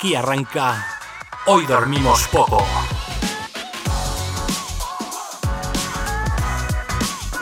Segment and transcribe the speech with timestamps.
[0.00, 0.82] Aquí arranca.
[1.44, 2.66] Hoy dormimos poco.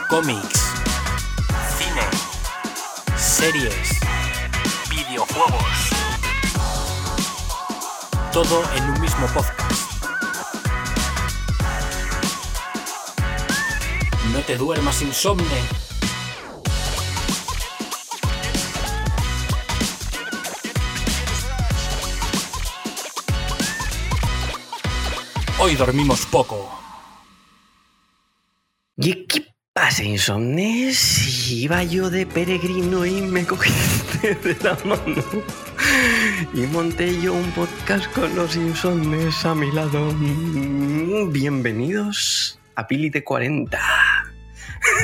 [0.09, 0.73] Cómics,
[1.77, 3.97] cine, series,
[4.89, 5.89] videojuegos.
[8.33, 9.71] Todo en un mismo podcast.
[14.33, 15.88] No te duermas insomne.
[25.61, 26.71] Hoy dormimos poco.
[28.95, 31.51] ¿Y qué pasa, insomnes?
[31.51, 35.21] Iba yo de peregrino y me cogiste de la mano.
[36.53, 40.15] Y monté yo un podcast con los insomnes a mi lado.
[41.29, 43.77] Bienvenidos a Pili de 40.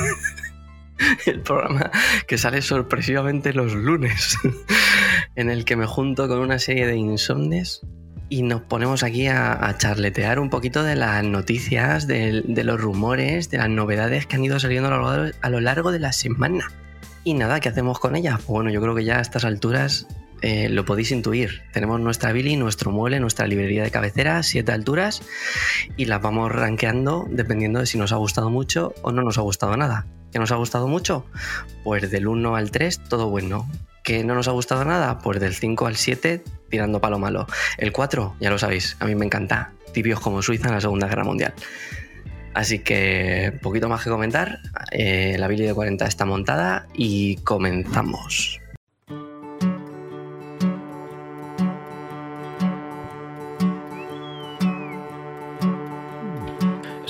[1.26, 1.92] El programa
[2.30, 4.38] que sale sorpresivamente los lunes,
[5.36, 7.82] en el que me junto con una serie de insomnes
[8.36, 13.50] y nos ponemos aquí a, charletear un poquito de las noticias, de, de los rumores,
[13.50, 16.12] de las novedades que han ido saliendo a lo, largo, a lo largo de la
[16.12, 16.70] semana.
[17.24, 18.36] Y nada, ¿qué hacemos con ellas?
[18.40, 20.06] Pues bueno, yo creo que ya a estas alturas
[20.42, 21.62] eh, lo podéis intuir.
[21.72, 25.22] Tenemos nuestra Billy, nuestro mueble, nuestra librería de cabecera, siete alturas,
[25.96, 29.42] y las vamos rankeando dependiendo de si nos ha gustado mucho o no nos ha
[29.44, 30.08] gustado nada.
[30.36, 31.26] ¿Qué nos ha gustado mucho?
[31.86, 33.70] Pues del 1 al 3, todo bueno.
[34.04, 35.20] ¿Que no nos ha gustado nada?
[35.20, 37.48] Pues del 5 al 7, tirando palo malo.
[37.78, 39.72] El 4, ya lo sabéis, a mí me encanta.
[39.94, 41.54] Tibios como Suiza en la Segunda Guerra Mundial.
[42.54, 44.60] Así que, poquito más que comentar.
[44.92, 48.60] Eh, la Billy de 40 está montada y comenzamos.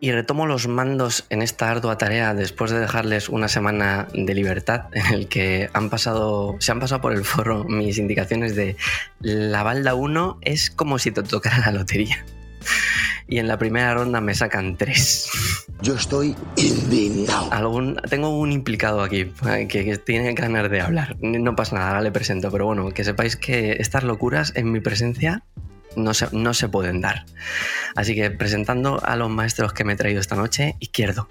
[0.00, 4.86] Y retomo los mandos en esta ardua tarea después de dejarles una semana de libertad
[4.92, 8.76] en el que han pasado, se han pasado por el forro mis indicaciones de
[9.20, 12.24] la balda 1 es como si te tocara la lotería.
[13.26, 15.30] Y en la primera ronda me sacan 3.
[15.82, 17.52] Yo estoy indignado.
[17.52, 21.16] Algún, tengo un implicado aquí eh, que, que tiene ganas de hablar.
[21.20, 24.80] No pasa nada, ahora le presento, pero bueno, que sepáis que estas locuras en mi
[24.80, 25.44] presencia
[25.96, 27.24] no se, no se pueden dar.
[27.96, 31.28] Así que presentando a los maestros que me he traído esta noche, Izquierdo,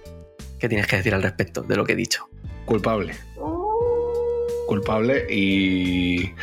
[0.60, 2.30] ¿qué tienes que decir al respecto de lo que he dicho?
[2.66, 3.14] Culpable.
[4.68, 6.34] Culpable y.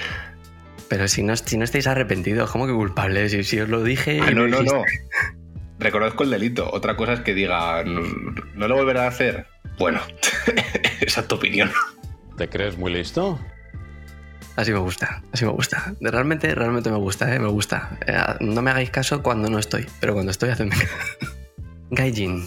[0.88, 3.32] Pero si no, si no estáis arrepentidos, ¿cómo que culpables?
[3.32, 4.20] Si, si os lo dije...
[4.22, 4.82] Ah, y no, no, no.
[5.78, 6.70] Reconozco el delito.
[6.72, 8.03] Otra cosa es que diga, no,
[8.54, 9.47] no lo volverá a hacer.
[9.78, 10.00] Bueno,
[11.00, 11.70] esa es tu opinión.
[12.36, 13.38] ¿Te crees muy listo?
[14.56, 15.94] Así me gusta, así me gusta.
[16.00, 17.38] Realmente, realmente me gusta, ¿eh?
[17.41, 17.98] me gusta.
[18.06, 20.94] Eh, no me hagáis caso cuando no estoy, pero cuando estoy, hacedme caso.
[21.91, 22.47] Gaijin,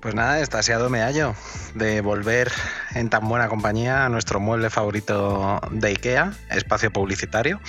[0.00, 1.34] Pues nada, estasiado me hallo
[1.74, 2.50] de volver
[2.94, 7.60] en tan buena compañía a nuestro mueble favorito de IKEA, espacio publicitario.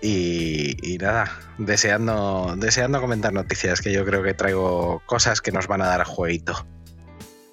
[0.00, 5.66] Y, y nada, deseando, deseando comentar noticias, que yo creo que traigo cosas que nos
[5.66, 6.64] van a dar jueguito.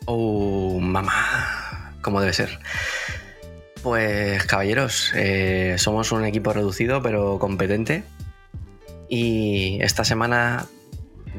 [0.06, 1.94] Oh, mamá.
[2.04, 2.60] Como debe ser.
[3.86, 8.04] Pues, caballeros, eh, somos un equipo reducido pero competente.
[9.08, 10.66] Y esta semana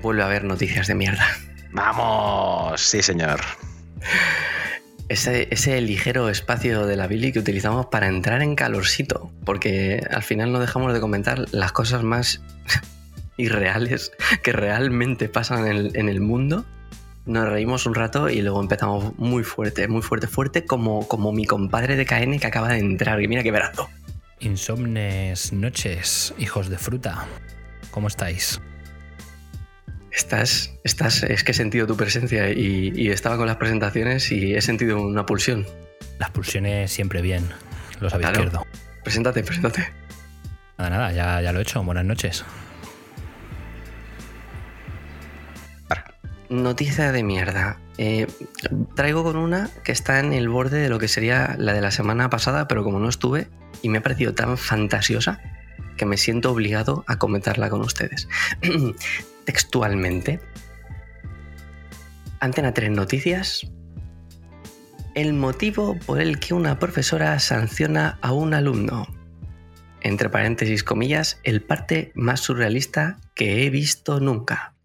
[0.01, 1.27] vuelve a haber noticias de mierda.
[1.73, 2.81] ¡Vamos!
[2.81, 3.41] Sí, señor.
[5.09, 9.33] Ese, ese ligero espacio de la Billy que utilizamos para entrar en calorcito.
[9.45, 12.43] Porque al final no dejamos de comentar las cosas más
[13.37, 14.13] irreales
[14.45, 16.65] que realmente pasan en el, en el mundo
[17.27, 21.45] nos reímos un rato y luego empezamos muy fuerte, muy fuerte, fuerte, como, como mi
[21.45, 23.21] compadre de KN que acaba de entrar.
[23.21, 23.89] Y mira qué brazo.
[24.41, 27.27] Insomnes noches, hijos de fruta.
[27.91, 28.61] ¿Cómo estáis?
[30.13, 34.55] Estás, estás, es que he sentido tu presencia y, y estaba con las presentaciones y
[34.55, 35.67] he sentido una pulsión.
[36.19, 37.49] Las pulsiones siempre bien.
[38.01, 38.45] Lo sabéis, Claro.
[38.45, 38.67] izquierdo.
[39.05, 39.93] Preséntate, preséntate.
[40.79, 41.83] Nada, nada, ya, ya lo he hecho.
[41.83, 42.45] Buenas noches.
[46.49, 47.81] Noticia de mierda.
[47.99, 48.27] Eh,
[48.95, 51.91] traigo con una que está en el borde de lo que sería la de la
[51.91, 53.49] semana pasada, pero como no estuve
[53.83, 55.41] y me ha parecido tan fantasiosa
[55.97, 58.29] que me siento obligado a comentarla con ustedes.
[59.45, 60.41] Textualmente.
[62.39, 63.67] Antena 3 Noticias.
[65.15, 69.07] El motivo por el que una profesora sanciona a un alumno.
[70.03, 74.76] entre paréntesis comillas, el parte más surrealista que he visto nunca.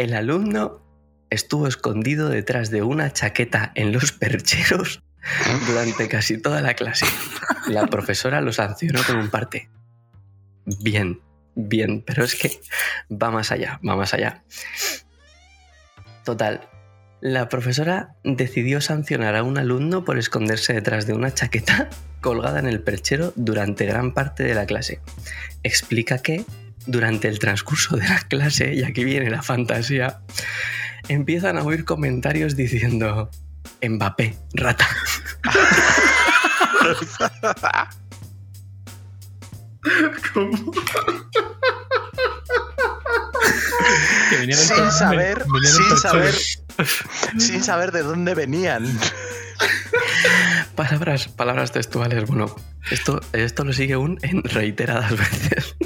[0.00, 0.80] El alumno
[1.28, 5.02] estuvo escondido detrás de una chaqueta en los percheros
[5.66, 7.04] durante casi toda la clase.
[7.66, 9.68] La profesora lo sancionó con un parte.
[10.64, 11.20] Bien,
[11.54, 12.50] bien, pero es que
[13.12, 14.42] va más allá, va más allá.
[16.24, 16.66] Total,
[17.20, 21.90] la profesora decidió sancionar a un alumno por esconderse detrás de una chaqueta
[22.22, 25.02] colgada en el perchero durante gran parte de la clase.
[25.62, 26.46] Explica que
[26.90, 30.20] durante el transcurso de la clase, y aquí viene la fantasía,
[31.08, 33.30] empiezan a oír comentarios diciendo
[33.82, 34.88] Mbappé, rata.
[44.30, 46.34] Que venían en sin saber, sin saber,
[47.38, 48.86] sin saber de dónde venían.
[50.74, 52.26] Palabras, palabras textuales.
[52.26, 52.54] Bueno,
[52.90, 55.76] esto, esto lo sigue un en reiteradas veces.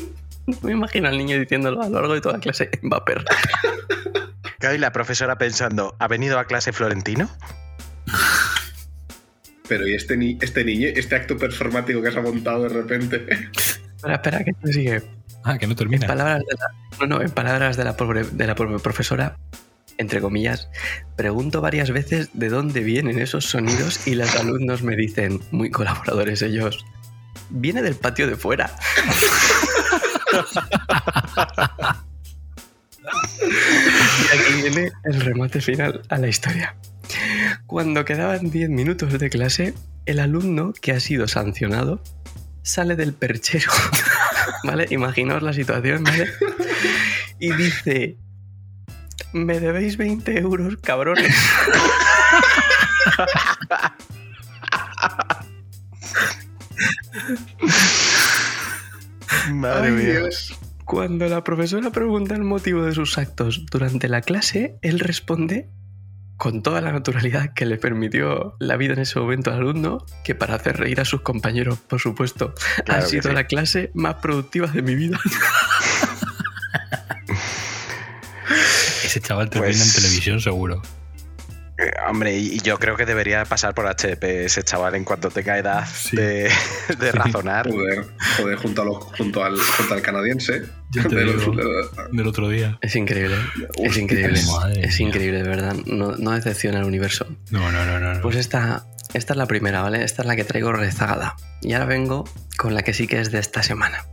[0.63, 2.71] Me imagino al niño diciéndolo a lo largo de toda la clase.
[2.83, 3.15] Mbappé.
[4.75, 7.29] Y la profesora pensando, ¿ha venido a clase Florentino?
[9.69, 13.27] Pero ¿y este, ni este niño, este acto performático que se ha montado de repente?
[13.97, 15.03] Espera, espera, que esto sigue.
[15.45, 16.05] Ah, que no termina.
[16.05, 16.67] En palabras de la,
[17.01, 19.39] no, no, en palabras de la, pobre, de la pobre profesora,
[19.97, 20.69] entre comillas,
[21.17, 26.43] pregunto varias veces de dónde vienen esos sonidos y los alumnos me dicen, muy colaboradores
[26.43, 26.85] ellos,
[27.49, 28.77] viene del patio de fuera.
[33.41, 36.77] y aquí viene el remate final a la historia.
[37.67, 39.75] Cuando quedaban 10 minutos de clase,
[40.07, 42.03] el alumno que ha sido sancionado
[42.63, 43.71] sale del perchero,
[44.65, 44.87] ¿vale?
[44.91, 46.31] Imaginaos la situación, ¿vale?
[47.39, 48.17] Y dice,
[49.33, 51.35] me debéis 20 euros, cabrones.
[59.53, 60.21] Madre Ay, mía.
[60.21, 60.55] Dios.
[60.85, 65.69] Cuando la profesora pregunta el motivo de sus actos durante la clase, él responde
[66.37, 70.35] con toda la naturalidad que le permitió la vida en ese momento al alumno, que
[70.35, 72.55] para hacer reír a sus compañeros, por supuesto,
[72.85, 73.35] Claro ha sido sí.
[73.35, 75.19] la clase más productiva de mi vida.
[79.05, 80.83] Ese chaval termina Pues- en televisión seguro.
[81.77, 85.59] Eh, Hombre, y yo creo que debería pasar por HP ese chaval en cuanto tenga
[85.59, 86.17] edad Sí.
[86.17, 86.49] de,
[86.99, 87.69] de razonar.
[87.69, 88.05] Joder,
[88.37, 90.63] joder, junto, a lo- junto, al, junto al canadiense.
[90.93, 91.53] Ya te De digo.
[91.53, 92.79] los- Del otro día.
[92.81, 93.37] Es increíble,
[93.83, 95.09] es increíble, Madre es mía.
[95.09, 95.75] increíble, de verdad.
[95.87, 97.27] No, no decepciona el universo.
[97.51, 98.21] No, no, no, no.
[98.21, 100.05] Pues esta, esta es la primera, ¿vale?
[100.05, 101.35] Esta es la que traigo rezagada.
[101.61, 102.25] Y ahora vengo
[102.57, 104.05] con la que sí que es de esta semana.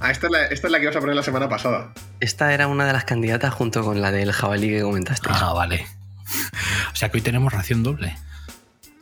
[0.00, 1.92] Ah, esta es, la, esta es la que ibas a poner la semana pasada.
[2.20, 5.36] Esta era una de las candidatas junto con la del jabalí que comentasteis.
[5.40, 5.84] Ah, vale.
[6.92, 8.16] O sea que hoy tenemos ración doble.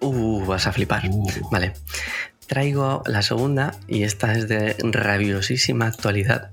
[0.00, 1.04] Uh, vas a flipar.
[1.08, 1.26] Uh.
[1.50, 1.72] Vale.
[2.46, 6.50] Traigo la segunda y esta es de rabiosísima actualidad.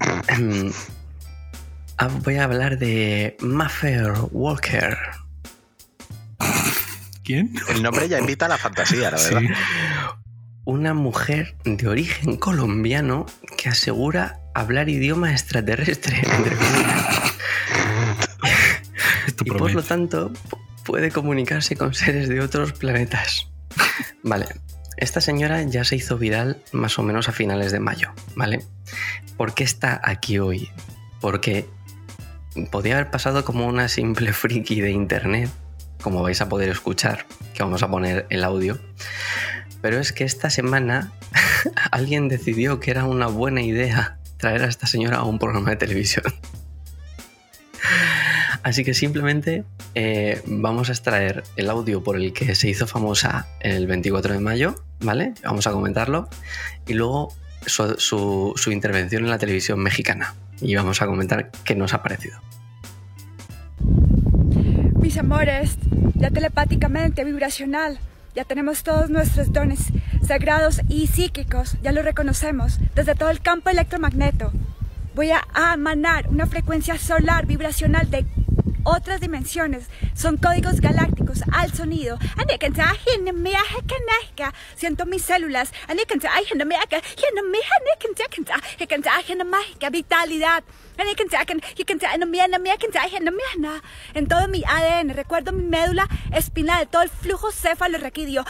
[2.02, 4.96] Ah, Voy a hablar de Maffer Walker.
[7.24, 7.52] ¿Quién?
[7.68, 9.34] El nombre ya invita a la fantasía, la Sí.
[9.34, 9.50] verdad.
[10.64, 13.26] Una mujer de origen colombiano
[13.58, 16.22] que asegura hablar idioma extraterrestre.
[16.22, 16.56] entre
[19.44, 23.48] y por lo tanto pu- puede comunicarse con seres de otros planetas.
[24.22, 24.46] Vale,
[24.96, 28.64] esta señora ya se hizo viral más o menos a finales de mayo, ¿vale?
[29.36, 30.68] ¿Por qué está aquí hoy?
[31.20, 31.66] Porque
[32.70, 35.48] podía haber pasado como una simple friki de internet,
[36.02, 38.78] como vais a poder escuchar, que vamos a poner el audio.
[39.80, 41.12] Pero es que esta semana
[41.90, 45.76] alguien decidió que era una buena idea traer a esta señora a un programa de
[45.76, 46.24] televisión.
[48.62, 49.64] Así que simplemente
[49.94, 54.40] eh, vamos a extraer el audio por el que se hizo famosa el 24 de
[54.40, 55.32] mayo, ¿vale?
[55.44, 56.28] Vamos a comentarlo.
[56.86, 57.32] Y luego
[57.66, 57.94] su,
[58.56, 60.34] su- intervención en la televisión mexicana.
[60.60, 62.38] Y vamos a comentar qué nos ha parecido.
[65.00, 65.76] Mis amores,
[66.14, 67.98] ya telepáticamente, vibracional,
[68.34, 69.86] ya tenemos todos nuestros dones
[70.26, 74.52] sagrados y psíquicos, ya lo reconocemos desde todo el campo electromagneto.
[75.14, 75.42] Voy a
[75.74, 78.24] emanar una frecuencia solar vibracional de
[78.90, 79.84] otras dimensiones.
[80.14, 82.18] Son códigos galácticos al sonido.
[84.76, 85.72] Siento mis células.
[89.90, 90.64] Vitalidad.
[94.14, 98.44] En todo mi ADN, recuerdo mi médula espinal, todo el flujo céfalo raquídeo.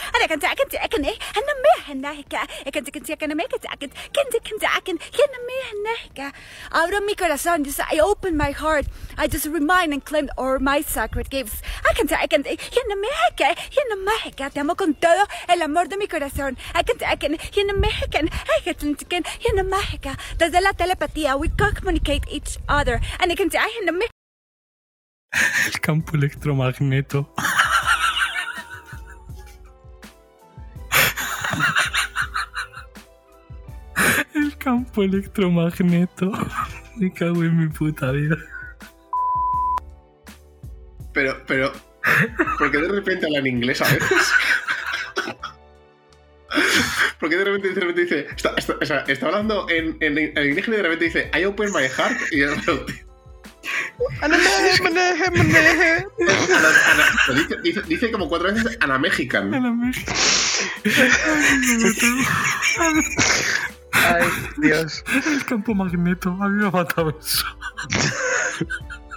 [6.71, 8.87] Abro mi corazón, just I open my heart.
[9.17, 11.63] I just remind and claim all my sacred gifts.
[11.89, 14.51] I can I can y en América, y en América.
[14.51, 16.57] Te amo con todo el amor de mi corazón.
[16.75, 18.09] I can, I can, y en América, I
[18.75, 20.19] can, I can, y en América.
[20.39, 23.01] Desde la telepatía, we can communicate each other.
[23.21, 24.11] And I can, I in América.
[25.67, 27.33] El campo electromagneto.
[34.35, 36.33] El campo electromagneto.
[36.97, 38.37] Me cago en mi puta vida.
[41.13, 41.73] Pero, pero.
[42.59, 44.33] ¿Por qué de repente habla en inglés a veces?
[47.19, 48.27] ¿Por qué de repente, de repente dice.
[48.35, 51.45] Está, está- o sea, está hablando en, en, en indígena y de repente dice I
[51.45, 53.05] open my heart y de repente-
[54.23, 54.37] Ana-
[56.91, 59.53] Ana- dice, dice, dice como cuatro veces Ana Mexican.
[59.53, 60.13] En América.
[63.93, 64.27] Ay,
[64.59, 65.05] Dios.
[65.27, 66.31] El campo magneto.
[66.41, 67.45] A mí me ha matado eso.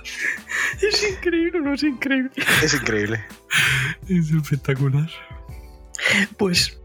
[0.81, 2.31] Es increíble, no es increíble.
[2.61, 3.23] Es increíble.
[4.07, 5.09] Es espectacular.
[6.37, 6.79] Pues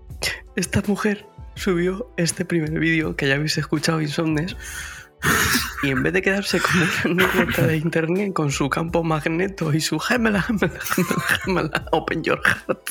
[0.57, 4.57] esta mujer subió este primer vídeo que ya habéis escuchado, Insomnes.
[5.83, 9.81] Y en vez de quedarse con una anécdota de internet con su campo magneto y
[9.81, 12.91] su gemela, gemela, gemela, gemela, open your heart.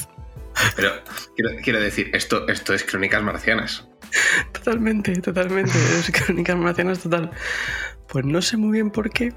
[0.76, 0.92] Pero
[1.36, 3.88] quiero, quiero decir, esto, esto es crónicas marcianas.
[4.52, 5.72] Totalmente, totalmente.
[6.00, 7.32] Es crónicas marcianas total.
[8.08, 9.34] Pues no sé muy bien por qué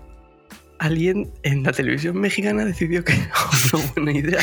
[0.81, 3.33] alguien en la televisión mexicana decidió que era
[3.75, 4.41] una buena idea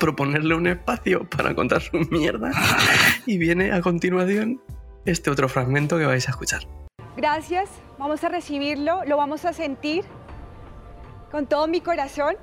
[0.00, 2.50] proponerle un espacio para contar su mierda.
[3.26, 4.60] Y viene a continuación
[5.04, 6.62] este otro fragmento que vais a escuchar.
[7.16, 10.04] Gracias, vamos a recibirlo, lo vamos a sentir
[11.30, 12.36] con todo mi corazón.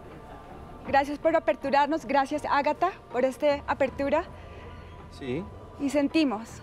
[0.87, 4.23] Gracias por aperturarnos, gracias Ágata por esta apertura.
[5.17, 5.43] Sí.
[5.79, 6.61] Y sentimos.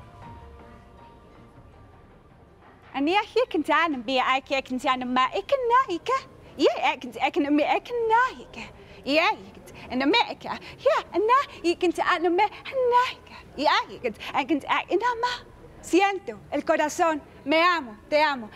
[9.05, 9.33] Yeah,
[9.91, 10.07] en na
[15.81, 18.51] Siento el corazón, me amo, te amo.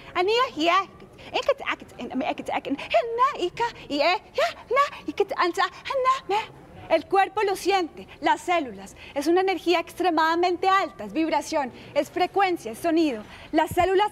[6.91, 8.97] El cuerpo lo siente, las células.
[9.15, 13.23] Es una energía extremadamente alta, es vibración, es frecuencia, es sonido.
[13.53, 14.11] Las células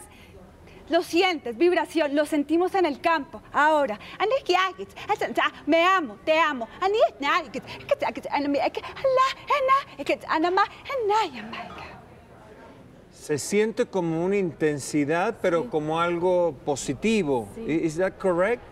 [0.91, 3.41] lo sientes, vibración, lo sentimos en el campo.
[3.53, 3.99] Ahora,
[5.67, 6.69] me amo, te amo.
[13.13, 17.49] Se siente como una intensidad, pero como algo positivo.
[17.67, 18.63] ¿Is that correct?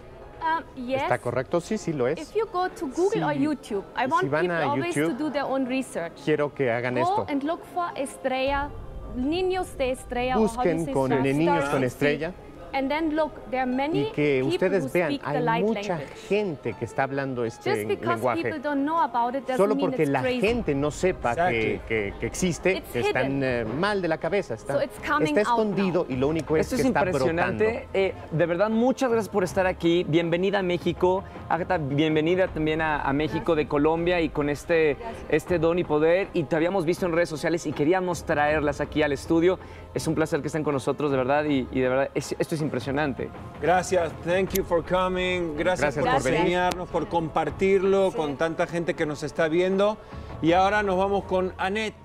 [0.41, 1.03] Um, yes.
[1.03, 1.61] ¿Está correcto?
[1.61, 2.19] Sí, sí lo es.
[2.21, 3.33] If you go to Google or.
[3.33, 6.13] YouTube, I Si want van people a always to YouTube, do their own research.
[6.25, 7.27] Quiero que hagan Go esto.
[7.29, 8.71] and look for estrella,
[9.17, 10.37] niños de estrella.
[10.37, 12.33] Busquen con niños con estrella
[12.73, 15.63] And then look, there are many y que people ustedes who vean, speak the hay
[15.63, 16.07] mucha language.
[16.29, 18.43] gente que está hablando este Just because lenguaje.
[18.43, 20.41] people don't know about it doesn't Solo mean porque it's la crazy.
[20.41, 23.43] gente no sepa que, que- que existe, It's que están hidden.
[23.45, 24.55] eh, mal de la cabeza.
[24.55, 27.01] Está, So it's coming está out escondido y lo único es Esto que es está
[27.01, 27.65] impresionante.
[27.65, 27.89] brotando.
[27.95, 30.05] Eh, de verdad, muchas gracias por estar aquí.
[30.09, 31.25] Bienvenida a México.
[31.49, 34.97] Agatha, bienvenida también a, a México de Colombia y con este,
[35.29, 36.29] este don y poder.
[36.35, 39.59] Y te habíamos visto en redes sociales y queríamos traerlas aquí al estudio.
[39.95, 41.45] Es un placer que estén con nosotros, de verdad.
[41.47, 43.31] Y, y de verdad, es- esto es impresionante.
[43.61, 45.57] Gracias, thank you for coming.
[45.57, 49.99] Gracias, Gracias por por enseñarnos, por compartirlo con tanta gente que nos está viendo.
[50.43, 51.97] Y ahora nos vamos con Annette.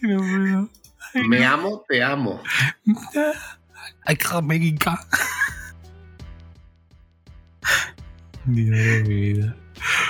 [0.00, 0.68] Puedo.
[1.28, 2.42] Me amo, te amo.
[4.32, 4.98] América.
[8.46, 9.56] Dios de mi vida.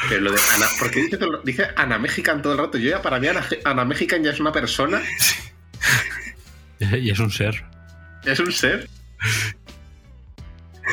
[0.08, 2.78] Pero lo de Ana, porque dice, todo el- dice Ana Mexican todo el rato.
[2.78, 5.00] Yo ya, para mí, Ana, Ana Mexican ya es una persona,
[6.80, 7.64] Y es un ser.
[8.24, 8.88] es un ser.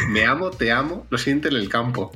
[0.09, 2.11] Me amo, te amo, lo siente en el campo.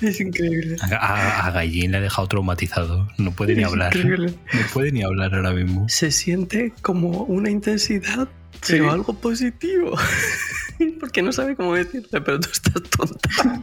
[0.00, 0.76] Es increíble.
[0.92, 3.08] A, a- Gallín le ha dejado traumatizado.
[3.18, 3.96] No puede ni Es hablar.
[3.96, 4.34] increíble.
[4.52, 5.88] No puede ni hablar ahora mismo.
[5.88, 8.28] Se siente como una intensidad,
[8.66, 8.90] pero Sí.
[8.90, 9.96] algo positivo.
[11.00, 13.62] Porque no sabe cómo decirle, pero tú estás tonta.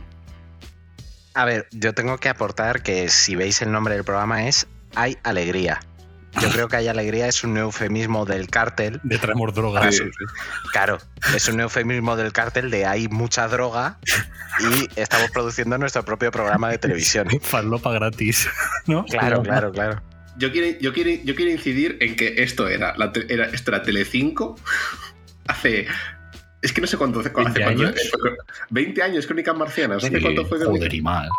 [1.34, 5.18] A ver, yo tengo que aportar que si veis el nombre del programa es Hay
[5.24, 5.80] Alegría.
[6.42, 9.00] Yo creo que Hay Alegría es un eufemismo del cártel.
[9.04, 9.92] De traemos droga.
[9.92, 9.98] Sí.
[9.98, 10.10] su-
[10.72, 10.98] Claro,
[11.36, 13.98] es un eufemismo del cártel de hay mucha droga
[14.60, 17.28] y estamos produciendo nuestro propio programa de televisión.
[17.42, 18.48] Farlopa gratis.
[18.88, 19.06] ¿No?
[19.06, 20.02] Claro, claro, claro.
[20.38, 23.84] Yo quiero, yo, quiero, yo quiero incidir en que esto era, la era, esto era
[23.84, 24.56] Telecinco
[25.48, 25.86] hace.
[26.63, 27.29] Es que no sé cuánto hace.
[27.29, 28.01] hace 20 cuánto- años.
[28.72, 30.03] 20 años, Crónicas Marcianas.
[30.03, 31.29] ¿Hace Sí, cuánto fue de joder, y mal.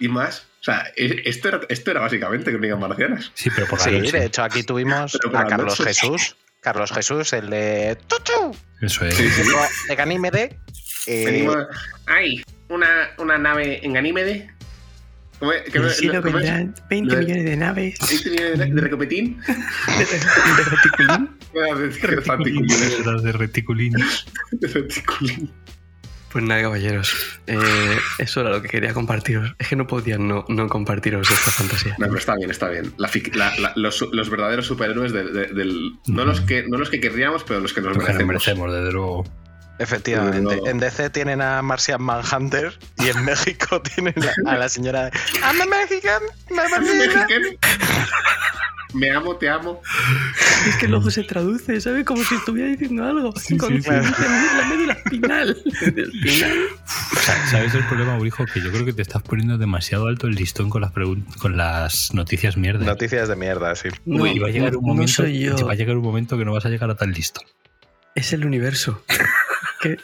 [0.00, 0.46] Y más.
[0.60, 3.30] O sea, e- esto era, esto era básicamente Crónicas Marcianas.
[3.34, 4.18] Sí, pero por la Sí, noche.
[4.18, 5.84] de hecho aquí tuvimos a Carlos noche.
[5.84, 6.36] Jesús.
[6.60, 9.14] Carlos Jesús, el de Tutu, Eso es.
[9.14, 9.42] Sí, sí.
[9.88, 10.58] de Ganímede.
[11.06, 11.56] Eh, Venimos.
[12.06, 12.42] ¡Ay!
[12.70, 14.50] Una, una nave en Ganímede.
[15.44, 15.62] ¿Cómo es?
[15.64, 16.44] ¿Qué En el me- cielo cómo es?
[16.44, 17.98] vendrán 20 Lo de- millones de naves.
[18.08, 19.40] 20 millones de, de recopetín.
[19.98, 21.30] de reticulín.
[21.54, 22.66] De reticulín.
[23.22, 23.92] de reticulín.
[24.52, 25.50] De reticulín.
[26.32, 27.14] Pues nada, caballeros.
[27.46, 27.58] eh,
[28.18, 29.54] eso era lo que quería compartiros.
[29.58, 31.92] Es que no podía no, no compartiros esta fantasía.
[31.98, 32.92] No, pero está bien, está bien.
[32.98, 35.92] La fic- la- la- los, los verdaderos superhéroes de- de- del.
[36.08, 38.26] No los, que, no los que querríamos, pero los que nos Lo que nos merecemos.
[38.66, 39.24] merecemos, desde luego.
[39.78, 40.56] Efectivamente.
[40.56, 40.66] No.
[40.66, 44.14] En DC tienen a Martian Manhunter y en México tienen
[44.46, 45.10] a la señora.
[45.42, 47.42] I'm a Mexican, I'm a Mexican.
[48.92, 49.82] Me amo, te amo.
[50.68, 52.04] Es que luego se traduce, ¿sabes?
[52.04, 53.32] Como si estuviera diciendo algo.
[53.32, 54.04] Con sí, con- claro.
[54.56, 55.56] la médula espinal.
[55.66, 56.58] Espinal.
[57.20, 58.46] Sa- ¿Sabes el problema, Urijo?
[58.46, 62.14] Que yo creo que te estás poniendo demasiado alto el listón con las, con las
[62.14, 62.84] noticias mierda.
[62.84, 63.88] Noticias de mierda, sí.
[64.04, 65.56] No, y va a llegar un no momento, soy yo.
[65.66, 67.40] Va a llegar un momento que no vas a llegar a tan listo.
[68.14, 69.02] Es el universo.
[69.84, 69.96] que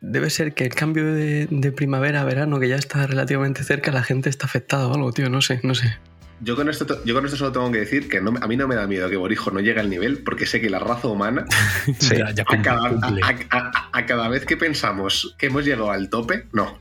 [0.00, 3.90] debe ser que el cambio de, de primavera a verano, que ya está relativamente cerca,
[3.92, 5.28] la gente está afectada o algo, tío.
[5.30, 5.96] No sé, no sé.
[6.42, 8.66] Yo con, esto, yo con esto solo tengo que decir que no, a mí no
[8.66, 11.44] me da miedo que Borijo no llegue al nivel, porque sé que la raza humana,
[11.98, 12.16] Sí.
[12.16, 13.20] Ya, ya a cada, cumple.
[13.22, 16.78] a- a- a cada vez que pensamos que hemos llegado al tope, no.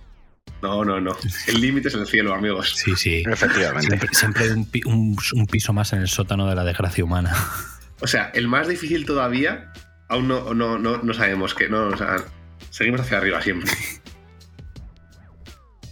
[0.62, 1.15] No, no, no.
[1.48, 2.74] El límite es el cielo, amigos.
[2.75, 3.24] Sí, sí.
[3.29, 3.88] Efectivamente.
[3.88, 7.03] Siempre, siempre hay un, pi- un- un piso más en el sótano de la desgracia
[7.03, 7.34] humana.
[8.01, 9.72] O sea, el más difícil todavía,
[10.08, 11.68] aún no, no, no, no sabemos que.
[11.70, 12.15] No, o sea,
[12.70, 13.72] seguimos hacia arriba siempre.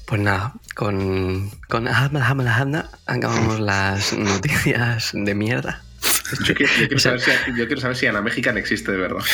[0.07, 5.83] Pues nada, con, con Ahmad Ahmad Ahmad acabamos las noticias de mierda.
[6.45, 9.19] Yo quiero, yo quiero saber, si, yo quiero saber si Ana Mexican existe de verdad.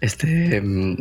[0.00, 0.60] Este.
[0.60, 0.96] mm,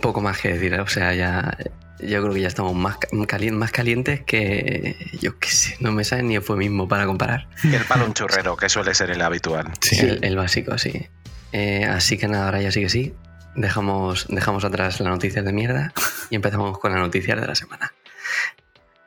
[0.00, 0.80] Poco más que decir, ¿eh?
[0.80, 1.56] o sea, ya.
[2.00, 4.96] Yo creo que ya estamos más, ca- calien- más calientes que.
[5.20, 7.48] Yo qué sé, no me sale ni eufemismo para comparar.
[7.62, 9.70] El palo un churrero, que suele ser el habitual.
[9.92, 11.08] El, el básico, sí.
[11.52, 13.14] Eh, así que nada, ahora ya sí que sí.
[13.56, 15.92] Dejamos, dejamos atrás las noticias de mierda
[16.30, 17.92] y empezamos con las noticias de la semana.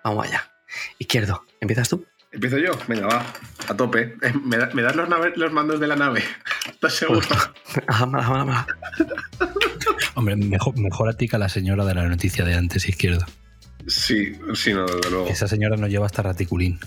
[0.04, 0.52] Vamos allá.
[1.00, 2.06] Izquierdo, ¿empiezas tú?
[2.32, 2.72] Empiezo yo.
[2.88, 3.26] Venga, va.
[3.70, 4.16] A tope.
[4.44, 6.24] ¿Me, da- me das los, nave- los mandos de la nave?
[6.70, 7.22] ¿Estás seguro?
[7.88, 8.66] Ahmad, Ahmad.
[10.16, 13.26] Hombre, mejor, mejor a ti que a la señora de la noticia de antes, izquierdo.
[13.88, 15.28] Sí, sí, no, desde luego.
[15.28, 16.80] Esa señora nos lleva hasta raticulín.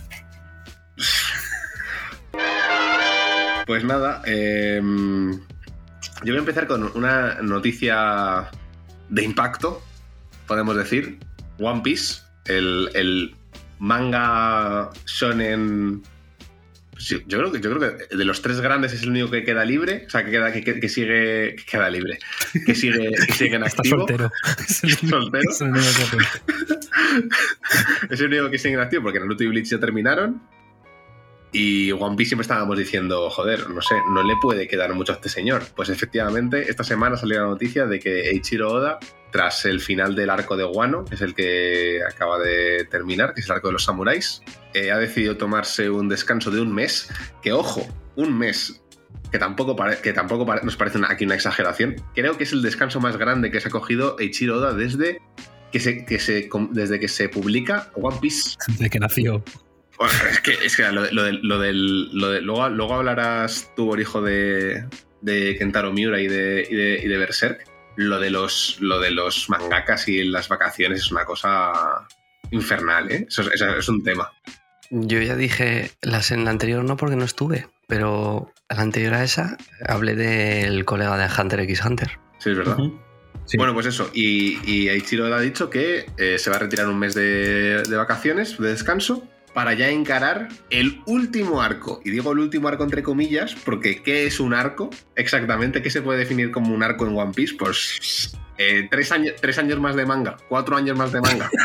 [3.66, 8.48] Pues nada, eh, yo voy a empezar con una noticia
[9.08, 9.82] de impacto,
[10.46, 11.18] podemos decir.
[11.58, 13.34] One Piece, el, el
[13.80, 16.02] manga shonen.
[16.98, 19.42] sí, Yo creo, que, yo creo que de los tres grandes es el único que
[19.42, 21.56] queda libre, o sea, que, queda, que, que- sigue.
[21.56, 22.18] que queda libre.
[22.66, 23.96] Que sigue, que sigue en activo.
[24.06, 24.30] soltero.
[24.68, 25.50] Es el único- Soltero.
[28.10, 30.40] Es el único que sigue en activo porque Naruto y Bleach ya terminaron.
[31.52, 35.16] Y One Piece siempre estábamos diciendo, joder, no sé, no le puede quedar mucho a
[35.16, 35.62] este señor.
[35.74, 38.98] Pues efectivamente, esta semana salió la noticia de que Eiichiro Oda,
[39.30, 43.40] tras el final del arco de Wano, que es el que acaba de terminar, que
[43.40, 44.42] es el arco de los samuráis,
[44.74, 47.08] eh, ha decidido tomarse un descanso de un mes.
[47.42, 48.82] Que ojo, un mes.
[49.30, 51.96] Que tampoco, que tampoco nos parece aquí una exageración.
[52.14, 55.20] Creo que es el descanso más grande que se ha cogido Eiichiro Oda desde
[55.72, 58.56] que se, que se, desde que se publica One Piece.
[58.78, 59.42] De que nació.
[59.98, 62.94] Bueno, es que, es que lo, de- lo del- lo del- lo de- luego, luego
[62.94, 64.84] hablarás tú, hijo de,
[65.22, 67.64] de Kentaro Miura y de, y de, y de Berserk.
[67.96, 72.06] Lo de, los, lo de los mangakas y las vacaciones es una cosa
[72.50, 73.26] infernal, ¿eh?
[73.28, 74.30] Eso, es- eso es un tema.
[74.90, 79.14] Yo ya dije las en la anterior no porque no estuve, pero a la anterior
[79.14, 79.56] a esa
[79.88, 82.18] hablé del colega de Hunter x Hunter.
[82.38, 82.76] Sí, es verdad.
[83.46, 83.56] Sí.
[83.56, 84.10] Bueno, pues eso.
[84.12, 87.96] Y, y Eiichiro ha dicho que eh, se va a retirar un mes de, de
[87.96, 89.26] vacaciones, de descanso,
[89.56, 92.02] para ya encarar el último arco.
[92.04, 94.90] Y digo el último arco entre comillas, porque ¿qué es un arco?
[95.14, 97.54] Exactamente, ¿qué se puede definir como un arco en One Piece?
[97.58, 101.50] Pues eh, tres, años, tres años más de manga, cuatro años más de manga.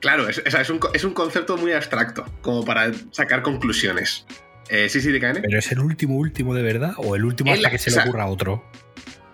[0.00, 0.38] Claro, es,
[0.70, 4.26] un, es un concepto muy abstracto, como para sacar conclusiones.
[4.68, 5.40] Eh, sí, sí, DKN.
[5.42, 6.94] ¿Pero es el último, último de verdad?
[6.98, 8.64] ¿O el último El- hasta que se o le ocurra a otro?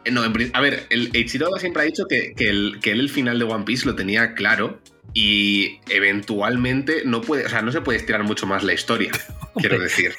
[0.04, 2.92] Eh, No, en a ver, el Eiichiro Oda siempre ha dicho que, que el, que
[2.92, 4.80] él el final de One Piece lo tenía claro
[5.14, 9.12] y eventualmente no puede, o sea, no se puede estirar mucho más la historia,
[9.56, 10.14] quiero decir.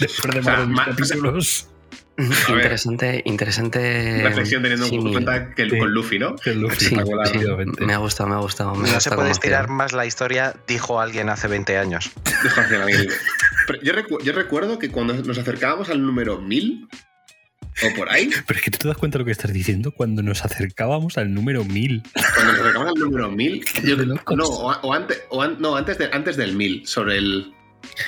[0.00, 1.68] Después de O sea, más capítulos.
[2.48, 4.22] Interesante, interesante.
[4.22, 5.78] Reflexión teniendo en cuenta que el, Sí.
[5.78, 6.34] con Luffy, ¿no?
[6.36, 7.28] Que Luffy, Sí, Espectacular.
[7.28, 7.38] sí,
[7.84, 8.70] me ha gustado, me ha gustado.
[8.74, 12.10] Me No gusta se puede estirar más la historia, dijo alguien hace 20 años.
[13.82, 16.88] Yo, recu- yo recuerdo que cuando nos acercábamos al número 1000
[17.82, 19.92] o por ahí, Pero es que tú te das cuenta de lo que estás diciendo
[19.92, 22.02] cuando nos acercábamos al número 1000.
[22.34, 25.98] cuando nos acercábamos al número 1000, yo- no, o, o antes, o an- no, antes,
[25.98, 27.52] de- antes del 1000, sobre el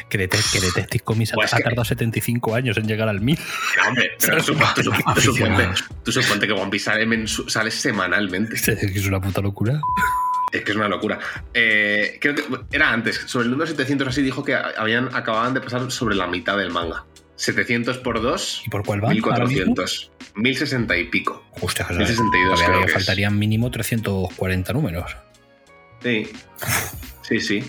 [0.09, 3.21] Que, Detec- que Detective Comics ha- Pues ha que- tardado 75 años en llegar al
[3.21, 3.39] 1000.
[3.89, 5.69] Hombre, pero tú, tú, tú, tú suponte,
[6.05, 8.57] tú suponte que One Piece sale, mensu- sale semanalmente.
[8.57, 9.81] Es una puta locura.
[10.51, 11.19] Es que es una locura.
[11.53, 15.61] Eh, creo que era antes, sobre el número 700 así dijo que habían, acababan de
[15.61, 17.05] pasar sobre la mitad del manga.
[17.39, 19.13] 700 por 2, ¿Y por cuál mismo?
[19.33, 20.13] 1400.
[20.35, 21.45] 1060 y pico.
[21.61, 22.93] Hostia, que 1062 todavía creo que es.
[22.93, 25.17] faltarían mínimo 340 números.
[26.03, 26.31] Sí,
[27.23, 27.65] sí, sí.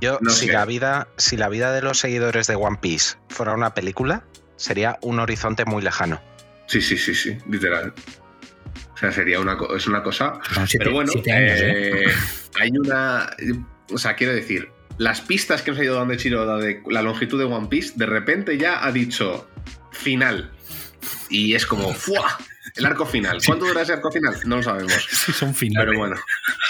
[0.00, 0.52] Yo, No si sé.
[0.52, 4.24] la vida, si la vida de los seguidores de One Piece fuera una película,
[4.56, 6.20] sería un horizonte muy lejano.
[6.66, 7.92] Sí, sí, sí, sí, literal.
[8.94, 10.34] O sea, sería una, es una cosa.
[10.54, 12.04] Son siete- Pero bueno, años, eh,
[12.60, 13.30] hay una.
[13.92, 17.38] O sea, quiero decir, las pistas que nos ha ido dando Chiroda de la longitud
[17.38, 19.48] de One Piece, de repente ya ha dicho
[19.92, 20.50] final.
[21.30, 22.36] Y es como, ¡fua!
[22.76, 23.40] El arco final.
[23.46, 24.36] ¿Cuánto dura ese arco final?
[24.44, 24.92] No lo sabemos.
[25.10, 25.86] Sí, son finales.
[25.88, 26.16] Pero bueno,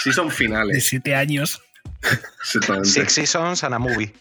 [0.01, 0.85] sí son De finales.
[0.87, 1.61] 7 años.
[2.41, 2.87] exactamente.
[2.89, 4.13] Six Seasons and a movie.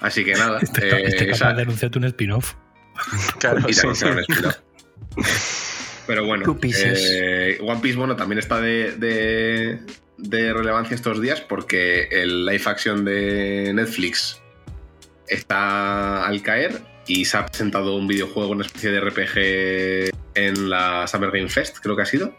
[0.00, 0.58] Así que nada.
[0.60, 2.54] Este, eh, este esa- capaz de anunciarte un spin-off.
[3.40, 3.86] Claro, y sí.
[3.86, 4.56] un spin-off.
[6.06, 7.00] Pero bueno, Two pieces.
[7.14, 9.80] eh, One Piece, bueno, también está de, de-
[10.18, 14.40] de relevancia estos días porque el live action de Netflix
[15.28, 21.06] está al caer y se ha presentado un videojuego, una especie de RPG en la
[21.06, 22.34] Summer Game Fest, creo que ha sido.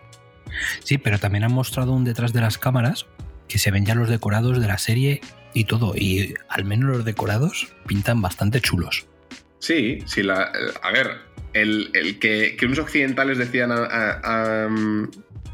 [0.83, 3.05] Sí, pero también han mostrado un detrás de las cámaras
[3.47, 5.21] que se ven ya los decorados de la serie
[5.53, 5.93] y todo.
[5.95, 9.05] Y al menos los decorados pintan bastante chulos.
[9.59, 11.17] Sí, sí, la, a ver,
[11.53, 15.09] el, el que, que unos occidentales decían a- a- a, um,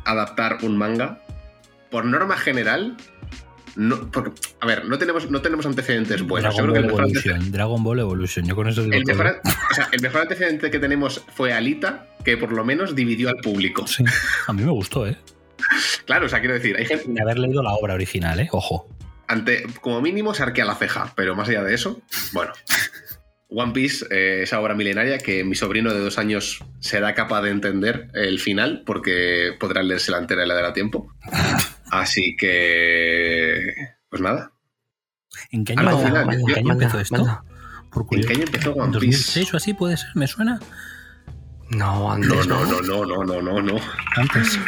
[0.05, 1.20] adaptar un manga,
[1.91, 2.97] por norma general,
[3.75, 6.55] no, porque, a ver, no tenemos, no tenemos antecedentes buenos.
[6.55, 7.51] Dragon Ball Evolution.
[7.51, 8.45] Dragon Ball Evolution.
[8.45, 9.17] Yo con eso digo el, todo.
[9.17, 13.29] mejor, o sea, el mejor antecedente que tenemos fue Alita, que por lo menos dividió
[13.29, 13.87] al público.
[13.87, 14.03] Sí,
[14.47, 15.17] a mí me gustó, ¿eh?
[16.05, 18.49] Claro, o sea, quiero decir, hay gente, De haber leído la obra original, ¿eh?
[18.51, 18.89] Ojo.
[19.27, 22.01] ante, como mínimo se arquea la ceja, pero más allá de eso,
[22.33, 22.51] bueno.
[23.53, 27.49] One Piece, eh, esa obra milenaria que mi sobrino de dos años será capaz de
[27.49, 31.13] entender el final porque podrá leerse la entera y le dará tiempo.
[31.91, 33.63] Así que,
[34.09, 34.51] pues nada.
[35.51, 37.15] ¿En qué año, final, ¿en yo- qué año manda, empezó esto?
[37.17, 37.43] manda.
[38.11, 39.17] ¿En qué año empezó ¿En One Piece?
[39.17, 40.09] 2006 o así puede ser?
[40.15, 40.59] ¿Me suena?
[41.69, 43.75] No, antes No, no, no, no, no, no, no, no.
[44.15, 44.59] Antes.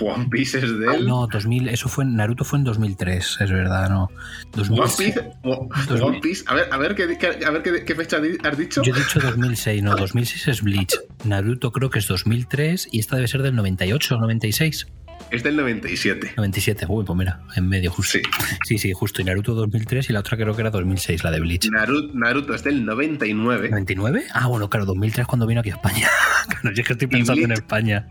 [0.00, 1.06] One Piece es de Ah, él.
[1.06, 4.10] no, 2000, eso fue en Naruto fue en 2003, es verdad, no.
[4.52, 6.02] 2000, One Piece, One- 2000.
[6.02, 8.82] One Piece, a ver, a ver, qué, qué- a ver qué, qué fecha has dicho.
[8.82, 10.94] Yo he dicho 2006, no, 2006 es Bleach.
[11.24, 14.86] Naruto creo que es 2003 y esta debe ser del 98 o 96.
[15.30, 16.32] Es del 97.
[16.36, 18.18] 97, uy, pues mira, en medio justo.
[18.18, 18.22] Sí.
[18.66, 19.22] Sí, sí, justo.
[19.22, 21.68] Y Naruto 2003 y la otra creo que era 2006, la de Bleach.
[21.70, 23.70] Naruto, Naruto es del 99.
[23.70, 24.24] ¿99?
[24.34, 26.08] Ah, bueno, claro, 2003 cuando vino aquí a España.
[26.48, 27.52] Claro, yo es que estoy pensando en?
[27.52, 28.08] España.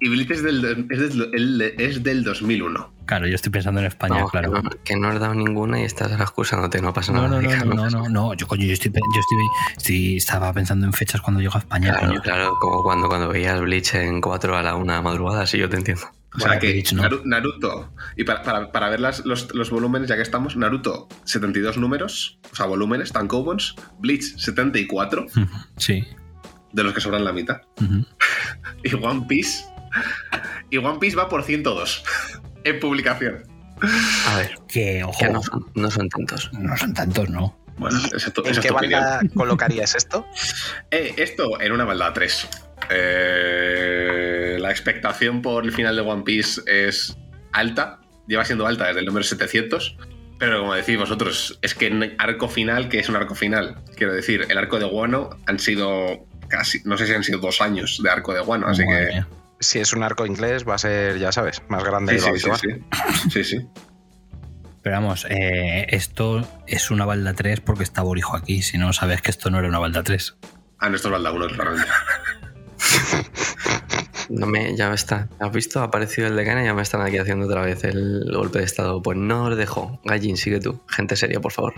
[0.00, 2.92] Y Bleach es del, es del, el- es del 2001.
[3.06, 4.52] Claro, yo estoy pensando en España, No, claro.
[4.52, 7.40] que, no, que no has dado ninguna y estás excusándote, no pasa No, nada.
[7.42, 9.38] no, no, no, no, no, no, Yo, coño, yo estoy, yo estoy,
[9.76, 12.22] estoy- estaba pensando en fechas cuando llego a España, Claro, coño.
[12.22, 15.76] claro, como cuando, cuando veías Bleach en 4 a la 1 madrugada, sí, yo te
[15.76, 16.04] entiendo.
[16.36, 17.02] O sea que Bleach no.
[17.04, 21.08] Naru- Naruto, y para, para- para ver las- los, los volúmenes, ya que estamos, Naruto
[21.24, 26.04] 72 números, o sea, volúmenes, tankobons, Bleach 74, Ujú, Sí.
[26.72, 27.60] de los que sobran la mitad,
[28.82, 29.64] y One Piece,
[30.70, 32.02] y One Piece va por 102
[32.64, 33.44] en publicación.
[34.28, 36.50] A ver, Que, ojo, que no son, no son tantos.
[36.52, 37.58] no son tantos, ¿no?
[37.76, 39.02] Bueno, ¿En qué opinión.
[39.02, 40.24] banda colocarías esto?
[40.92, 42.48] Eh, esto en una maldad 3.
[42.90, 47.16] Eh, la expectación por el final de One Piece es
[47.52, 49.96] alta, lleva siendo alta desde el número 700,
[50.38, 53.76] pero como decís vosotros, es que en arco final, que es un arco final?
[53.96, 57.60] Quiero decir, el arco de Guano han sido casi, no sé si han sido dos
[57.60, 59.12] años de arco de Guano, así Madre que...
[59.12, 59.28] mía.
[59.60, 62.36] Si es un arco inglés, va a ser, ya sabes, más grande Sí, de lo
[62.36, 62.84] sí, sí, habitual.
[63.22, 63.30] sí.
[63.30, 63.66] Sí, sí.
[64.82, 68.60] Pero vamos, eh, esto es una balda 3 porque está Borijo aquí.
[68.60, 70.36] Si no, sabes que esto no era una balda 3.
[70.80, 71.88] Ah, no, esto es balda 1, claramente.
[74.30, 75.28] No me, ya está.
[75.38, 75.80] ¿Has visto?
[75.80, 78.64] Ha aparecido el decano y ya me están aquí haciendo otra vez el golpe de
[78.64, 79.02] estado.
[79.02, 80.00] Pues no os dejo.
[80.04, 80.80] Gallín, sigue tú.
[80.88, 81.74] Gente seria, por favor.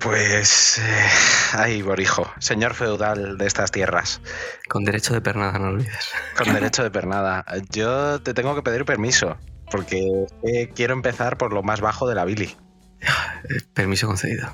[0.00, 0.78] Pues.
[0.78, 1.08] eh,
[1.54, 4.20] ay, Borijo, señor feudal de estas tierras,
[4.68, 6.10] Con derecho de pernada, no olvides.
[6.36, 7.44] con derecho de pernada.
[7.70, 9.36] Yo te tengo que pedir permiso,
[9.70, 12.54] porque eh, quiero empezar por lo más bajo de la Billy.
[13.00, 14.48] Eh, Permiso concedido.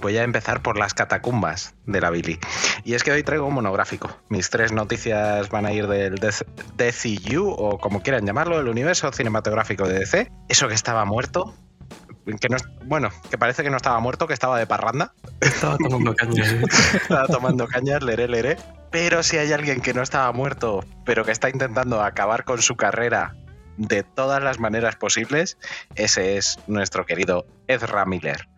[0.00, 2.38] Voy a empezar por las catacumbas de la Billy.
[2.84, 4.10] Y es que hoy traigo un monográfico.
[4.28, 9.86] Mis tres noticias van a ir del DCU, o como quieran llamarlo, el universo cinematográfico
[9.86, 10.32] de DC.
[10.48, 11.54] Eso que estaba muerto.
[12.40, 15.12] Que no, bueno, que parece que no estaba muerto, que estaba de parranda.
[15.40, 16.44] Estaba tomando caña.
[16.44, 16.62] ¿eh?
[16.94, 18.56] estaba tomando cañas, leré, leré.
[18.90, 22.76] Pero si hay alguien que no estaba muerto, pero que está intentando acabar con su
[22.76, 23.34] carrera
[23.76, 25.58] de todas las maneras posibles,
[25.94, 28.51] ese es nuestro querido Ezra Miller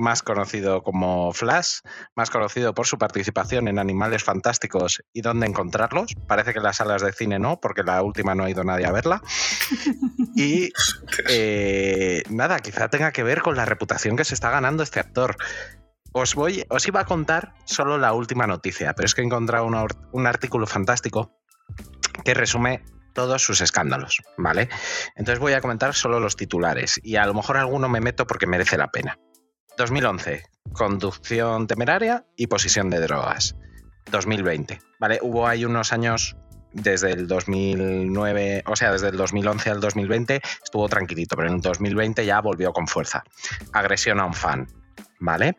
[0.00, 1.78] más conocido como Flash,
[2.16, 6.14] más conocido por su participación en Animales Fantásticos y dónde encontrarlos.
[6.26, 8.86] Parece que en las salas de cine no, porque la última no ha ido nadie
[8.86, 9.22] a verla.
[10.36, 10.70] Y
[11.28, 15.36] eh, nada, quizá tenga que ver con la reputación que se está ganando este actor.
[16.12, 19.66] Os, voy, os iba a contar solo la última noticia, pero es que he encontrado
[19.66, 21.36] una- un artículo fantástico
[22.24, 22.82] que resume
[23.12, 24.68] todos sus escándalos, ¿vale?
[25.16, 28.46] Entonces voy a comentar solo los titulares y a lo mejor alguno me meto porque
[28.46, 29.18] merece la pena.
[29.80, 30.42] 2011,
[30.74, 33.56] conducción temeraria y posesión de drogas.
[34.10, 35.18] 2020, ¿vale?
[35.22, 36.36] Hubo ahí unos años
[36.74, 41.60] desde el 2009, o sea, desde el 2011 al 2020 estuvo tranquilito, pero en el
[41.62, 43.24] 2020 ya volvió con fuerza.
[43.72, 44.66] Agresión a un fan,
[45.18, 45.56] ¿vale?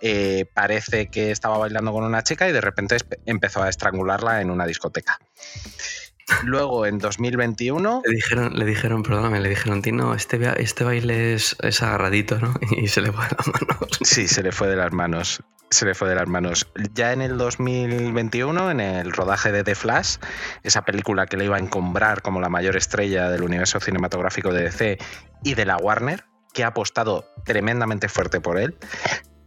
[0.00, 4.52] Eh, parece que estaba bailando con una chica y de repente empezó a estrangularla en
[4.52, 5.18] una discoteca.
[6.44, 8.02] Luego, en 2021...
[8.04, 12.54] Le dijeron, le dijeron, perdóname, le dijeron, Tino, este, este baile es, es agarradito, ¿no?
[12.76, 13.86] Y se le fue la mano.
[14.02, 15.42] Sí, se le fue de las manos.
[15.70, 16.66] Se le fue de las manos.
[16.94, 20.16] Ya en el 2021, en el rodaje de The Flash,
[20.62, 24.62] esa película que le iba a encumbrar como la mayor estrella del universo cinematográfico de
[24.62, 24.98] DC
[25.42, 28.76] y de la Warner, que ha apostado tremendamente fuerte por él,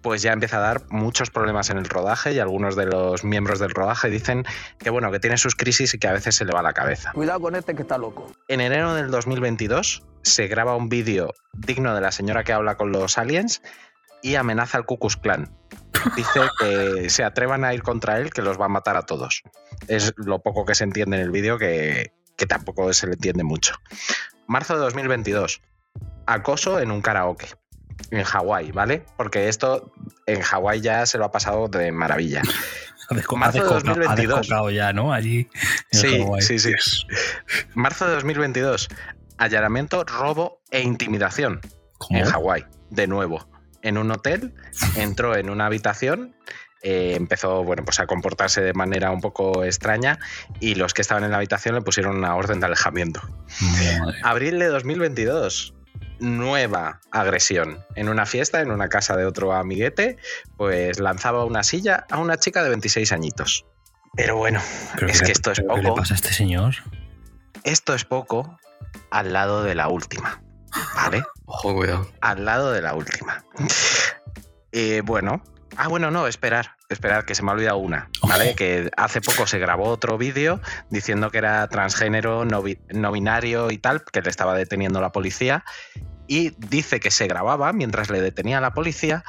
[0.02, 3.60] pues ya empieza a dar muchos problemas en el rodaje y algunos de los miembros
[3.60, 4.46] del rodaje dicen
[4.78, 7.12] que bueno, que tiene sus crisis y que a veces se le va la cabeza.
[7.14, 8.32] Cuidado con este que está loco.
[8.48, 12.92] En enero del 2022 se graba un vídeo digno de la señora que habla con
[12.92, 13.62] los aliens
[14.22, 15.50] y amenaza al Ku Klux Klan.
[16.16, 19.44] Dice que se atrevan a ir contra él, que los va a matar a todos.
[19.88, 23.44] Es lo poco que se entiende en el vídeo, que, que tampoco se le entiende
[23.44, 23.76] mucho.
[24.48, 25.62] Marzo de 2022.
[26.26, 27.48] Acoso en un karaoke.
[28.12, 29.04] En Hawái, ¿vale?
[29.18, 29.92] Porque esto
[30.26, 32.42] en Hawái ya se lo ha pasado de maravilla.
[32.42, 34.40] Marzo de descocado- ha 2022.
[34.42, 35.12] descocado ya, ¿no?
[35.14, 35.50] Allí.
[35.92, 36.42] en Sí, Hawái.
[36.42, 36.72] sí, sí.
[37.74, 38.88] Marzo de 2022.
[39.38, 41.62] Allanamiento, robo e intimidación
[42.10, 42.66] en Hawái.
[42.90, 43.48] De nuevo.
[43.82, 44.54] En un hotel,
[44.96, 46.36] entró en una habitación,
[46.84, 50.20] eh, empezó bueno, pues a comportarse de manera un poco extraña
[50.60, 53.22] y los que estaban en la habitación le pusieron una orden de alejamiento.
[54.24, 55.74] Abril de 2022.
[56.20, 57.84] Nueva agresión.
[57.96, 60.18] En una fiesta, en una casa de otro amiguete,
[60.58, 63.66] pues lanzaba una silla a una chica de 26 añitos.
[64.16, 64.60] Pero bueno,
[64.96, 66.02] ¿Pero es que esto es pero qué le poco.
[66.02, 66.76] pasa a este señor?
[67.64, 68.58] Esto es poco
[69.12, 70.42] al lado de la última.
[70.96, 71.24] ¿Vale?
[71.46, 72.10] Ojo, cuidado.
[72.22, 73.44] Al lado de la última.
[74.72, 75.44] Eh, bueno.
[75.78, 76.76] Ah, bueno, no, esperar.
[76.90, 78.10] Esperar, que se me ha olvidado una.
[78.28, 78.56] ¿Vale?
[78.56, 83.70] Que hace poco se grabó otro vídeo diciendo que era transgénero, no, bi- no binario
[83.70, 85.64] y tal, que le estaba deteniendo la policía.
[86.28, 89.24] Y dice que se grababa mientras le detenía la policía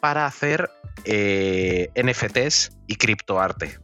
[0.00, 0.70] para hacer
[1.04, 3.78] eh, NFTs y criptoarte.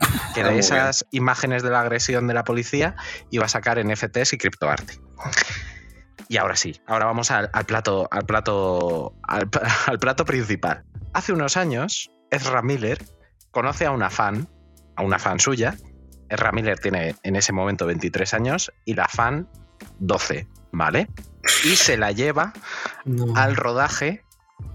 [0.34, 2.96] Que Ah, de muy esas imágenes de la agresión de la policía
[3.30, 4.94] iba a sacar NFTs y criptoarte.
[6.28, 10.84] Y ahora sí, ahora vamos al, al plato, al plato, al, pl- al plato principal.
[11.12, 13.02] Hace unos años, Ezra Miller
[13.50, 14.48] conoce a una fan,
[14.96, 15.76] a una fan suya.
[16.28, 19.48] Ezra Miller tiene en ese momento 23 años y la fan
[19.98, 21.08] 12, ¿vale?
[21.64, 22.52] Y se la lleva
[23.34, 24.24] al rodaje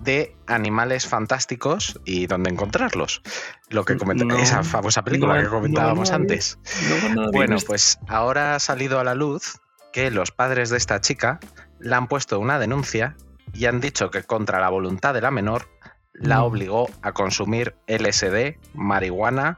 [0.01, 3.21] de Animales Fantásticos y dónde encontrarlos.
[3.69, 6.59] Lo que comenta No, esa famosa película no, que comentábamos antes.
[6.89, 7.61] no, no, no, bueno, no.
[7.65, 9.59] pues ahora ha salido a la luz
[9.93, 11.39] que los padres de esta chica
[11.79, 13.15] le han puesto una denuncia
[13.53, 15.69] y han dicho que contra la voluntad de la menor
[16.19, 19.57] la obligó a consumir LSD, marihuana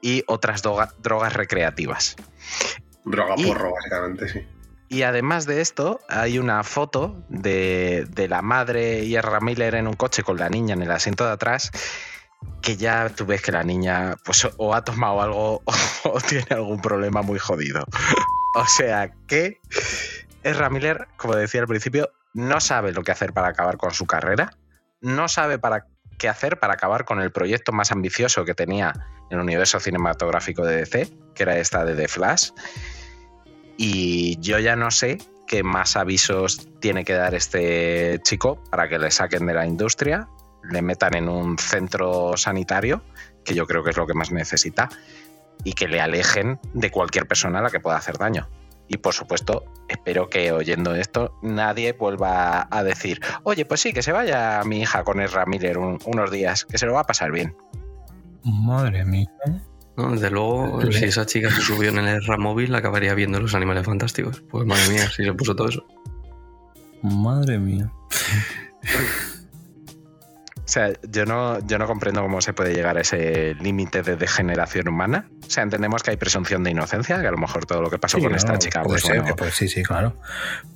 [0.00, 2.16] y otras droga- drogas recreativas.
[3.04, 4.46] Droga Y- porro, básicamente, sí.
[4.88, 9.86] Y además de esto, hay una foto de, de la madre y Ezra Miller en
[9.86, 11.70] un coche con la niña en el asiento de atrás,
[12.60, 15.62] que ya tú ves que la niña pues o ha tomado algo
[16.04, 17.84] o tiene algún problema muy jodido.
[18.56, 19.60] O sea que
[20.42, 24.06] Ezra Miller, como decía al principio, no sabe lo que hacer para acabar con su
[24.06, 24.56] carrera,
[25.00, 25.86] no sabe para
[26.18, 28.92] qué hacer para acabar con el proyecto más ambicioso que tenía
[29.30, 32.50] en el universo cinematográfico de DC, que era esta de The Flash.
[33.76, 38.98] Y yo ya no sé qué más avisos tiene que dar este chico para que
[38.98, 40.28] le saquen de la industria,
[40.62, 43.02] le metan en un centro sanitario,
[43.44, 44.90] que yo creo que es lo que más necesita,
[45.64, 48.48] y que le alejen de cualquier persona a la que pueda hacer daño.
[48.92, 54.02] Y por supuesto, espero que oyendo esto nadie vuelva a decir, oye, pues sí, que
[54.02, 57.06] se vaya mi hija con Ezra Miller un- unos días, que se lo va a
[57.06, 57.56] pasar bien.
[58.42, 59.30] Madre mía.
[59.96, 63.54] No, desde luego, si esa chica se subió en el RAM móvil, acabaría viendo los
[63.54, 64.40] animales fantásticos.
[64.50, 65.84] Pues madre mía, si se puso todo eso.
[67.02, 67.92] Madre mía.
[70.70, 74.88] sea, yo no, yo no comprendo cómo se puede llegar a ese límite de degeneración
[74.88, 75.28] humana.
[75.46, 77.98] O sea, entendemos que hay presunción de inocencia, que a lo mejor todo lo que
[77.98, 80.14] pasó Sí, con no, esta chica, puede pues ser, bueno, puede- sí, sí, claro.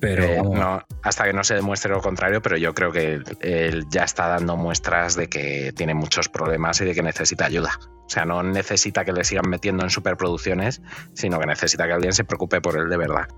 [0.00, 3.87] Pero eh, no, hasta que no se demuestre lo contrario, pero yo creo que él
[3.88, 7.78] ya está dando muestras de que tiene muchos problemas y de que necesita ayuda.
[8.07, 10.83] O sea, no necesita que le sigan metiendo en superproducciones,
[11.14, 13.28] sino que necesita que alguien se preocupe por él de verdad.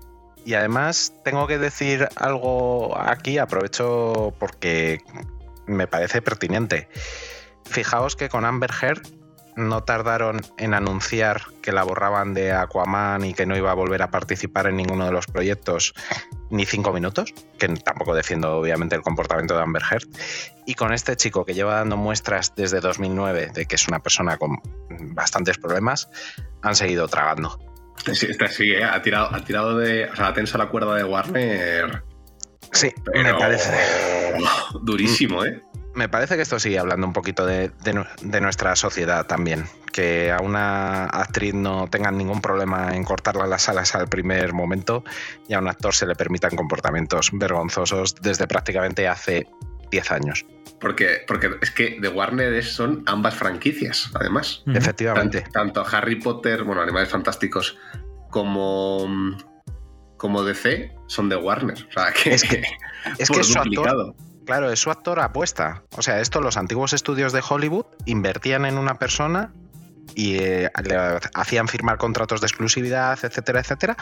[0.45, 5.01] Y además tengo que decir algo aquí, aprovecho porque
[5.67, 6.89] me parece pertinente.
[7.65, 9.01] Fijaos que con Amber Heard
[9.57, 14.03] no tardaron en anunciar que la borraban de Aquaman y que no iba a volver
[14.03, 15.95] a participar en ninguno de los proyectos
[16.51, 20.07] ni cinco minutos, que tampoco defiendo obviamente el comportamiento de Amber Heard.
[20.67, 24.37] Y con este chico que lleva dando muestras desde 2009 de que es una persona
[24.37, 24.61] con
[25.15, 26.07] bastantes problemas,
[26.61, 27.59] han seguido tragando.
[28.13, 30.05] Sí, esta sí, eh, ha tirado, ha tirado de.
[30.05, 32.03] O sea, ha la cuerda de Warner.
[32.71, 33.71] Sí, pero me parece.
[34.81, 35.61] Durísimo, ¿eh?
[35.95, 39.65] Me parece que esto sigue hablando un poquito de, de nu- de nuestra sociedad también.
[39.91, 45.03] Que a una actriz no tengan ningún problema en cortarle las alas al primer momento
[45.47, 49.47] y a un actor se le permitan comportamientos vergonzosos desde prácticamente hace
[49.89, 50.45] 10 años.
[50.79, 54.61] Porque, porque es que de Warner es- son ambas franquicias, además.
[54.67, 55.41] Efectivamente.
[55.41, 57.75] Tan- tanto Harry Potter, bueno, Animales Fantásticos,
[58.29, 59.07] como,
[60.17, 61.77] como DC son de Warner.
[61.89, 62.61] O sea, que Es que,
[63.17, 64.15] es, que es su actor.
[64.45, 65.83] Claro, es su actor apuesta.
[65.97, 69.51] O sea, esto los antiguos estudios de Hollywood invertían en una persona
[70.15, 73.97] y eh, le hacían firmar contratos de exclusividad, etcétera, etcétera.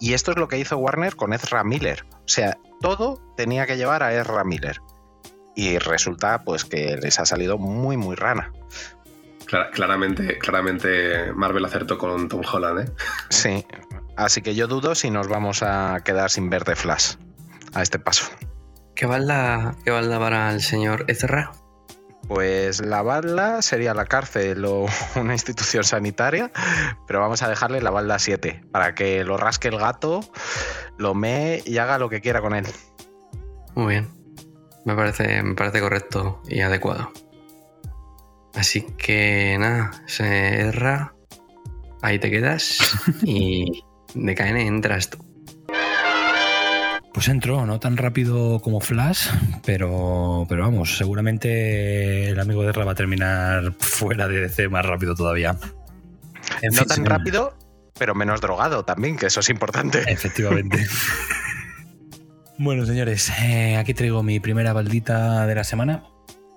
[0.00, 2.04] Y esto es lo que hizo Warner con Ezra Miller.
[2.10, 4.78] O sea, todo tenía que llevar a Ezra Miller.
[5.54, 8.50] Y resulta pues que les ha salido muy, muy rana.
[9.44, 12.92] Clara- claramente, claramente Marvel acertó con Tom Holland, ¿eh?
[13.28, 13.66] Sí.
[14.16, 17.14] Así que yo dudo si nos vamos a quedar sin ver de Flash
[17.74, 18.26] a este paso.
[18.94, 21.52] ¿Qué balda, qué balda para el señor Ezra?
[22.28, 26.50] Pues la balda sería la cárcel o una institución sanitaria,
[27.06, 30.20] pero vamos a dejarle la balda 7 para que lo rasque el gato,
[30.98, 32.66] lo mee y haga lo que quiera con él.
[33.74, 34.08] Muy bien.
[34.84, 37.10] Me parece, me parece correcto y adecuado.
[38.54, 41.14] Así que nada, se Ezra,
[42.02, 42.78] ahí te quedas
[43.22, 45.18] y de KN entras tú.
[47.12, 49.28] Pues entró, no tan rápido como Flash,
[49.66, 54.84] pero, pero vamos, seguramente el amigo de Erra va a terminar fuera de DC más
[54.86, 55.56] rápido todavía.
[56.62, 57.04] En no fin, tan sí.
[57.04, 57.56] rápido,
[57.98, 60.02] pero menos drogado también, que eso es importante.
[60.06, 60.86] Efectivamente.
[62.58, 66.04] bueno, señores, eh, aquí traigo mi primera baldita de la semana.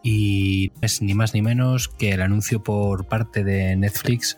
[0.07, 4.37] Y es ni más ni menos que el anuncio por parte de Netflix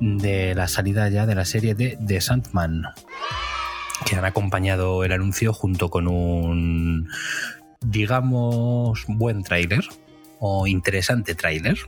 [0.00, 2.82] de la salida ya de la serie de The Sandman.
[4.04, 7.08] Que han acompañado el anuncio junto con un,
[7.80, 9.84] digamos, buen tráiler
[10.40, 11.78] o interesante tráiler,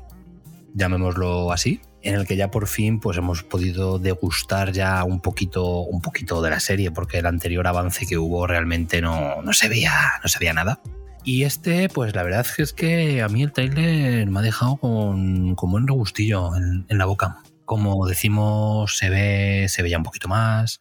[0.74, 5.80] llamémoslo así, en el que ya por fin pues hemos podido degustar ya un poquito,
[5.80, 9.68] un poquito de la serie, porque el anterior avance que hubo realmente no, no se
[9.68, 10.80] veía, no se veía nada.
[11.24, 15.54] Y este, pues la verdad es que a mí el tráiler me ha dejado con,
[15.54, 17.42] con buen regustillo en, en la boca.
[17.64, 20.80] Como decimos, se ve, se ve ya un poquito más.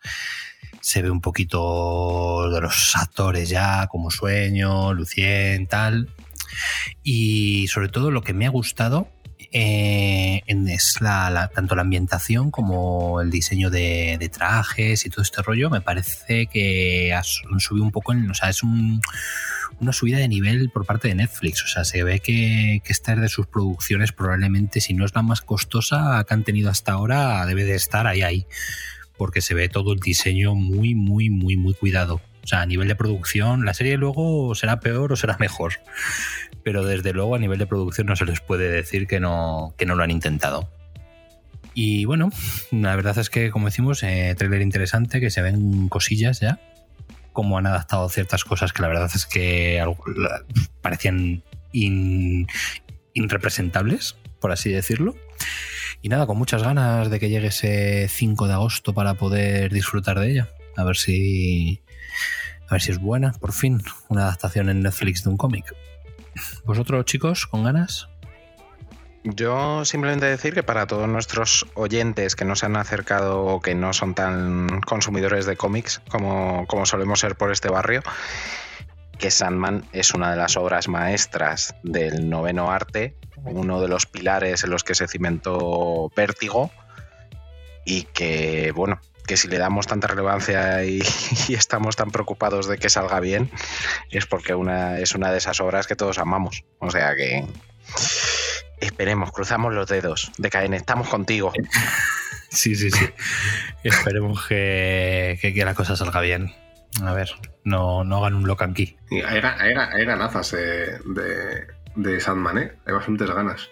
[0.81, 6.09] Se ve un poquito de los actores ya, como Sueño, Lucien, tal.
[7.03, 9.07] Y sobre todo lo que me ha gustado
[9.51, 15.21] eh, en- es la, tanto la ambientación como el diseño de, de trajes y todo
[15.23, 15.69] este rollo.
[15.69, 19.01] Me parece que ha subido un poco, en, o sea, es un-
[19.79, 21.63] una subida de nivel por parte de Netflix.
[21.63, 25.15] O sea, se ve que, que esta es de sus producciones, probablemente, si no es
[25.15, 28.45] la más costosa que han tenido hasta ahora, debe de estar ahí, ahí.
[29.17, 32.21] Porque se ve todo el diseño muy, muy, muy, muy cuidado.
[32.49, 35.73] Sea, a nivel de producción, la serie luego será peor o será mejor.
[36.63, 39.85] Pero desde luego a nivel de producción no se les puede decir que no, que
[39.85, 40.67] no lo han intentado.
[41.75, 42.31] Y bueno,
[42.71, 46.59] la verdad es que, como decimos, eh, trailer interesante, que se ven cosillas ya.
[47.33, 49.85] Como han adaptado ciertas cosas que la verdad es que
[50.81, 51.43] parecían
[53.13, 55.15] irrepresentables, por así decirlo.
[56.01, 60.19] Y nada, con muchas ganas de que llegue ese 5 de agosto para poder disfrutar
[60.19, 60.49] de ella.
[60.75, 61.83] A ver si.
[62.69, 63.81] A ver si es buena, por fin.
[64.09, 65.75] Una adaptación en Netflix de un cómic.
[66.65, 68.07] ¿Vosotros, chicos, con ganas?
[69.23, 73.75] Yo simplemente decir que para todos nuestros oyentes que no se han acercado o que
[73.75, 78.01] no son tan consumidores de cómics como, como solemos ser por este barrio,
[79.17, 84.63] que Sandman es una de las obras maestras del noveno arte, uno de los pilares
[84.63, 86.71] en los que se cimentó Vértigo
[87.83, 88.99] y que, bueno,
[89.29, 91.01] que si le damos tanta relevancia y,
[91.47, 93.49] y estamos tan preocupados de que salga bien,
[94.09, 96.63] es porque una, es una de esas obras que todos amamos.
[96.79, 97.45] O sea que
[98.81, 100.31] esperemos, cruzamos los dedos.
[100.37, 101.53] De Caen, estamos contigo.
[102.51, 103.05] Sí, sí, sí.
[103.83, 106.51] Esperemos que, que, que la cosa salga bien.
[107.03, 107.29] A ver,
[107.63, 108.97] no, no hagan un lock aquí.
[109.11, 112.71] Ga- hay ga- hay ganazas eh, de, de Sandman, ¿eh?
[112.87, 113.69] Hay bastantes ganas.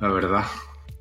[0.00, 0.44] La verdad.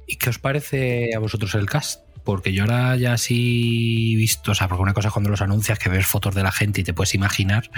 [0.05, 2.04] ¿Y qué os parece a vosotros el cast?
[2.25, 5.79] Porque yo ahora ya sí visto, o sea, porque una cosa es cuando los anuncias
[5.79, 7.69] que ves fotos de la gente y te puedes imaginar,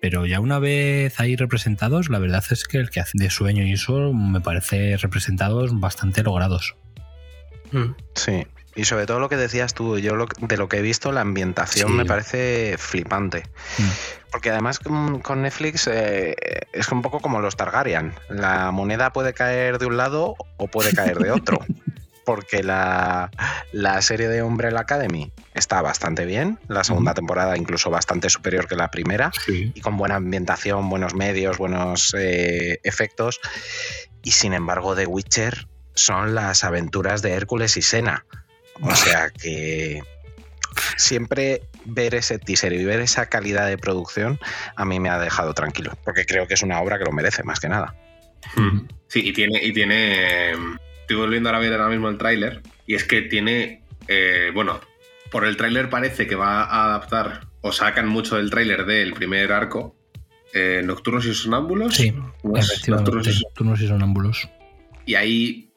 [0.00, 3.62] pero ya una vez ahí representados, la verdad es que el que hace de sueño
[3.64, 6.74] y eso me parece representados bastante logrados.
[8.14, 8.46] Sí.
[8.76, 11.20] Y sobre todo lo que decías tú, yo lo- de lo que he visto, la
[11.20, 11.94] ambientación Sí.
[11.94, 13.42] me parece flipante.
[14.32, 16.34] Porque además con, con Netflix eh,
[16.72, 18.12] es un poco como los Targaryen.
[18.28, 21.58] La moneda puede caer de un lado o puede caer de otro.
[22.30, 23.28] Porque la,
[23.72, 26.60] la serie de Umbrella Academy está bastante bien.
[26.68, 29.32] La segunda temporada incluso bastante superior que la primera.
[29.48, 33.40] Y con buena ambientación, buenos medios, buenos eh, efectos.
[34.22, 35.66] Y sin embargo, The Witcher
[35.96, 38.24] son las aventuras de Hércules y Sena.
[38.80, 40.00] O sea que
[40.98, 44.38] siempre ver ese teaser y ver esa calidad de producción
[44.76, 45.98] a mí me ha dejado tranquilo.
[46.04, 47.92] Porque creo que es una obra que lo merece más que nada.
[49.08, 50.54] Sí, y tiene, y tiene.
[51.10, 52.62] Estoy volviendo ahora a ver ahora mismo el tráiler.
[52.86, 53.82] Y es que tiene.
[54.06, 54.80] eh, bueno,
[55.32, 57.48] por el tráiler parece que va a adaptar.
[57.62, 59.96] O sacan mucho del tráiler del primer arco.
[60.54, 61.96] eh, Nocturnos y sonámbulos.
[61.96, 62.70] Sí, ¿Cómo es?
[62.70, 63.10] efectivamente.
[63.10, 64.48] Nocturnos y- Nocturnos y sonámbulos.
[65.04, 65.72] y hay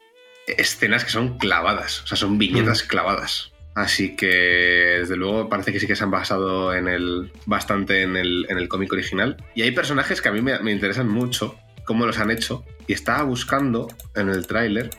[0.46, 3.50] escenas que son clavadas, o sea, son viñetas clavadas.
[3.74, 8.16] Así que, desde luego, parece que sí que se han basado en el, bastante en
[8.16, 9.36] el, en el cómic original.
[9.56, 12.64] Y hay personajes que a mí me, me interesan mucho, cómo los han hecho.
[12.86, 14.90] Y estaba buscando en el tráiler.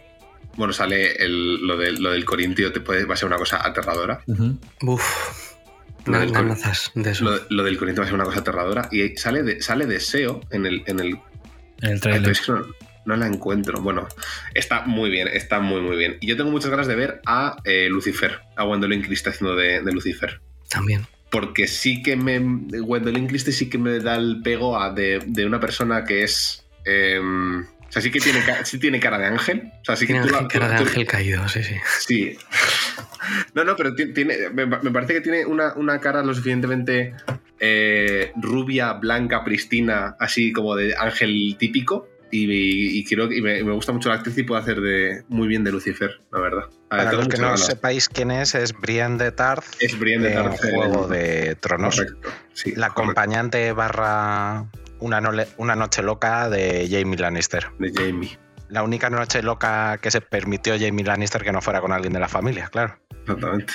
[0.58, 3.66] Bueno, sale el- lo, del- lo del Corintio, te puede, va a ser una cosa
[3.66, 4.22] aterradora.
[4.82, 5.04] Uf.
[6.06, 7.26] Del, Cor- Ganazas de eso.
[7.26, 8.88] lo- lo del Corintio va a ser una cosa aterradora.
[8.92, 11.18] Y sale, de, sale deseo en el, en el
[11.82, 12.22] En el trailer.
[12.22, 12.66] pero es que no,
[13.06, 13.82] no la encuentro.
[13.82, 14.08] Bueno,
[14.54, 16.18] está muy bien, está muy, muy bien.
[16.22, 19.82] Y yo tengo muchas ganas de ver a eh, Lucifer, a Gwendolyn Christie haciendo de,
[19.82, 20.40] de Lucifer.
[20.70, 21.06] También.
[21.32, 22.40] Porque sí que me.
[22.40, 26.66] Gwendolyn Christie sí que me da el pego a de, de una persona que es.
[26.86, 29.72] em, o sea, sí que tiene, sí tiene cara de ángel.
[29.82, 31.76] O sea, sí que Tiene tú la- cara de tú- ángel caído, sí, sí.
[32.00, 32.38] Sí.
[33.54, 37.14] No, no, pero ti- tiene, me, me parece que tiene una, una cara lo suficientemente
[37.60, 42.10] eh, rubia, blanca, pristina, así como de ángel típico.
[42.32, 45.24] Y, y creo que y me, me gusta mucho la actriz y puede hacer de,
[45.30, 46.64] muy bien de Lucifer, la verdad.
[46.90, 47.66] A ver, Para los que no ganas.
[47.66, 51.18] sepáis quién es, es Brienne de Tarth Es Brienne de en Tarth, Juego eh,
[51.48, 51.96] de Tronos.
[51.96, 54.66] Correcto, sí, la acompañante barra
[55.06, 55.22] una,
[55.58, 57.68] una noche loca de Jamie Lannister.
[57.80, 58.38] De Jamie.
[58.70, 62.20] La única noche loca que se permitió Jamie Lannister que no fuera con alguien de
[62.20, 62.98] la familia, claro.
[63.22, 63.74] Exactamente.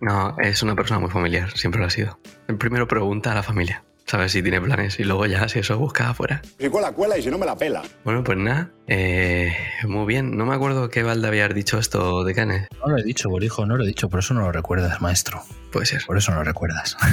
[0.00, 2.18] No, es una persona muy familiar, siempre lo ha sido.
[2.48, 5.78] El primero pregunta a la familia, sabes si tiene planes y luego ya, si eso,
[5.78, 6.42] busca afuera.
[6.58, 7.82] Si cuela, cuela y si no me la pela.
[8.04, 9.54] Bueno, pues nada, eh,
[9.86, 10.36] muy bien.
[10.36, 12.68] No me acuerdo qué Valde había dicho esto de Canes.
[12.84, 15.42] No lo he dicho, Borijo, no lo he dicho, por eso no lo recuerdas, maestro.
[15.72, 16.02] Puede ser.
[16.06, 16.96] Por eso no lo recuerdas.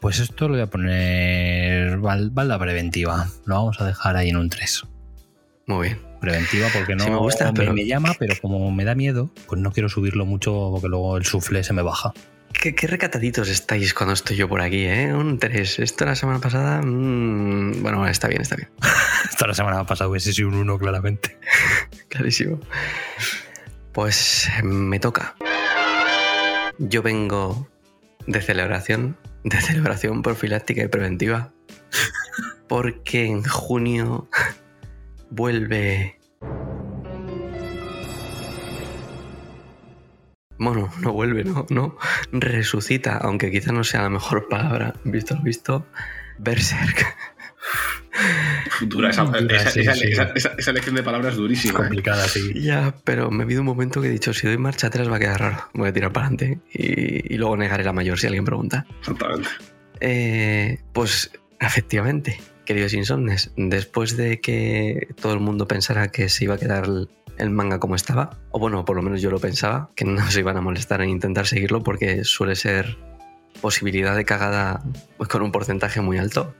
[0.00, 3.26] Pues esto lo voy a poner bal- balda preventiva.
[3.44, 4.84] Lo vamos a dejar ahí en un 3.
[5.66, 6.00] Muy bien.
[6.22, 9.60] Preventiva porque no Sí me gusta, pero- me llama, pero como me da miedo, pues
[9.60, 12.14] no quiero subirlo mucho porque luego el sufle se me baja.
[12.52, 15.12] ¿Qué, qué recataditos estáis cuando estoy yo por aquí, ¿eh?
[15.14, 15.78] Un 3.
[15.78, 16.82] Esto la semana pasada...
[16.82, 18.70] mm, bueno, está bien, está bien.
[19.30, 21.38] Esta la semana pasada hubiese sido un 1 claramente.
[22.08, 22.60] Clarísimo.
[23.92, 25.36] Pues me toca.
[26.78, 27.68] Yo vengo
[28.26, 31.52] de celebración, de celebración profiláctica y preventiva,
[32.68, 34.28] porque en junio
[35.30, 36.19] vuelve...
[40.60, 41.96] Bueno, no vuelve, no, no.
[42.32, 45.86] Resucita, aunque quizá no sea la mejor palabra, visto lo visto.
[46.38, 47.04] Berserk.
[48.82, 50.08] Dura esa, Dura, esa, sí, esa- sí.
[50.08, 51.72] esa- esa- esa lección de palabras durísima.
[51.78, 51.82] ¿eh?
[51.82, 52.52] complicada, sí.
[52.60, 55.16] Ya, pero me ha habido un momento que he dicho, si doy marcha atrás va
[55.16, 55.68] a quedar raro.
[55.74, 58.86] Voy a tirar para adelante y, y luego negaré la mayor si alguien pregunta.
[59.00, 59.48] Exactamente.
[60.00, 61.30] Eh, pues
[61.60, 66.86] efectivamente, queridos insomnes, después de que todo el mundo pensara que se iba a quedar
[67.40, 70.40] el- manga como estaba, o bueno, por lo menos yo lo pensaba, que no se
[70.40, 72.96] iban a molestar en intentar seguirlo porque suele ser
[73.60, 74.82] posibilidad de cagada
[75.16, 76.54] pues, con un porcentaje muy alto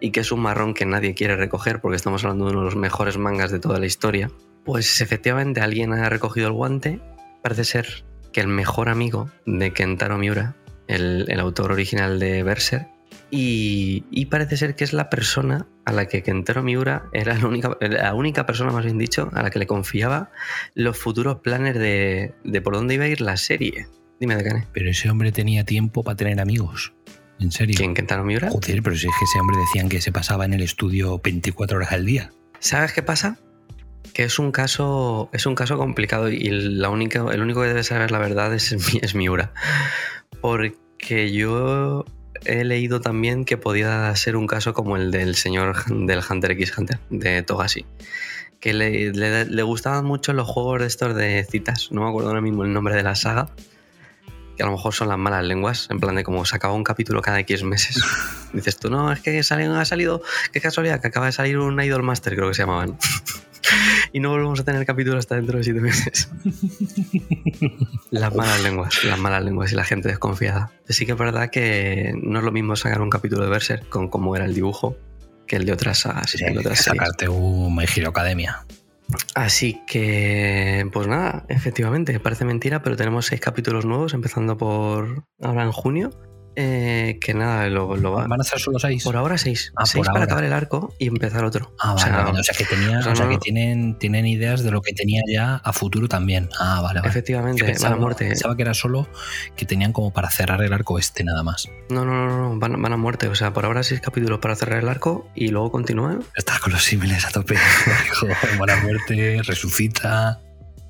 [0.00, 2.64] y que es un marrón que nadie quiere recoger porque estamos hablando de uno de
[2.66, 4.30] los mejores mangas de toda la historia,
[4.64, 7.00] pues efectivamente alguien ha recogido el guante.
[7.42, 10.56] Parece ser que el mejor amigo de Kentaro Miura,
[10.88, 12.88] el, el autor original de Berserk,
[13.30, 17.46] y, y parece ser que es la persona a la que Kentaro Miura era la
[17.46, 20.30] única, la única persona, más bien dicho, a la que le confiaba
[20.74, 23.88] los futuros planes de, de por dónde iba a ir la serie.
[24.20, 24.64] Dime de qué.
[24.72, 26.92] Pero ese hombre tenía tiempo para tener amigos.
[27.40, 27.74] ¿En serio?
[27.76, 28.50] ¿Quién, Kentaro Miura?
[28.50, 31.76] Joder, pero si es que ese hombre decían que se pasaba en el estudio 24
[31.76, 32.30] horas al día.
[32.60, 33.38] ¿Sabes qué pasa?
[34.14, 37.82] Que es un caso, es un caso complicado y la única, el único que debe
[37.82, 38.72] saber la verdad es,
[39.02, 39.52] es Miura.
[40.40, 42.04] Porque yo
[42.44, 46.76] he leído también que podía ser un caso como el del señor del Hunter x
[46.76, 47.84] Hunter, de Togashi.
[48.60, 51.88] Que le, le- le gustaban mucho los juegos de estos de citas.
[51.90, 53.48] No me acuerdo ahora mismo el nombre de la saga.
[54.56, 57.22] Que a lo mejor son las malas lenguas, en plan de como sacaba un capítulo
[57.22, 57.96] cada X meses.
[58.52, 60.22] Dices tú, no, es que ha salido,
[60.52, 62.98] qué casualidad, que acaba de salir un Idol Master, creo que se llamaban.
[64.12, 66.30] y no volvemos a tener capítulo hasta dentro de siete meses.
[68.10, 70.70] Las malas lenguas, las malas lenguas y la gente desconfiada.
[70.88, 74.08] Sí que es verdad que no es lo mismo sacar un capítulo de Berserk con
[74.08, 74.96] cómo era el dibujo
[75.46, 76.34] que el de otras sagas.
[76.40, 76.98] y el de otras series.
[76.98, 78.64] Sacarte un My Hero Academia.
[79.34, 85.64] Así que, pues nada, efectivamente, parece mentira, pero tenemos seis capítulos nuevos, empezando por ahora
[85.64, 86.10] en junio.
[86.56, 88.26] Eh, que nada, lo, lo va.
[88.26, 89.04] ¿Van a ser solo seis?
[89.04, 89.72] Por ahora seis.
[89.76, 90.24] Ah, seis por para ahora.
[90.24, 91.74] acabar el arco y empezar otro.
[91.78, 92.40] Ah, O vale, sea, vale.
[92.40, 94.82] O sea que, tenía, o sea, o sea no- que tienen, tienen ideas de lo
[94.82, 96.48] que tenía ya a futuro también.
[96.58, 97.08] Ah, vale, vale.
[97.10, 98.28] Efectivamente, pensaba, a muerte.
[98.28, 99.08] Pensaba que era solo
[99.56, 101.68] que tenían como para cerrar el arco este nada más.
[101.90, 103.28] No, no, no, no, van, van a muerte.
[103.28, 106.22] O sea, por ahora seis capítulos para cerrar el arco y luego continúan.
[106.36, 107.56] Estás con los símiles a tope.
[108.20, 110.40] Joder, buena muerte, resucita.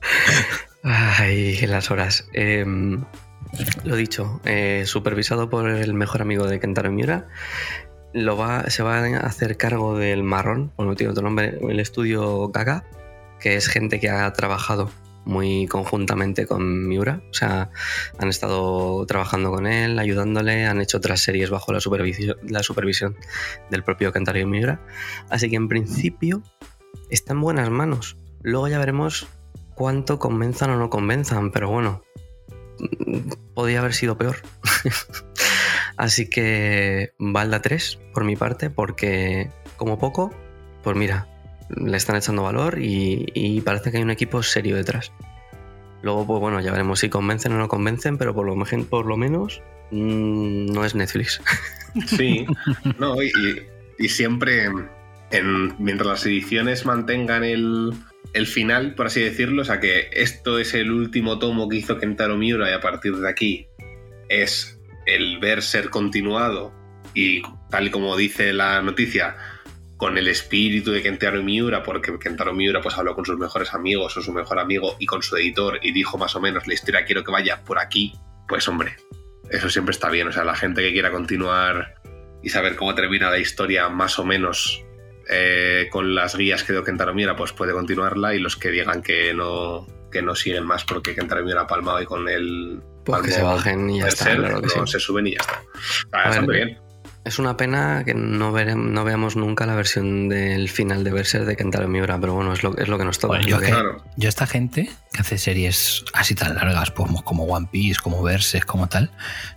[0.85, 2.27] Ay, las horas.
[2.33, 3.05] Em,
[3.85, 7.29] lo dicho, eh, supervisado por el mejor amigo de Kentaro Miura.
[8.13, 11.81] Lo va, se va a hacer cargo del marrón, por no tiene otro nombre, el
[11.81, 12.85] estudio Gaga,
[13.41, 14.91] que es gente que ha trabajado
[15.25, 17.23] muy conjuntamente con Miura.
[17.31, 17.71] O sea,
[18.19, 23.17] han estado trabajando con él, ayudándole, han hecho otras series bajo la supervisión, la supervisión
[23.71, 24.81] del propio Kentaro Miura.
[25.31, 26.43] Así que en principio
[27.11, 28.17] está en buenas manos.
[28.43, 29.27] Luego ya veremos
[29.75, 32.03] cuánto convenzan o no convenzan, pero bueno,
[33.55, 34.37] podía haber sido peor.
[35.97, 40.33] Así que Valda 3 por mi parte, porque como poco,
[40.83, 41.27] pues mira,
[41.77, 45.13] le están echando valor y, parece que hay un equipo serio detrás.
[46.03, 49.07] Luego, pues bueno, ya veremos si convencen o no convencen, pero por lo, mejen- por
[49.07, 49.63] lo menos
[49.93, 51.41] mm, no es Netflix.
[52.07, 52.47] Sí,
[52.99, 54.65] no, y, siempre,
[55.31, 57.93] en, mientras las ediciones mantengan el,
[58.33, 61.99] el final, por así decirlo, o sea que esto es el último tomo que hizo
[61.99, 63.69] Kentaro Miura y a partir de aquí
[64.29, 66.73] es el ver ser continuado
[67.15, 69.37] y tal y como dice la noticia,
[69.97, 74.17] con el espíritu de Kentaro Miura, porque Kentaro Miura pues habló con sus mejores amigos
[74.17, 77.05] o su mejor amigo y con su editor y dijo más o menos la historia
[77.05, 78.15] quiero que vaya por aquí,
[78.49, 78.97] pues hombre,
[79.51, 80.27] eso siempre está bien.
[80.27, 81.95] O sea, la gente que quiera continuar
[82.43, 84.85] y saber cómo termina la historia más o menos
[85.33, 89.03] eh, con las guías que dio Kentaro Miura, pues puede continuarla y los que digan
[89.03, 92.81] que no, que no siguen más porque Kentaro Miura ha palmado y con el...
[93.05, 94.93] Pues que se bajen y ya está, claro no, sí.
[94.93, 95.63] se suben y ya está.
[96.13, 96.79] Ah, está muy bien.
[97.25, 101.45] Es una pena que no, vere- no veamos nunca la versión del final de Berserk
[101.45, 103.35] de Kentaro Miura, pero bueno, es lo, es lo que nos toca.
[103.39, 103.73] Bueno, yo, que-
[104.17, 108.65] yo esta gente que hace series así tan largas, pues como One Piece, como Verses,
[108.65, 109.13] como tal,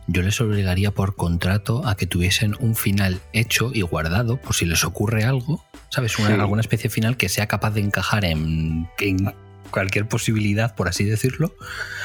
[0.06, 4.66] yo les obligaría por contrato a que tuviesen un final hecho y guardado por si
[4.66, 6.20] les ocurre algo, ¿sabes?
[6.20, 6.34] Una- Sí.
[6.40, 9.34] Alguna especie final que sea capaz de encajar en, en
[9.72, 11.54] cualquier posibilidad, por así decirlo.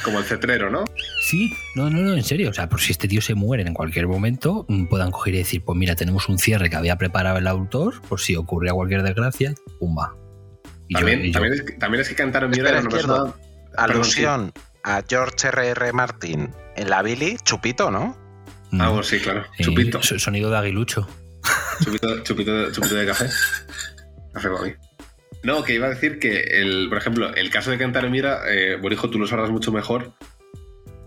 [0.04, 0.84] Como el cetrero, ¿no?
[1.28, 2.50] Sí, no, no, no, en serio.
[2.50, 5.38] O sea, por si este tío se muere en cualquier momento, mm, puedan coger y
[5.38, 9.02] decir, pues mira, tenemos un cierre que había preparado el autor, por si ocurría cualquier
[9.02, 10.16] desgracia, pumba.
[10.88, 13.34] Y También, y yo- también, es, que- también es que era una persona...
[13.76, 14.52] Alusión
[14.82, 15.92] a George R.R.
[15.92, 18.16] Martin en la Billy, chupito, ¿no?
[18.72, 18.80] Mm.
[18.80, 19.44] Ah, bueno, sí, claro.
[19.56, 20.02] Sí, Chupito.
[20.02, 21.08] so- Sonido de aguilucho.
[21.84, 23.26] Chupito, chupito, chupito de café.
[24.32, 24.72] Café para mí.
[25.42, 28.76] No, que iba a decir que, el, por ejemplo, el caso de Kentaro Miura, eh,
[28.76, 30.12] Borijo, tú lo sabrás mucho mejor,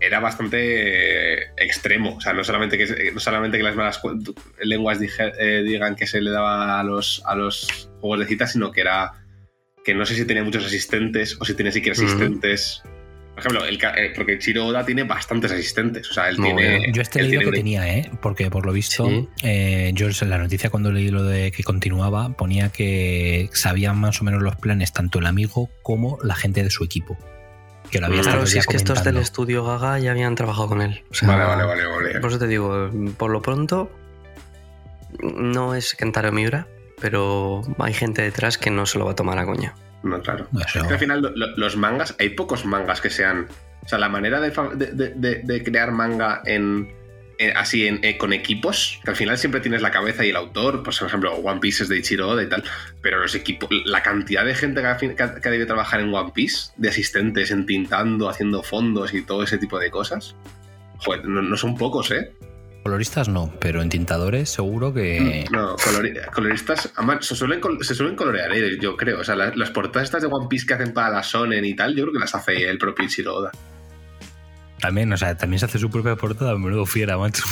[0.00, 0.58] era bastante
[1.42, 2.16] eh, extremo.
[2.16, 4.00] O sea, no solamente que, no solamente que las malas
[4.60, 8.46] lenguas dije- eh, digan que se le daba a los, a los juegos de cita,
[8.46, 9.12] sino que era
[9.84, 12.82] que no sé si tenía muchos asistentes o si tenía siquiera asistentes.
[13.34, 16.08] Por ejemplo, el, ca- eh, porque Chiro Oda tiene bastantes asistentes.
[16.10, 16.92] O sea, él tiene.
[16.92, 18.10] Yo este leído que tenía, ¿eh?
[18.22, 19.28] Porque por lo visto, Sí.
[19.42, 24.20] eh, yo en la noticia cuando leí lo de que continuaba, ponía que sabían más
[24.20, 27.18] o menos los planes tanto el amigo como la gente de su equipo.
[27.90, 30.80] Que lo había Claro, si es que estos del estudio Gaga ya habían trabajado con
[30.80, 31.02] él.
[31.10, 32.20] O sea, Vale, vale, vale, vale.
[32.20, 33.90] Por eso te digo, por lo pronto,
[35.22, 36.66] no es Kentaro Miura,
[37.00, 39.74] pero hay gente detrás que no se lo va a tomar a coña.
[40.04, 40.46] No, claro.
[40.66, 43.48] Eso- Es que al final lo- lo- los mangas, hay pocos mangas que sean.
[43.84, 46.88] O sea, la manera de, de- de- de- de crear manga en,
[47.56, 50.82] así en- eh, con equipos, que al final siempre tienes la cabeza y el autor,
[50.84, 52.62] pues por ejemplo One Piece es de Ichiro Oda y tal,
[53.02, 56.14] pero los equipos, la cantidad de gente que, ha- que, ha- que debe trabajar en
[56.14, 60.36] One Piece, de asistentes, entintando, haciendo fondos y todo ese tipo de cosas,
[60.98, 62.32] joder, no, no son pocos, ¿eh?
[62.84, 65.46] Coloristas no, pero en tintadores seguro que.
[65.50, 69.20] No, colori- coloristas, además, se suelen, col- se suelen colorear ellos, yo creo.
[69.20, 71.74] O sea, las, las portadas estas de One Piece que hacen para la Sonen y
[71.74, 73.50] tal, yo creo que las hace el propio Ichiro Oda.
[74.80, 77.42] También, o sea, también se hace su propia portada, menudo fiera, macho.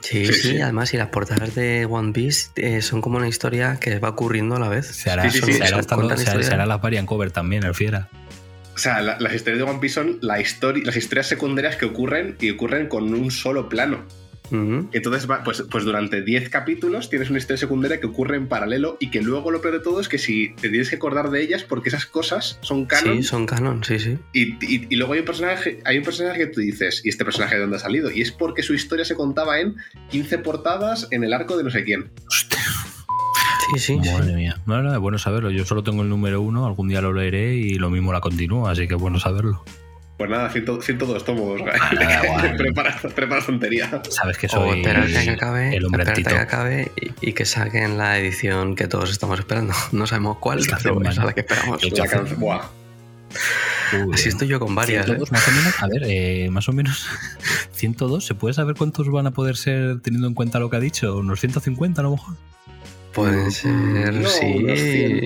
[0.00, 0.60] Sí, Sí, sí, sí.
[0.60, 4.56] además, y las portadas de One Piece eh, son como una historia que va ocurriendo
[4.56, 4.86] a la vez.
[4.86, 6.46] Se hará, Sí, sí, sí, se hará son- hasta- cuentan se hará- historias.
[6.48, 8.08] se hará la variant cover también, el fiera.
[8.74, 11.86] O sea, la- las historias de One Piece son la histori- las historias secundarias que
[11.86, 14.04] ocurren y ocurren con un solo plano.
[14.50, 18.96] Entonces, va- pues, pues durante 10 capítulos tienes una historia secundaria que ocurre en paralelo
[19.00, 21.42] y que luego lo peor de todo es que si te tienes que acordar de
[21.42, 24.18] ellas porque esas cosas son canon Sí, son canon, sí, sí.
[24.32, 27.24] y, y- y luego hay un personaje hay un personaje que tú dices ¿y este
[27.24, 28.10] personaje de dónde ha salido?
[28.10, 29.76] Y es porque su historia se contaba en
[30.10, 32.10] 15 portadas en el arco de no sé quién.
[33.74, 33.96] Sí, sí.
[34.12, 34.60] Madre mía.
[34.66, 35.50] No, bueno saberlo.
[35.50, 38.68] Yo solo tengo el número uno, algún día lo leeré y lo mismo la continúo,
[38.68, 39.64] así que es bueno saberlo.
[40.16, 41.60] Pues nada, 100 102 tomos.
[41.62, 42.56] nada, guay.
[42.56, 44.02] prepara, prepara tontería.
[44.08, 46.90] Sabes que O soy a que acabe, el hombre a que acabe
[47.20, 49.74] y, y que saquen la edición que todos estamos esperando.
[49.92, 51.82] No sabemos cuál, Es pero es a la que esperamos.
[51.82, 52.62] La Buah.
[53.92, 55.06] Uy, Así estoy yo con varias.
[55.06, 55.16] ¿eh?
[55.16, 57.06] 102 más o menos, a ver, eh, más o menos
[57.72, 60.80] 102, ¿se puede saber cuántos van a poder ser teniendo en cuenta lo que ha
[60.80, 61.16] dicho?
[61.18, 62.34] ¿Unos 150 a lo mejor?
[63.16, 64.40] Pueden ser, No, sí.
[64.76, 65.24] 100.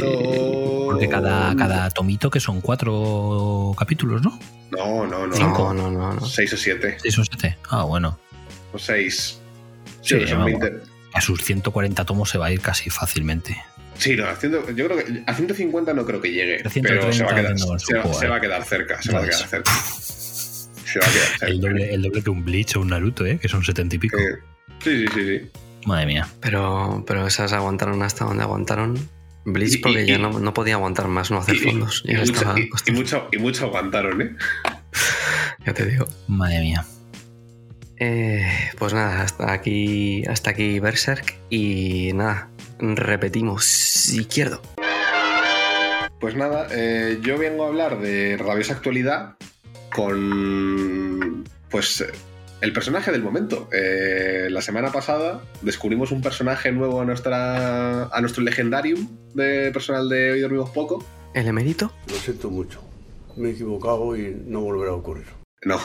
[0.86, 4.38] Porque cada, cada tomito que son cuatro capítulos, ¿no?
[4.70, 5.34] No, no, no.
[5.36, 5.74] Cinco.
[5.74, 6.14] No, no, no.
[6.14, 6.24] no.
[6.26, 6.96] 6 o 7.
[7.00, 7.56] ¿Seis o siete?
[7.68, 8.18] Ah, bueno.
[8.72, 9.40] O 6.
[10.02, 10.60] Sí, Sí, son vamos.
[10.60, 10.82] 20.
[11.12, 13.60] A sus 140 tomos se va a ir casi fácilmente.
[13.98, 16.60] Sí, no, a ciento- yo creo que a 150 no creo que llegue.
[16.64, 17.66] A Pero se va a 130 quedar, se
[17.98, 18.28] va, se eh.
[18.28, 19.02] va a quedar cerca.
[19.02, 19.72] Se va a quedar cerca.
[19.74, 21.46] Se va a quedar cerca.
[21.46, 23.38] El doble, el doble que un Bleach o un Naruto, ¿eh?
[23.38, 24.16] Que son 70 y pico.
[24.18, 24.38] Eh,
[24.82, 25.50] Sí, sí, sí, sí.
[25.86, 26.28] Madre mía.
[26.40, 28.98] Pero, pero esas aguantaron hasta donde aguantaron.
[29.44, 32.02] Blitz Y- y- porque ya no, no podía aguantar más, no hacer Y- fondos.
[32.06, 34.36] Y, Ya mucho, y mucho aguantaron, ¿eh?
[35.66, 36.06] ya te digo.
[36.28, 36.84] Madre mía.
[37.96, 38.46] Eh,
[38.78, 44.62] pues nada, hasta aquí, hasta aquí Berserk y nada, repetimos izquierdo.
[46.18, 49.34] Pues nada, eh, yo vengo a hablar de rabiosa actualidad
[49.94, 51.44] con.
[51.70, 52.04] Pues.
[52.60, 53.68] El personaje del momento.
[53.72, 60.08] Eh, la semana pasada descubrimos un personaje nuevo a, nuestra, a nuestro legendarium de personal
[60.08, 61.04] de Hoy Dormimos Poco.
[61.34, 61.92] ¿El emérito?
[62.08, 62.82] Lo siento mucho.
[63.36, 65.26] Me he equivocado y no volverá a ocurrir.
[65.62, 65.80] No,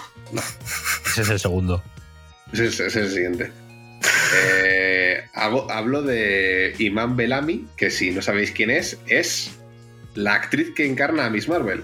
[1.06, 1.82] Ese es el segundo.
[2.52, 3.52] ese es, ese es el siguiente.
[4.36, 9.52] Eh, hago- hablo de Iman Bellamy, que si no sabéis quién es, es
[10.14, 11.84] la actriz que encarna a Miss Marvel.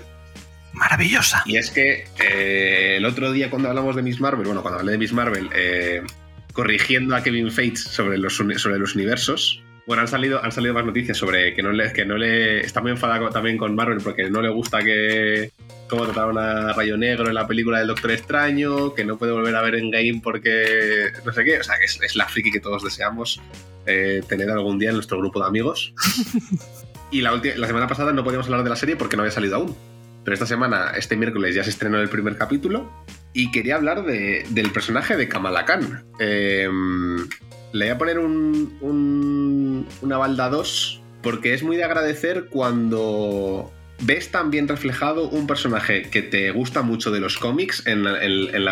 [0.81, 1.43] Maravillosa.
[1.45, 4.93] Y es que eh, el otro día cuando hablamos de Miss Marvel, bueno, cuando hablé
[4.93, 6.01] de Miss Marvel, eh,
[6.53, 10.83] corrigiendo a Kevin Feige sobre los, sobre los universos, bueno, han salido, han salido más
[10.83, 14.31] noticias sobre que no le, que no le está muy enfadado también con Marvel porque
[14.31, 15.51] no le gusta que
[15.87, 19.55] cómo trataron a Rayo Negro en la película del Doctor Extraño, que no puede volver
[19.55, 22.49] a ver en game porque no sé qué, o sea, que es, es la friki
[22.49, 23.39] que todos deseamos
[23.85, 25.93] eh, tener algún día en nuestro grupo de amigos.
[27.13, 29.57] Y la, la semana pasada no podíamos hablar de la serie porque no había salido
[29.57, 29.75] aún.
[30.23, 32.91] Pero esta semana, este miércoles, ya se estrenó el primer capítulo.
[33.33, 36.03] Y quería hablar de- del personaje de Kamala Khan.
[36.19, 36.67] Eh,
[37.73, 43.71] le voy a poner un, un- una balda 2 porque es muy de agradecer cuando
[44.01, 48.19] ves tan bien reflejado un personaje que te gusta mucho de los cómics en, la-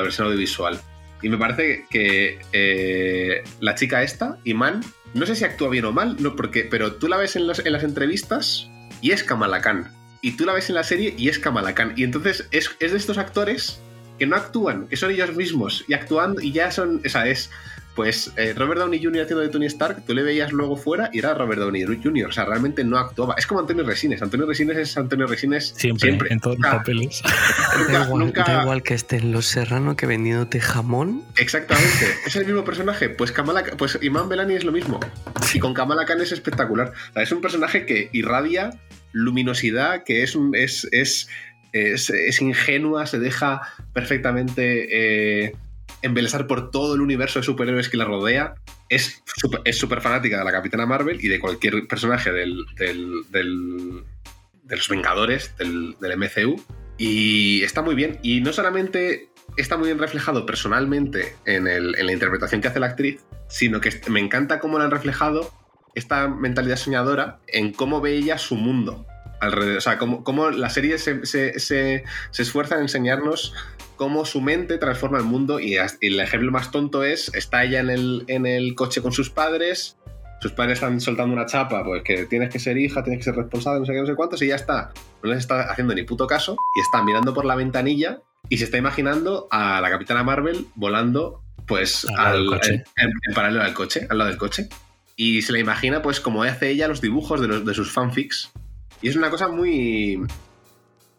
[0.01, 0.79] versión audiovisual.
[1.21, 4.81] Y me parece que eh, la chica esta, Iman,
[5.13, 7.71] no sé si actúa bien o mal, no, porque, pero tú la ves en, en
[7.73, 8.69] las entrevistas
[9.01, 9.91] y es Kamala Khan.
[10.21, 11.93] Y tú la ves en la serie y es Kamala Khan.
[11.95, 13.79] Y entonces es, es de estos actores
[14.17, 15.85] que no actúan, que son ellos mismos.
[15.87, 17.01] Y actuando, y ya son.
[17.05, 17.49] O sea, es.
[17.95, 19.23] Pues eh, Robert Downey Jr.
[19.23, 22.29] haciendo de Tony Stark, tú le veías luego fuera y era Robert Downey Jr.
[22.29, 23.35] O sea, realmente no actuaba.
[23.37, 24.21] Es como Antonio Resines.
[24.21, 26.29] Antonio Resines es Antonio Resines Siempre, siempre.
[26.31, 27.21] en todos los Ah, papeles.
[27.77, 31.23] nunca- Da igual, nunca- da igual que esté en Los Serrano que vendiéndote jamón.
[31.37, 33.09] Exactamente, es el mismo personaje.
[33.09, 35.01] Pues Kamala, pues Iman Belani es lo mismo.
[35.53, 36.93] Y con Kamala Khan es espectacular.
[37.09, 38.69] O sea, es un personaje que irradia
[39.11, 41.27] luminosidad, que es es, es,
[41.73, 43.61] es, ingenua, se deja
[43.93, 45.55] perfectamente eh,
[46.01, 48.55] embelesar por todo el universo de superhéroes que la rodea.
[48.89, 54.03] Es súper es súper fanática de la Capitana Marvel y de cualquier personaje del, del-
[54.63, 56.61] de los Vengadores, del, del MCU.
[56.97, 58.19] Y está muy bien.
[58.23, 62.87] Y no solamente está muy bien reflejado personalmente en, en la interpretación que hace la
[62.87, 65.51] actriz, sino que me encanta cómo la han reflejado
[65.99, 69.05] esta mentalidad soñadora en cómo ve ella su mundo
[69.41, 69.77] alrededor.
[69.77, 73.53] O sea, cómo, cómo la serie se, se- se- se esfuerza en enseñarnos
[73.95, 77.89] cómo su mente transforma el mundo y, el ejemplo más tonto es, está ella en
[77.89, 79.97] el, en el coche con sus padres,
[80.41, 83.35] sus padres están soltando una chapa, pues que tienes que ser hija, tienes que ser
[83.35, 84.91] responsable, no sé qué, no sé cuántos, y ya está.
[85.21, 88.63] No les está haciendo ni puto caso y está mirando por la ventanilla y se
[88.63, 92.73] está imaginando a la Capitana Marvel volando pues Al lado del al- coche.
[92.95, 94.69] en, en paralelo al coche, al lado del coche.
[95.21, 98.51] Y se la imagina pues como hace ella los dibujos de, los, de sus fanfics.
[99.01, 100.21] Y es una cosa muy...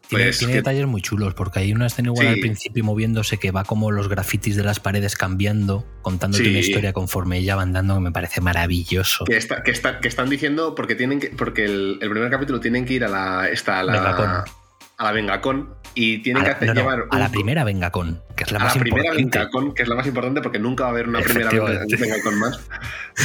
[0.09, 2.33] Tiene, Pues tiene que- detalles muy chulos, porque hay una escena igual Sí.
[2.33, 6.51] al principio moviéndose que va como los grafitis de las paredes cambiando, contándote Sí.
[6.51, 9.27] una historia conforme ella va andando, que me parece maravilloso.
[9.27, 12.59] Que, está- que, está- que están diciendo porque tienen que, porque el, el primer capítulo
[12.59, 14.45] tienen que ir a la esta, a la.
[15.01, 18.21] A la Vengacon y tienen A que hacer no, no, llevar a la primera Vengacon,
[18.37, 19.39] que es la a más la primera importante.
[19.39, 21.51] Vengacon, que es la más importante porque nunca va a haber una primera.
[21.51, 22.61] Vengacon más.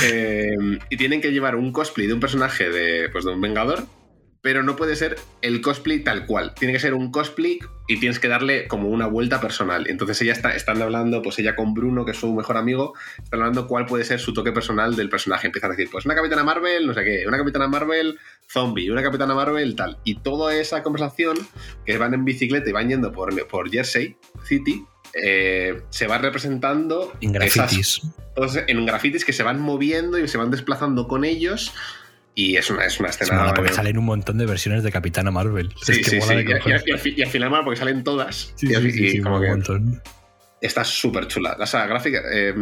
[0.03, 0.57] Eh,
[0.89, 3.85] y tienen que llevar un cosplay de un personaje de, pues, de un Vengador,
[4.41, 6.53] pero no puede ser el cosplay tal cual.
[6.53, 9.87] Tiene que ser un cosplay y tienes que darle como una vuelta personal.
[9.87, 13.39] Entonces ella está, están hablando, pues ella con Bruno, que es su mejor amigo, están
[13.39, 15.47] hablando cuál puede ser su toque personal del personaje.
[15.47, 19.03] Empiezan a decir, pues una Capitana Marvel, no sé qué, una Capitana Marvel zombie, una
[19.03, 19.97] Capitana Marvel tal.
[20.03, 21.37] Y toda esa conversación,
[21.85, 24.83] que van en bicicleta y van yendo por, por Jersey City,
[25.13, 28.01] eh, se va representando En grafitis.
[28.67, 31.73] en grafitis que se van moviendo y se van desplazando con ellos.
[32.37, 33.39] Y es una, es una Es escena.
[33.43, 35.73] mola porque salen un montón de versiones de Capitana Marvel.
[35.81, 36.43] Sí, es que sí, mola sí.
[36.43, 36.43] de
[37.05, 38.51] Y, y- y al final, porque salen todas.
[38.55, 40.01] Sí, y, sí, y como que montón.
[40.59, 41.55] está súper chula.
[41.57, 42.53] O sea, gráfica, eh,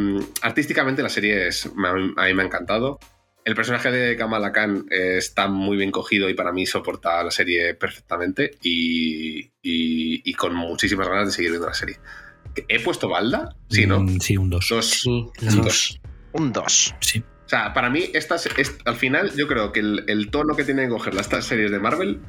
[0.44, 3.00] artísticamente la serie es, a mí me ha encantado.
[3.46, 7.32] El personaje de Kamala Khan eh, está muy bien cogido y para mí soporta la
[7.32, 11.98] serie perfectamente y, y- y con muchísimas ganas de seguir viendo la serie.
[12.68, 13.56] ¿He puesto balda?
[13.70, 14.00] Sí, ¿no?
[14.00, 14.68] Mm, sí, un 2.
[14.70, 15.02] Dos.
[15.06, 15.56] dos.
[15.58, 16.00] dos.
[16.34, 16.96] Un 2.
[17.02, 17.20] Sí.
[17.46, 20.64] O sea, para mí, estas, es- al final, yo creo que el, el tono que
[20.64, 22.22] tienen que coger las estas series de Marvel,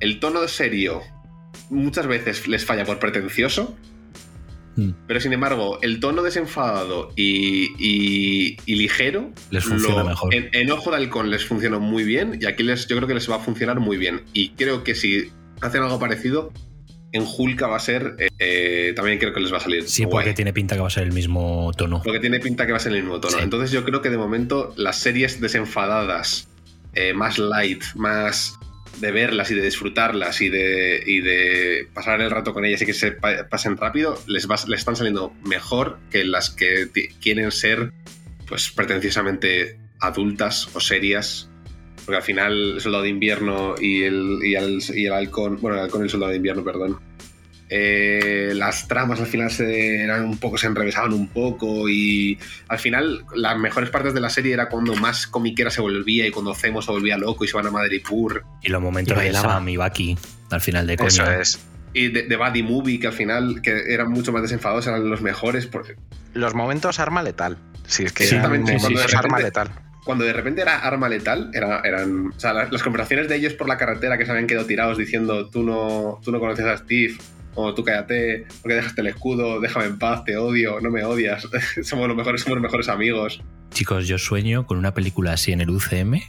[0.00, 1.02] el tono de serio,
[1.70, 3.76] muchas veces les falla por pretencioso,
[4.76, 4.90] Mm.
[5.06, 10.34] pero sin embargo, el tono desenfadado y, y- y ligero, Les funciona mejor.
[10.34, 13.14] En, en Ojo de Halcón les funcionó muy bien y aquí les, yo creo que
[13.14, 14.22] les va a funcionar muy bien.
[14.34, 15.30] Y creo que si
[15.62, 16.52] hacen algo parecido,
[17.12, 19.88] en Hulka va a ser, eh, eh, también creo que les va a salir.
[19.88, 20.12] Sí, guay.
[20.12, 22.02] porque tiene pinta que va a ser el mismo tono.
[22.04, 23.38] Porque tiene pinta que va a ser el mismo tono.
[23.38, 23.42] Sí.
[23.42, 26.48] Entonces yo creo que de momento las series desenfadadas,
[26.92, 28.58] eh, más light, más
[29.00, 32.86] de verlas y de disfrutarlas y de, y de pasar el rato con ellas y
[32.86, 36.88] que se pa- pasen rápido, les, va- les están saliendo mejor que las que
[37.20, 37.92] quieren ser
[38.48, 41.50] pues pretenciosamente adultas o serias.
[42.04, 45.76] Porque al final el soldado de invierno y el, y el, y el halcón, bueno,
[45.76, 47.00] el halcón y el soldado de invierno, perdón,
[47.68, 52.38] eh, las tramas al final se eran un poco, se enrevesaban un poco y
[52.68, 56.30] al final las mejores partes de la serie era cuando más comiquera se volvía y
[56.30, 59.32] cuando Zemo se volvía loco y se van a Madripoor Y los momentos Y de.
[59.32, 60.16] Sam y Bucky
[60.50, 61.08] al final de coña.
[61.08, 61.58] Eso es.
[61.92, 65.20] y de, de Buddy Movie que al final que eran mucho más desenfadados eran los
[65.22, 65.96] mejores porque
[66.34, 67.58] Los momentos arma letal.
[67.86, 69.70] Si es que Exactamente, eran cuando de arma repente- letal.
[70.04, 73.54] cuando de repente era arma letal era- eran o sea las, las conversaciones de ellos
[73.54, 76.76] por la carretera que se habían quedado tirados diciendo tú no tú no conoces a
[76.76, 77.16] Steve
[77.56, 81.48] o tú cállate porque dejaste el escudo déjame en paz te odio no me odias
[81.82, 85.60] somos los mejores somos los mejores amigos Chicos, yo sueño con una película así en
[85.60, 86.22] el UCM,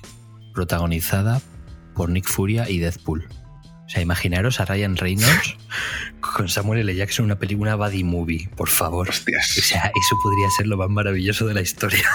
[0.53, 1.41] protagonizada
[1.95, 3.25] por Nick Furia y Deadpool.
[3.85, 5.55] O sea, imaginaros a Ryan Reynolds
[6.19, 6.93] con Samuel L.
[6.93, 9.07] Jackson en una película buddy movie, por favor.
[9.07, 12.09] hostias O sea, eso podría ser lo más maravilloso de la historia.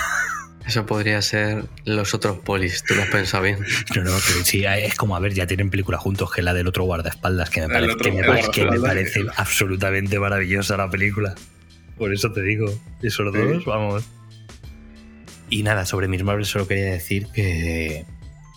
[0.67, 3.59] Eso podría ser los otros polis, tú lo has pensado bien.
[3.97, 6.55] No, no, pero sí, es como, a ver, ya tienen película juntos, que es la
[6.55, 10.77] del otro guardaespaldas, que me parece, otro- que me parece- que me parece absolutamente maravillosa
[10.77, 11.35] la película.
[11.99, 12.67] Por eso te digo,
[13.03, 13.39] esos Sí.
[13.41, 14.05] dos, vamos.
[15.51, 18.07] Y nada, sobre Miss Marvel solo quería decir que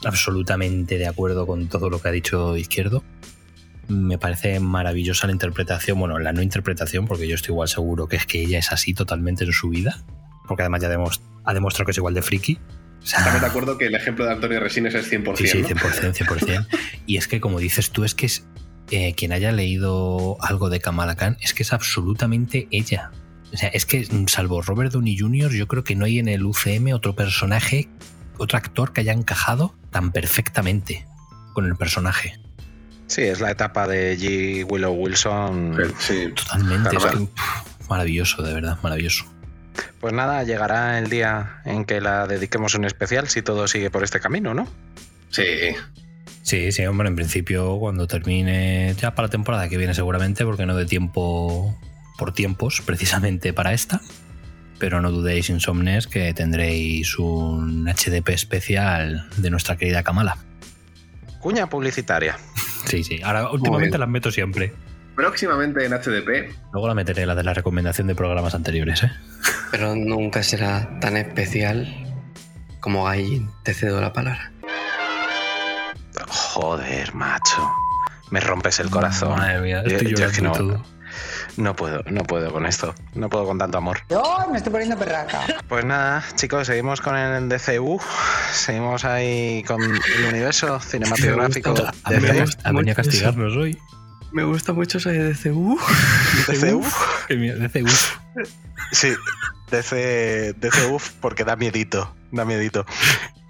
[0.04, 3.04] absolutamente de acuerdo con todo lo que ha dicho Izquierdo.
[3.88, 8.16] Me parece maravillosa la interpretación, bueno, la no interpretación, porque yo estoy igual seguro que
[8.16, 10.04] es que ella es así totalmente en su vida,
[10.48, 10.90] porque además ya
[11.46, 12.60] ha demostrado que es igual de friki.
[13.02, 15.36] O sea, Estamos de acuerdo que el ejemplo de Antonio Resines es 100%.
[15.38, 15.68] Sí, sí, ¿no?
[15.68, 16.68] 100%, 100%.
[17.06, 18.48] Y es que, como dices tú, es que es,
[18.92, 23.12] eh, quien haya leído algo de Kamala Khan es que es absolutamente ella.
[23.54, 26.28] O sea, es que, mm, salvo Robert Downey Jr., yo creo que no hay en
[26.28, 27.90] el UCM otro personaje,
[28.38, 31.06] otro actor que haya encajado tan perfectamente
[31.54, 32.40] con el personaje.
[33.08, 34.66] Sí, es la etapa de G.
[34.70, 35.78] Willow Wilson.
[36.00, 36.30] Sí.
[36.36, 36.90] Totalmente.
[36.90, 39.26] Claro, es que, pff, maravilloso, de verdad, maravilloso.
[40.00, 44.04] Pues nada, llegará el día en que la dediquemos un especial si todo sigue por
[44.04, 44.68] este camino, ¿no?
[45.30, 45.44] Sí.
[46.44, 50.66] Sí, sí, hombre, en principio cuando termine ya para la temporada que viene seguramente, porque
[50.66, 51.76] no de tiempo
[52.18, 54.02] por tiempos precisamente para esta.
[54.78, 60.38] Pero no dudéis, Insomnes, que tendréis un HDP especial de nuestra querida Kamala.
[61.40, 62.38] Cuña publicitaria.
[62.86, 63.22] Sí, sí.
[63.24, 64.74] Ahora últimamente las meto siempre.
[65.16, 66.54] Próximamente en HDP.
[66.74, 69.12] Luego la meteré, la de la recomendación de programas anteriores, ¿eh?
[69.72, 71.88] Pero nunca será tan especial
[72.80, 73.50] como Gaijin.
[73.64, 74.52] Te cedo la palabra.
[76.28, 77.70] Joder, macho.
[78.32, 79.38] Me rompes el corazón.
[79.38, 80.84] Madre mía, Yo- estoy yo es que no, todo.
[81.58, 82.96] no puedo, no puedo con esto.
[83.14, 84.00] No puedo con tanto amor.
[84.10, 85.42] Yo me estoy poniendo perraca.
[85.68, 88.00] Pues nada, chicos, seguimos con el DCU.
[88.52, 92.58] Seguimos ahí con el universo cinematográfico gusta- Ha venido, DC.
[92.64, 93.78] a- ha venido a castigarnos hoy.
[94.32, 95.80] Me gusta mucho esa de DCU.
[96.48, 96.84] DCU.
[97.30, 97.90] DCU.
[98.92, 99.14] Sí,
[99.72, 102.86] DC, DCU porque da miedito, da miedito.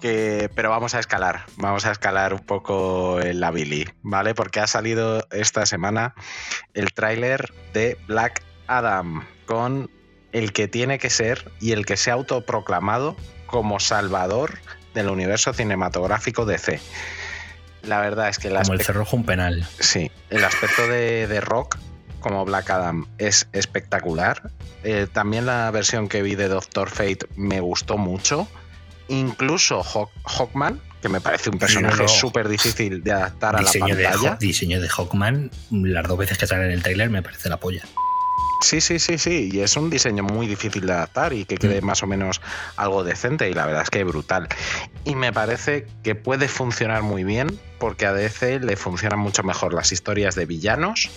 [0.00, 4.34] Que, pero vamos a escalar, vamos a escalar un poco la Billy, ¿vale?
[4.34, 6.14] Porque ha salido esta semana
[6.74, 9.90] el tráiler de Black Adam con
[10.32, 13.16] el que tiene que ser y el que se ha autoproclamado
[13.46, 14.58] como salvador
[14.94, 16.80] del universo cinematográfico DC.
[17.86, 19.66] La verdad es que el Como el aspecto- cerrojo un penal.
[19.80, 21.78] Sí, el aspecto de, de Rock
[22.20, 24.50] como Black Adam es espectacular.
[24.82, 28.48] Eh, también la versión que vi de Doctor Fate me gustó mucho.
[29.08, 32.08] Incluso Hawk- Hawkman, que me parece un personaje no.
[32.08, 34.12] súper difícil de adaptar a la de, pantalla.
[34.14, 37.58] Hawk- diseño de Hawkman, las dos veces que sale en el trailer me parece la
[37.58, 37.82] polla.
[38.60, 39.50] Sí, sí, sí, sí.
[39.52, 42.40] Y es un diseño muy difícil de adaptar y que quede más o menos
[42.76, 43.48] algo decente.
[43.50, 44.48] Y la verdad es que brutal.
[45.04, 49.74] Y me parece que puede funcionar muy bien porque a DC le funcionan mucho mejor
[49.74, 51.10] las historias de villanos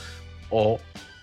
[0.50, 0.80] o,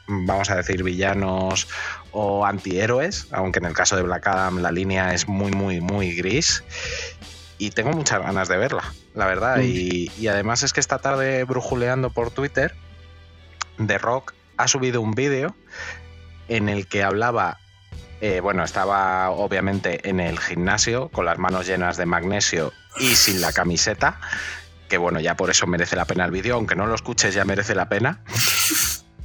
[0.09, 1.69] vamos a decir, villanos
[2.13, 3.29] o antihéroes.
[3.31, 6.65] Aunque en el caso de Black Adam la línea es muy, muy, muy gris.
[7.59, 9.61] Y tengo muchas ganas de verla, la verdad.
[9.61, 12.75] Y, y además es que esta tarde brujuleando por Twitter,
[13.87, 15.55] The Rock ha subido un vídeo
[16.49, 17.59] en el que hablaba,
[18.21, 23.41] eh, bueno, estaba obviamente en el gimnasio con las manos llenas de magnesio y sin
[23.41, 24.21] la camiseta,
[24.89, 27.45] que bueno, ya por eso merece la pena el vídeo, aunque no lo escuches ya
[27.45, 28.21] merece la pena.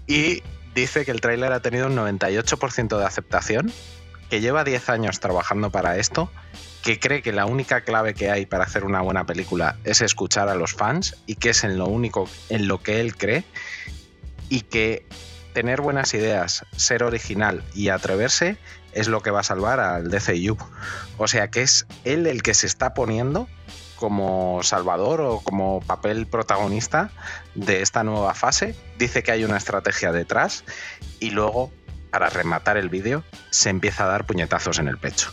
[0.07, 0.43] Y
[0.75, 3.71] dice que el tráiler ha tenido un 98% de aceptación,
[4.29, 6.31] que lleva 10 años trabajando para esto,
[6.83, 10.49] que cree que la única clave que hay para hacer una buena película es escuchar
[10.49, 13.43] a los fans y que es en lo único en lo que él cree
[14.49, 15.05] y que
[15.53, 18.57] tener buenas ideas, ser original y atreverse
[18.93, 20.57] es lo que va a salvar al DCU.
[21.17, 23.47] O sea que es él el que se está poniendo
[23.95, 27.11] como salvador o como papel protagonista
[27.53, 28.75] de esta nueva fase.
[28.97, 30.63] Dice que hay una estrategia detrás
[31.19, 31.71] y luego,
[32.09, 35.31] para rematar el vídeo, se empieza a dar puñetazos en el pecho.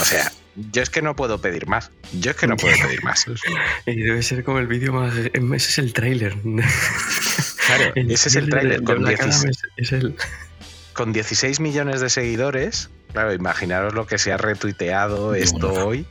[0.00, 0.32] O sea,
[0.72, 1.90] yo es que no puedo pedir más.
[2.18, 3.26] Yo es que no puedo pedir más.
[3.86, 5.14] Y debe ser como el vídeo más.
[5.14, 6.36] Ese es el tráiler.
[7.68, 10.16] Claro, ese es el tráiler con, Black Adam 16 es, es el.
[10.92, 12.90] con 16 millones de seguidores.
[13.12, 16.04] Claro, imaginaros lo que se ha retuiteado esto hoy,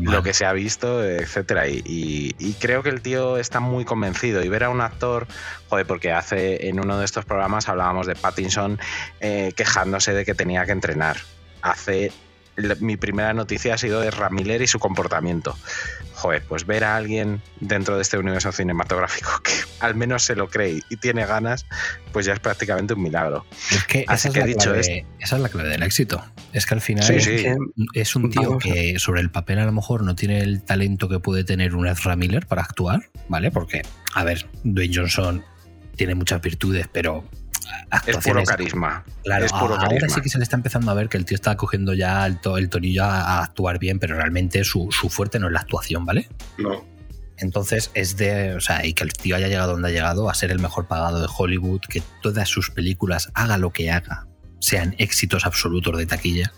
[0.00, 1.68] lo que se ha visto, etcétera.
[1.68, 4.42] Y, y- y creo que el tío está muy convencido.
[4.42, 5.28] Y ver a un actor,
[5.68, 8.80] joder, porque hace en uno de estos programas hablábamos de Pattinson
[9.20, 11.18] eh, quejándose de que tenía que entrenar.
[11.62, 12.10] Hace
[12.80, 15.56] mi primera noticia ha sido de Ramiller y su comportamiento.
[16.24, 20.48] Joder, pues ver a alguien dentro de este universo cinematográfico que al menos se lo
[20.48, 21.66] cree y tiene ganas,
[22.12, 23.44] pues ya es prácticamente un milagro.
[23.70, 25.82] Es que Así esa, que es la dicho clave, esto, esa es la clave del
[25.82, 26.24] éxito.
[26.54, 27.30] Es que al final Sí, es, sí.
[27.92, 31.10] que es un tío que sobre el papel a lo mejor no tiene el talento
[31.10, 33.50] que puede tener un Ezra Miller para actuar, ¿vale?
[33.50, 33.82] Porque,
[34.14, 35.44] a ver, Dwayne Johnson
[35.94, 37.22] tiene muchas virtudes, pero
[38.06, 39.04] es puro carisma.
[39.22, 40.08] Claro, es puro ahora carisma.
[40.08, 42.40] sí que se le está empezando a ver que el tío está cogiendo ya el,
[42.40, 45.60] to- el tonillo a, a actuar bien, pero realmente su, su fuerte no es la
[45.60, 46.28] actuación, ¿vale?
[46.58, 46.84] No.
[47.36, 50.34] Entonces es de, o sea, y que el tío haya llegado donde ha llegado a
[50.34, 54.26] ser el mejor pagado de Hollywood, que todas sus películas, haga lo que haga,
[54.60, 56.52] sean éxitos absolutos de taquilla.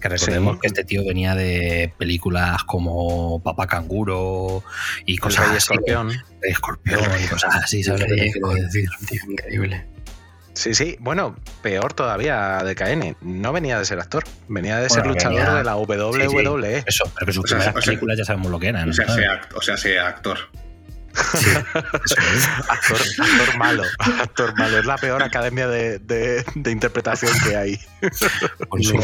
[0.00, 0.60] Que recordemos Sí.
[0.62, 4.62] que este tío venía de películas como Papá Canguro
[5.04, 6.08] y El cosas Rey así, Escorpión.
[6.10, 8.88] Rey Escorpión y cosas así, ¿sabes decir?
[9.28, 9.86] Increíble.
[10.58, 10.96] Sí, sí.
[10.98, 13.16] Bueno, peor todavía de KN.
[13.20, 16.28] No venía de ser actor, venía de ser Bueno, luchador venía- de la WWE.
[16.28, 18.58] Sí, sí, Eso, pero que sus O sea, primeras o sea- películas ya sabemos lo
[18.58, 18.88] que eran.
[18.88, 19.24] O sea, ¿sabes?
[19.24, 20.38] sea, act- o sea, sea actor.
[21.74, 23.82] actor, actor malo.
[24.20, 24.78] Actor malo.
[24.78, 27.78] Es la peor academia de, de- de interpretación que hay.
[28.68, 28.98] Con su-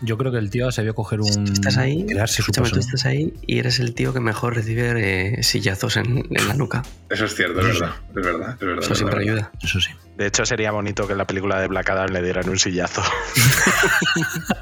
[0.00, 1.44] Yo creo que el tío se vio coger un.
[1.52, 2.04] Estás ahí.
[2.06, 4.92] crearse su Escúchame, tú estás ahí y eres el tío que mejor recibe
[5.38, 6.82] eh, sillazos en, en la nuca.
[7.08, 7.94] Eso es cierto, es verdad.
[8.08, 8.82] Es verdad, es verdad.
[8.84, 9.34] Eso es siempre verdad.
[9.36, 9.52] ayuda.
[9.62, 9.90] Eso sí.
[10.16, 13.02] De hecho, sería bonito que en la película de Black Adam le dieran un sillazo.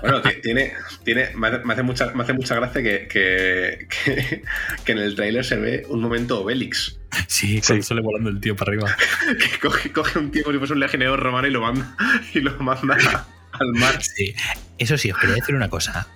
[0.03, 0.73] Bueno, ti- tiene,
[1.05, 4.43] tiene, me, hace, mucha, me hace mucha gracia que, que, que,
[4.85, 6.99] que en el tráiler se ve un momento Obélix.
[7.29, 8.97] Sí, cuando sale volando el tío para arriba.
[9.39, 11.97] Que coge, coge un tío como si fuese un legionero romano y lo manda,
[12.35, 14.03] y lo manda al mar.
[14.03, 14.35] Sí.
[14.79, 16.07] Eso sí, os quería decir una cosa.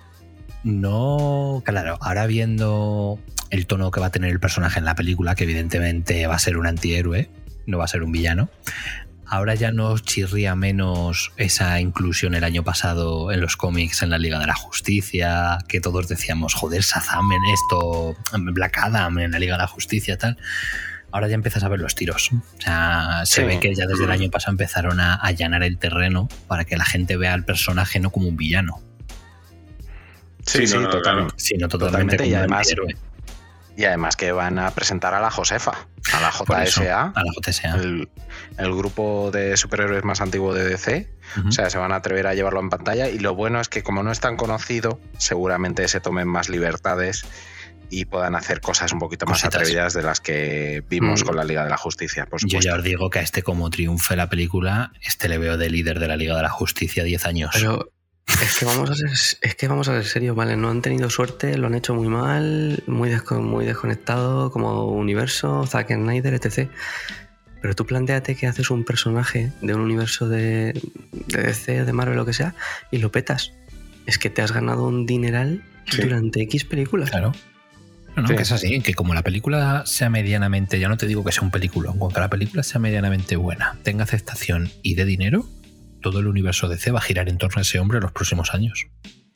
[0.63, 3.19] No, claro, ahora viendo
[3.49, 6.39] el tono que va a tener el personaje en la película, que evidentemente va a
[6.39, 7.29] ser un antihéroe,
[7.65, 8.49] no va a ser un villano.
[9.29, 14.17] ahora ya nos chirría menos esa inclusión el año pasado en los cómics en la
[14.17, 18.15] Liga de la Justicia, que todos decíamos, joder, Shazam en esto,
[18.53, 20.37] Black Adam en la Liga de la Justicia, tal.
[21.11, 22.29] Ahora ya empiezas a ver los tiros.
[22.33, 23.47] O sea, se Sí.
[23.47, 26.85] ve que ya desde el año pasado empezaron a allanar el terreno para que la
[26.85, 28.81] gente vea al personaje no como un villano,
[30.45, 31.33] Sí, sí, totalmente.
[31.37, 32.95] sino totalmente, Totalmente, como y un además, héroe.
[33.75, 35.73] y además que van a presentar a la Josefa,
[36.13, 36.29] a la
[36.63, 37.75] eso, JSA, a la JSA.
[37.75, 38.09] El,
[38.57, 41.09] el grupo de superhéroes más antiguo de DC.
[41.47, 43.83] O sea, se van a atrever a llevarlo en pantalla y lo bueno es que
[43.83, 47.25] como no es tan conocido, seguramente se tomen más libertades
[47.89, 49.61] y puedan hacer cosas un poquito más Cositas.
[49.61, 51.25] atrevidas de las que vimos Mm.
[51.25, 53.69] con la Liga de la Justicia, por Yo ya os digo que a este como
[53.69, 57.25] triunfe la película, este le veo de líder de la Liga de la Justicia 10
[57.25, 57.51] años.
[57.53, 57.91] Pero
[58.41, 59.09] es que vamos a ser,
[59.41, 60.57] es que vamos a ser serios, ¿vale?
[60.57, 65.65] No han tenido suerte, lo han hecho muy mal, muy, desco- muy desconectado, como universo,
[65.65, 66.69] Zack Snyder, etc.
[67.61, 70.79] Pero tú planteate que haces un personaje de un universo de,
[71.27, 72.53] de DC, de Marvel, lo que sea,
[72.91, 73.53] y lo petas.
[74.05, 75.63] Es que te has ganado un dineral
[76.01, 77.09] durante X películas.
[77.09, 77.31] Claro.
[78.17, 78.35] No, Sí.
[78.35, 81.43] que es así, que como la película sea medianamente, ya no te digo que sea
[81.43, 85.45] un película, cuando la película sea medianamente buena, tenga aceptación y de dinero,
[86.01, 88.87] todo el universo DC va a girar en torno a ese hombre los próximos años.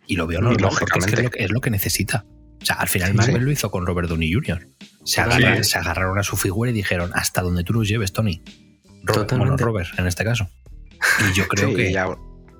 [0.07, 2.25] Y lo veo normal, porque es, que es, lo que, es lo que necesita.
[2.61, 3.41] O sea, al final Sí, Marvel sí.
[3.45, 4.67] lo hizo con Robert Downey Jr.
[5.03, 8.41] Se, agarraron a su figura y dijeron, hasta donde tú los lleves, Tony.
[9.03, 9.57] Robert, bueno.
[9.57, 10.49] Robert, en este caso.
[11.29, 12.15] Y yo creo que y va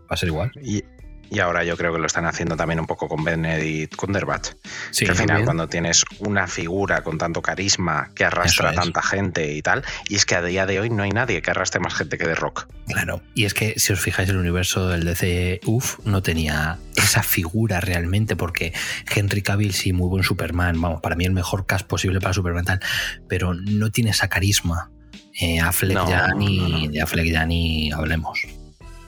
[0.10, 0.52] a ser igual.
[0.64, 0.84] Y,
[1.32, 4.50] y ahora yo creo que lo están haciendo también un poco con Benedict Cumberbatch.
[4.92, 5.46] Sí, que al final, también.
[5.46, 8.76] cuando tienes una figura con tanto carisma que arrastra es.
[8.76, 11.50] tanta gente y tal, y es que a día de hoy no hay nadie que
[11.50, 12.68] arrastre más gente que de rock.
[12.88, 17.24] Claro, y es que si os fijáis, el universo del DC UF no tenía esa
[17.24, 18.74] figura realmente, porque
[19.16, 22.66] Henry Cavill sí, muy buen Superman, vamos, para mí el mejor cast posible para Superman
[22.66, 22.82] tal,
[23.30, 24.92] pero no tiene esa carisma.
[25.40, 28.46] Eh, Affleck No, ya no, ni, de Affleck ya ni hablemos.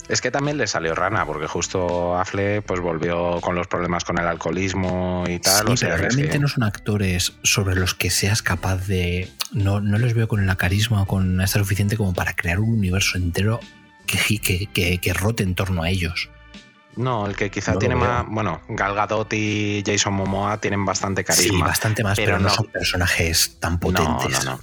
[0.09, 4.19] Es que también le salió rana, porque justo Affleck pues volvió con los problemas con
[4.19, 5.65] el alcoholismo y tal.
[5.67, 9.31] Sí, o sea, pero realmente que- no son actores sobre los que seas capaz de.
[9.53, 12.73] No, no les veo con la carisma o con esta suficiente como para crear un
[12.73, 13.59] universo entero
[14.05, 16.29] que, que, que, que rote en torno a ellos.
[16.95, 18.23] No, el que quizá No tiene más.
[18.27, 21.57] Bueno, Gal Gadot y Jason Momoa tienen bastante carisma.
[21.57, 24.45] Sí, bastante más, pero, no, son personajes tan No, potentes.
[24.45, 24.59] no, no.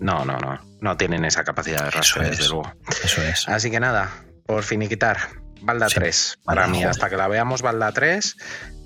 [0.00, 0.60] No, no, no.
[0.80, 2.30] No tienen esa capacidad de rastre, es.
[2.38, 2.72] desde luego.
[3.04, 3.48] Eso es.
[3.48, 4.10] Así que nada,
[4.50, 5.16] por finiquitar,
[5.62, 6.40] Balda 3.
[6.44, 8.36] Para mí, hasta que la veamos, Balda 3.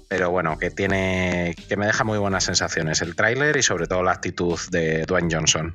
[0.08, 1.54] Pero bueno, que tiene.
[1.68, 5.34] que me deja muy buenas sensaciones el tráiler y sobre todo la actitud de Dwayne
[5.34, 5.74] Johnson.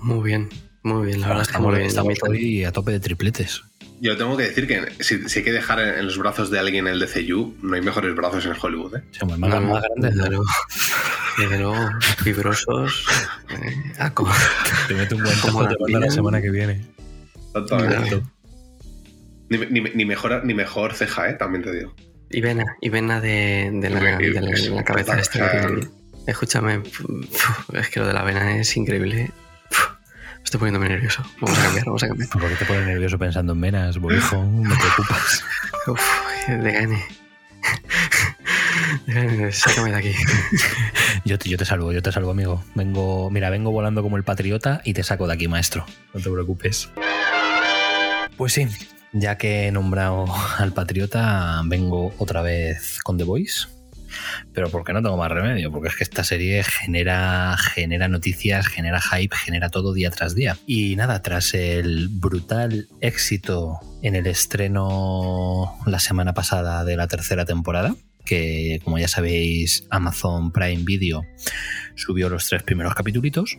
[0.00, 0.48] Muy bien,
[0.82, 2.16] muy bien, la verdad es que muy estamos, bien.
[2.16, 3.62] estamos hoy a tope de tripletes.
[4.00, 6.88] Yo tengo que decir que si, si hay que dejar en, los brazos de alguien
[6.88, 8.96] el DCU, no hay mejores brazos en Hollywood.
[8.96, 9.02] ¿eh?
[9.12, 10.28] Sí, más, No, más grandes, desde ¿no?
[10.30, 10.44] luego,
[11.38, 11.88] desde luego,
[12.24, 13.04] fibrosos.
[13.50, 14.28] eh, a co-
[14.88, 16.84] Te meto un Como la te mando la semana que viene.
[17.52, 18.22] Totalmente.
[19.58, 21.34] Ni, ni- ni mejor, ni mejor ceja, ¿eh?
[21.34, 21.94] también te digo.
[22.30, 25.18] Y vena, y vena de, de la, Y- y- de la- de la cabeza.
[26.26, 26.82] Escúchame,
[27.74, 29.30] es que lo de la vena es increíble.
[30.38, 31.22] Me estoy poniendo muy nervioso.
[31.40, 32.28] Vamos a cambiar, vamos a cambiar.
[32.30, 34.42] ¿Por qué te pones nervioso pensando en venas, bolijo?
[34.46, 35.44] Me preocupas.
[35.86, 36.00] Uf.
[36.48, 37.04] De gane,
[39.52, 40.12] sácame de aquí.
[41.24, 42.62] Yo te, yo te salvo, yo te salvo, amigo.
[42.74, 45.84] Vengo, mira, vengo volando como el patriota y te saco de aquí, maestro.
[46.14, 46.88] No te preocupes.
[48.36, 48.66] Pues sí,
[49.12, 50.26] ya que he nombrado
[50.58, 53.68] al patriota, vengo otra vez con The Voice.
[54.52, 59.00] Pero porque no tengo más remedio, porque es que esta serie genera, genera noticias, genera
[59.00, 60.58] hype, genera todo día tras día.
[60.66, 67.46] Y nada, tras el brutal éxito en el estreno la semana pasada de la tercera
[67.46, 67.94] temporada,
[68.26, 71.22] que como ya sabéis Amazon Prime Video
[71.94, 73.58] subió los tres primeros capítulos,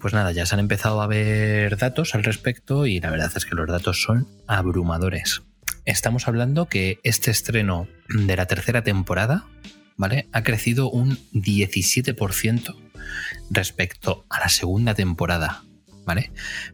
[0.00, 3.44] pues nada, ya se han empezado a ver datos al respecto y la verdad es
[3.44, 5.42] que los datos son abrumadores.
[5.84, 9.44] Estamos hablando que este estreno de la tercera temporada,
[9.96, 10.28] ¿vale?
[10.32, 12.74] Ha crecido un 17%
[13.50, 15.64] respecto a la segunda temporada,
[16.06, 16.32] ¿vale?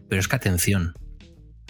[0.08, 0.94] Pero es que atención,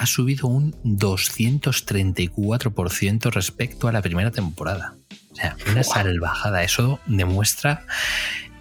[0.01, 4.97] ha subido un 234% respecto a la primera temporada.
[5.31, 6.65] O sea, una salvajada.
[6.65, 7.85] Eso demuestra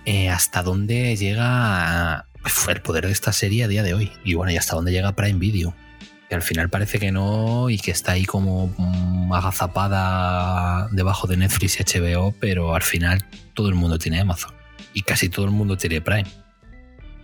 [0.06, 4.12] eh, hasta dónde llega uf, el poder de esta serie a día de hoy.
[4.24, 5.74] Y bueno, y hasta dónde llega Prime Video.
[6.30, 8.72] Que al final parece que no y que está ahí como
[9.36, 14.54] agazapada debajo de Netflix y HBO, pero al final todo el mundo tiene Amazon.
[14.94, 16.30] Y casi todo el mundo tiene Prime.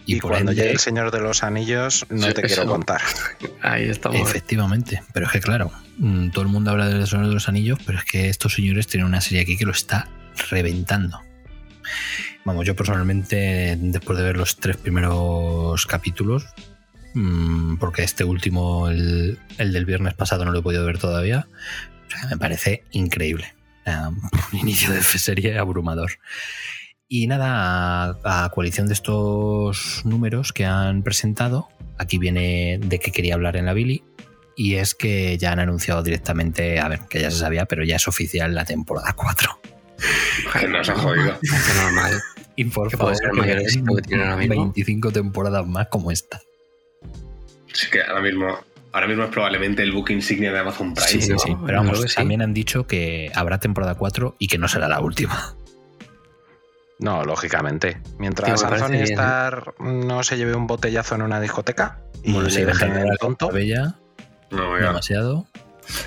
[0.08, 3.02] Y, por cuando ende- llegue el Señor de los Anillos, no Sí, te quiero contar.
[3.62, 4.20] Ahí estamos.
[4.22, 7.80] Efectivamente, pero es que claro, mm, todo el mundo habla del Señor de los Anillos,
[7.86, 10.08] pero es que estos señores tienen una serie aquí que lo está
[10.52, 11.20] reventando.
[12.46, 16.46] Vamos, yo personalmente, después de ver los tres primeros capítulos,
[17.16, 21.48] mm, porque este último, el, el del viernes pasado, no lo he podido ver todavía.
[22.08, 23.56] O sea, me parece increíble.
[23.88, 24.12] Ah,
[24.54, 26.12] Un inicio de serie abrumador.
[27.08, 33.12] Y nada, a, a coalición de estos números que han presentado, aquí viene de qué
[33.12, 34.04] quería hablar en la Billy.
[34.56, 37.96] Y es que ya han anunciado directamente, a ver, que ya se sabía, pero ya
[37.96, 39.62] es oficial la temporada 4.
[40.54, 41.40] Que nos ha jodido.
[41.82, 42.22] normal.
[42.56, 44.56] Y por Que favor, que mayor me den éxito que tienen ahora mismo.
[44.56, 46.42] 25 temporadas más como esta.
[47.74, 48.48] Sí que ahora mismo,
[48.94, 51.08] ahora mismo es probablemente el book insignia de Amazon Prime.
[51.10, 51.40] Sí, sí, ¿no?
[51.40, 51.56] sí.
[51.66, 55.56] Pero vamos, también han dicho que habrá temporada 4 y que no será la última.
[57.00, 57.98] No, lógicamente.
[58.20, 59.04] Mientras Anthony bien.
[59.04, 63.18] Starr no se lleve un botellazo en una discoteca y Bueno, le sí, dejen el
[63.18, 63.50] tonto.
[63.50, 63.96] Bella,
[64.52, 65.42] No, ya.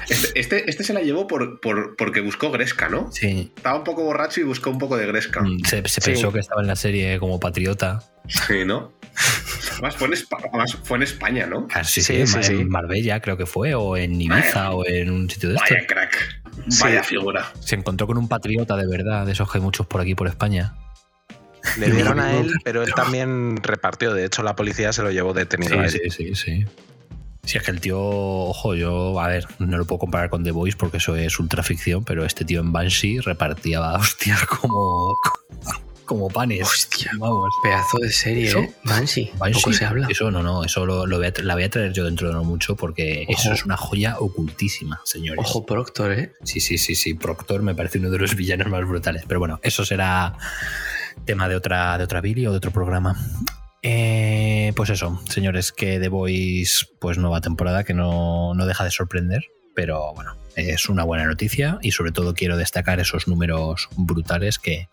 [0.08, 3.10] Este, este, este se la llevó por, por- porque buscó Gresca, ¿no?
[3.12, 3.52] Sí.
[3.56, 5.42] Estaba un poco borracho y buscó un poco de Gresca.
[5.42, 8.02] Mm, Se, se pensó que estaba en la serie como patriota.
[8.28, 8.92] Sí, ¿no?
[9.72, 11.66] Además fue en, Espa- además fue en España, ¿no?
[11.72, 15.30] Ah, sí, sí, en- en Marbella creo que fue, o en Ibiza, o en un
[15.30, 15.70] sitio de estos.
[15.70, 16.40] Vaya crack.
[16.82, 17.52] Vaya figura.
[17.60, 20.26] Se encontró con un patriota de verdad, de esos que hay muchos por aquí, por
[20.28, 20.74] España.
[21.78, 24.12] Le dieron a él, pero él también repartió.
[24.14, 25.90] De hecho, la policía se lo llevó detenido a él.
[25.90, 26.64] Sí, sí, sí, sí.
[27.48, 30.50] Si es que el tío, ojo, yo, a ver, no lo puedo comparar con The
[30.50, 35.16] Voice porque eso es ultra ficción, pero este tío en Banshee repartía hostias como,
[36.04, 36.68] como panes.
[36.68, 37.48] Hostia, vamos.
[37.62, 38.74] Pedazo de serie, Eso, ¿eh?
[38.84, 39.30] Banshee.
[39.38, 40.08] Banshee, Poco se habla.
[40.10, 42.34] Eso no, no, eso lo, lo voy a la voy a traer yo dentro de
[42.34, 45.42] no mucho porque eso es una joya ocultísima, señores.
[45.42, 46.34] Ojo, Proctor, ¿eh?
[46.44, 47.14] Sí, sí, sí, sí.
[47.14, 49.24] Proctor me parece uno de los villanos más brutales.
[49.26, 50.36] Pero bueno, eso será
[51.24, 53.16] tema de otra, de otra Billy o de otro programa.
[53.82, 58.90] Eh, pues eso, señores, que The Voice, pues nueva temporada que no, no deja de
[58.90, 59.44] sorprender.
[59.74, 64.88] Pero bueno, es una buena noticia y sobre todo quiero destacar esos números brutales que,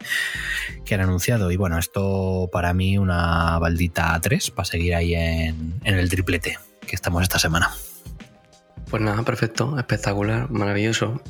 [0.86, 1.52] que han anunciado.
[1.52, 6.60] Y bueno, esto para mí una baldita 3 para seguir ahí en, en el triplete
[6.86, 7.72] que estamos esta semana.
[8.90, 11.22] Pues nada, perfecto, espectacular, maravilloso.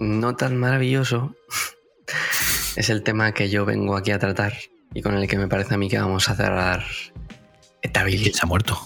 [0.00, 1.36] No tan maravilloso
[2.76, 4.54] es el tema que yo vengo aquí a tratar
[4.94, 6.84] y con el que me parece a mí que vamos a cerrar
[7.82, 8.32] esta Billy.
[8.32, 8.78] se ha muerto?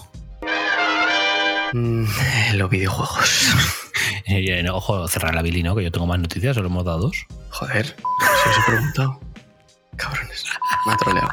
[1.73, 2.05] Mm,
[2.55, 3.47] los videojuegos.
[4.31, 5.75] Eh, no, ojo, cerrar la Billy, ¿no?
[5.75, 7.25] Que yo tengo más noticias, solo hemos dado dos.
[7.49, 9.19] Joder, si os he preguntado.
[9.95, 10.45] Cabrones,
[10.85, 11.29] me ha troleado.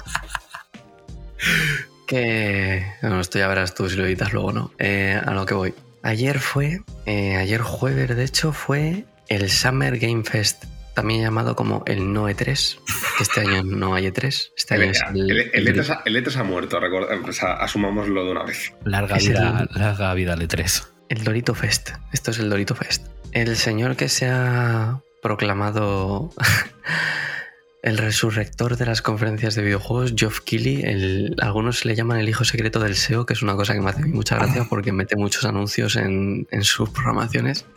[2.07, 2.87] Que.
[3.03, 4.71] No, esto ya verás tú si lo editas luego, ¿no?
[4.79, 5.75] Eh, a lo que voy.
[6.03, 6.81] Ayer fue.
[7.05, 10.65] eh, ayer jueves, de hecho, fue el Summer Game Fest.
[10.97, 12.79] También llamado como el No E3.
[13.19, 14.51] Que este año no hay E3.
[14.57, 15.51] Este año El, es el, el.
[15.69, 18.73] el E3 ha- el E3 ha muerto, recorda- o sea, asumámoslo de una vez.
[18.85, 20.89] Larga Es vida, el- larga vida de tres.
[21.11, 21.91] El Dorito Fest.
[22.13, 23.07] Esto es el Dorito Fest.
[23.33, 26.33] El señor que se ha proclamado
[27.83, 32.45] el resurrector de las conferencias de videojuegos, Geoff Keighley, el- algunos le llaman el hijo
[32.45, 35.45] secreto del SEO, que es una cosa que me hace mucha gracia porque mete muchos
[35.45, 37.67] anuncios en, en sus programaciones.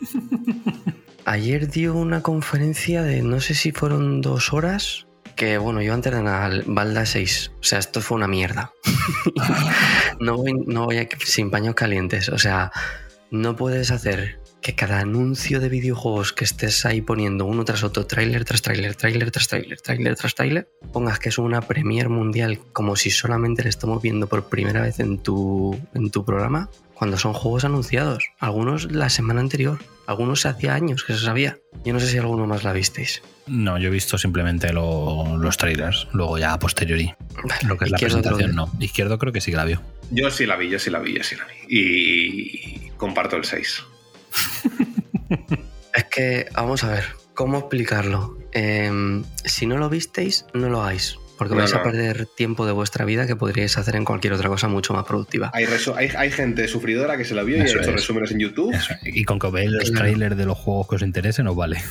[1.24, 5.06] Ayer dio una conferencia de no sé si fueron dos horas.
[5.36, 7.52] Que bueno, yo antes de nada, Balda 6.
[7.60, 8.72] O sea, esto fue una mierda.
[10.20, 12.28] no voy, no voy a, sin paños calientes.
[12.28, 12.72] O sea,
[13.30, 18.06] no puedes hacer que cada anuncio de videojuegos que estés ahí poniendo uno tras otro,
[18.06, 22.58] tráiler tras tráiler, tráiler tras tráiler, tráiler tras tráiler, pongas que es una premier mundial
[22.72, 27.16] como si solamente le estamos viendo por primera vez en tu, en tu programa, cuando
[27.16, 28.24] son juegos anunciados.
[28.38, 31.56] Algunos la semana anterior, algunos hacía años que se sabía.
[31.84, 33.22] Yo no sé si alguno más la visteis.
[33.46, 37.14] No, yo he visto simplemente lo- los trailers, luego ya a posteriori.
[37.66, 38.70] Lo que es la presentación, no.
[38.78, 39.80] Izquierdo creo que sí que la vio.
[40.10, 41.54] Yo sí la vi, yo sí la vi, yo sí la vi.
[41.68, 43.84] Y comparto el 6.
[45.94, 47.04] Es que, vamos a ver,
[47.34, 48.38] ¿cómo explicarlo?
[48.52, 51.16] Em, si no lo visteis, no lo hagáis.
[51.36, 54.48] Porque No, vais a perder tiempo de vuestra vida que podríais hacer en cualquier otra
[54.50, 55.50] cosa mucho más productiva.
[55.54, 57.86] Hay, resu- hay, hay gente sufridora que se la vio y ha hecho es.
[57.86, 58.74] resúmenes en YouTube.
[59.04, 60.04] Y con que veáis los Claro.
[60.04, 61.82] trailers de los juegos que os interesen, os vale.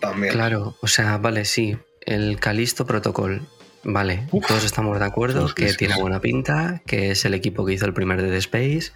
[0.00, 0.32] También.
[0.32, 1.76] Claro, o sea, vale, sí.
[2.00, 3.46] El Calisto Protocol.
[3.86, 7.74] Vale, todos estamos de acuerdo Uf, que tiene buena pinta, que es el equipo que
[7.74, 8.92] hizo el primer Dead Space,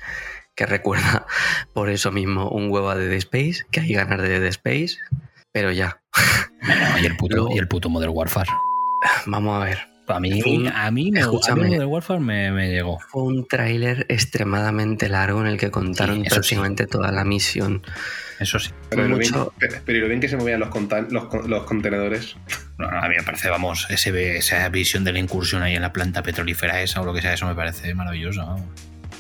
[0.59, 1.25] que recuerda
[1.73, 4.97] por eso mismo un huevo de Dead Space, que hay ganas de Dead Space,
[5.53, 6.01] pero ya.
[7.01, 8.51] Y el puto, Luego- y el puto Modern Warfare.
[9.27, 9.79] Vamos a ver.
[10.09, 11.69] A mí, un- a mí, me, a mí escúchame.
[11.69, 12.99] Modern Warfare me, me llegó.
[12.99, 16.41] Fue un tráiler extremadamente largo en el que contaron Sí, eso sí.
[16.41, 17.83] prácticamente toda la misión.
[18.41, 18.71] Eso sí.
[18.89, 21.65] Pero, lo bien, mucho- pero, pero lo bien que se movían los, contan- los, los
[21.65, 22.37] contenedores.
[22.79, 25.83] No, no, a mí me parece, vamos, ese, esa visión de la incursión ahí en
[25.83, 28.41] la planta petrolífera esa o lo que sea, eso me parece maravilloso.
[28.45, 28.63] vamos.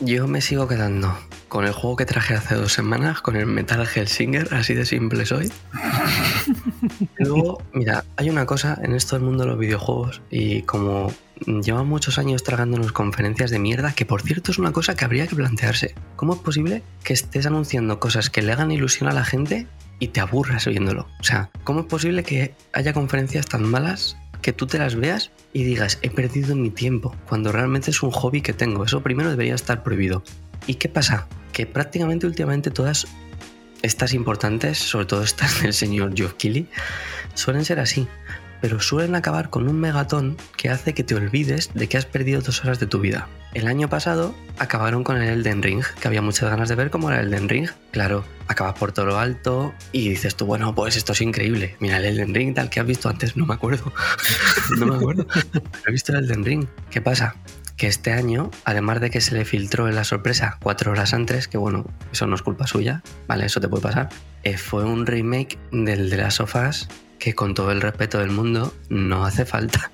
[0.00, 1.18] Yo me sigo quedando
[1.48, 5.26] con el juego que traje hace dos semanas, con el Metal Hellsinger, así de simple
[5.26, 5.50] soy.
[7.18, 11.12] Luego, mira, hay una cosa en esto del mundo de los videojuegos y como
[11.46, 15.26] llevan muchos años tragándonos conferencias de mierda, que por cierto es una cosa que habría
[15.26, 15.94] que plantearse.
[16.14, 19.66] ¿Cómo es posible que estés anunciando cosas que le hagan ilusión a la gente
[19.98, 21.08] y te aburras oyéndolo?
[21.18, 25.31] O sea, ¿cómo es posible que haya conferencias tan malas que tú te las veas
[25.52, 28.85] y digas, he perdido mi tiempo, cuando realmente es un hobby que tengo?
[28.85, 30.23] Eso primero debería estar prohibido.
[30.66, 31.27] ¿Y qué pasa?
[31.52, 33.06] Que prácticamente últimamente todas
[33.82, 36.69] estas importantes, sobre todo estas del señor Geoff Keighley,
[37.35, 38.06] suelen ser así,
[38.60, 42.40] pero suelen acabar con un megatón que hace que te olvides de que has perdido
[42.40, 43.28] dos horas de tu vida.
[43.55, 47.10] El año pasado acabaron con el Elden Ring, que había muchas ganas de ver cómo
[47.10, 47.68] era el Elden Ring.
[47.93, 51.76] Claro, acabas por todo lo alto y dices tú, bueno, pues esto es increíble.
[51.80, 53.93] Mira el Elden Ring tal que has visto antes, no me acuerdo.
[54.78, 55.26] no me acuerdo.
[55.52, 56.66] Pero he visto el Elden Ring.
[56.90, 57.35] ¿Qué pasa?
[57.78, 61.47] que este año, además de que se le filtró en la sorpresa cuatro horas antes,
[61.47, 63.47] que bueno, eso no es culpa suya, ¿vale?
[63.47, 64.09] Eso te puede pasar,
[64.43, 66.89] eh, fue un remake del de las sofás
[67.19, 69.90] que con todo el respeto del mundo no hace falta.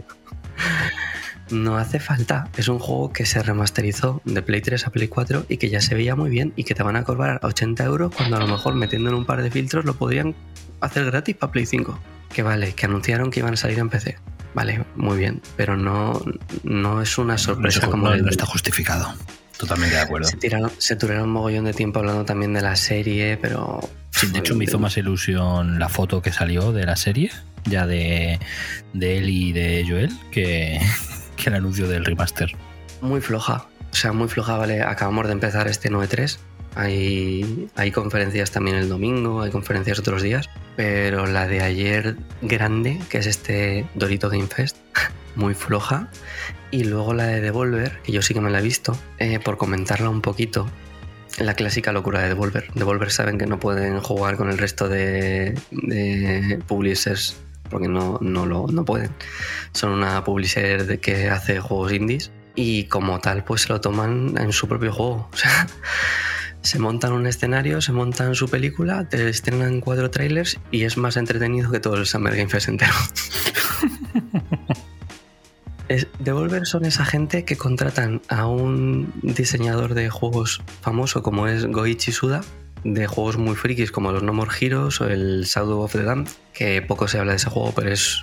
[1.50, 2.48] no hace falta.
[2.56, 5.80] Es un juego que se remasterizó de Play 3 a Play 4 y que ya
[5.80, 8.48] se veía muy bien y que te van a cobrar 80 euros cuando a lo
[8.48, 10.34] mejor metiendo en un par de filtros lo podrían
[10.80, 11.98] hacer gratis para Play 5.
[12.32, 14.18] Que vale, que anunciaron que iban a salir en PC.
[14.54, 16.20] Vale, muy bien, pero no,
[16.62, 19.12] no es una sorpresa como no, no está justificado.
[19.58, 20.28] Totalmente de acuerdo.
[20.28, 23.80] Se tiraron, se un mogollón de tiempo hablando también de la serie, pero.
[24.10, 27.30] Sí, de hecho me hizo más ilusión la foto que salió de la serie,
[27.64, 28.38] ya de,
[28.92, 30.80] de él y de Joel, que,
[31.36, 32.52] que el anuncio del remaster.
[33.00, 33.66] Muy floja.
[33.92, 34.82] O sea, muy floja, vale.
[34.82, 36.38] Acabamos de empezar este 9.3.
[36.74, 40.48] Hay, conferencias también el domingo, hay conferencias otros días.
[40.76, 44.76] Pero la de ayer grande, que es este Dorito Game Fest,
[45.36, 46.08] muy floja.
[46.70, 49.56] Y luego la de Devolver, que yo sí que me la he visto, eh, por
[49.56, 50.68] comentarla un poquito.
[51.38, 52.70] La clásica locura de Devolver.
[52.74, 57.36] Devolver saben que no pueden jugar con el resto de, de publishers
[57.70, 59.10] porque no, no, lo, no pueden.
[59.72, 64.52] Son una publisher que hace juegos indies y como tal pues se lo toman en
[64.52, 65.28] su propio juego.
[65.34, 65.66] O sea,
[66.64, 71.16] se montan un escenario, se montan su película, te estrenan cuatro trailers y es más
[71.16, 72.92] entretenido que todo el Summer Game Fest entero.
[75.88, 81.66] Es- Devolver son esa gente que contratan a un diseñador de juegos famoso como es
[81.66, 82.40] Goichi Suda,
[82.84, 86.28] de juegos muy frikis como los No More Heroes o el Shadow of the Damned,
[86.54, 88.22] que poco se habla de ese juego, pero es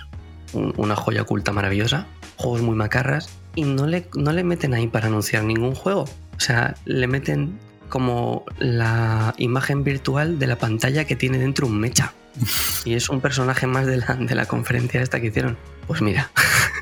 [0.52, 2.06] un- una joya oculta maravillosa.
[2.36, 6.02] Juegos muy macarras y no le, no le meten ahí para anunciar ningún juego.
[6.36, 7.58] O sea, le meten
[7.92, 12.14] como la imagen virtual de la pantalla que tiene dentro un mecha.
[12.86, 15.58] Y es un personaje más de la, de la conferencia esta que hicieron.
[15.86, 16.30] Pues mira,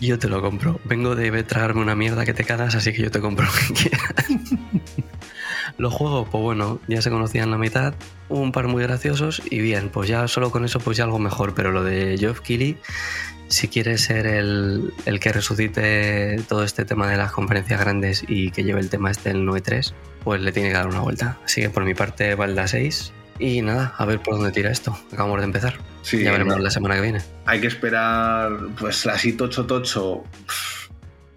[0.00, 0.80] yo te lo compro.
[0.84, 3.74] Vengo de tragarme una mierda que te cagas, así que yo te compro lo que
[3.74, 4.14] quieras.
[5.76, 7.94] Los juegos, pues bueno, ya se conocían la mitad,
[8.28, 11.54] un par muy graciosos y bien, pues ya solo con eso pues ya algo mejor,
[11.54, 12.78] pero lo de Geoff Keighley,
[13.46, 18.50] si quiere ser el, el que resucite todo este tema de las conferencias grandes y
[18.50, 19.92] que lleve el tema este del 9.3,
[20.24, 21.38] pues le tiene que dar una vuelta.
[21.44, 24.52] Así que por mi parte va el da 6 y nada, a ver por dónde
[24.52, 24.98] tira esto.
[25.12, 25.74] Acabamos de empezar.
[26.02, 26.62] Sí, ya veremos no.
[26.62, 27.20] la semana que viene.
[27.46, 30.24] Hay que esperar, pues, así tocho tocho.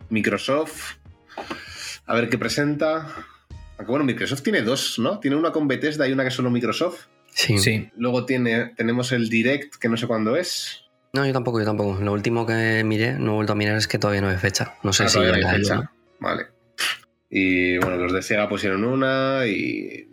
[0.09, 0.95] Microsoft.
[2.05, 3.07] A ver qué presenta.
[3.77, 5.19] Aunque bueno, Microsoft tiene dos, ¿no?
[5.19, 7.05] Tiene una con Bethesda y una que es solo Microsoft.
[7.33, 7.57] Sí.
[7.57, 7.89] Sí.
[7.97, 10.81] Luego tiene, tenemos el Direct, que no sé cuándo es.
[11.13, 11.99] No, yo tampoco, yo tampoco.
[12.01, 14.75] Lo último que miré, no he vuelto a mirar, es que todavía no hay fecha.
[14.83, 15.75] No sé Ah, si todavía ya no la hay fecha.
[15.75, 15.91] no.
[16.19, 16.45] Vale.
[17.29, 20.07] Y bueno, los de Sega pusieron una y.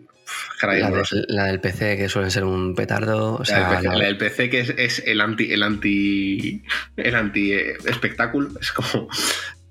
[0.59, 3.35] Caray, La, de- del PC, que suele ser un petardo.
[3.35, 5.63] O La sea, del PC, la- la del PC, que es, es el anti el
[5.63, 6.63] anti
[6.97, 9.07] el anti eh, espectáculo es como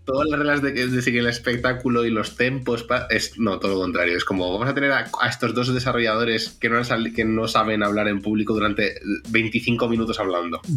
[0.04, 3.72] todas las reglas de, de seguir el espectáculo y los tempos pa- es no todo
[3.74, 7.12] lo contrario es como vamos a tener a, a estos dos desarrolladores que no, han
[7.14, 8.94] que no saben hablar en público durante
[9.28, 10.62] 25 minutos hablando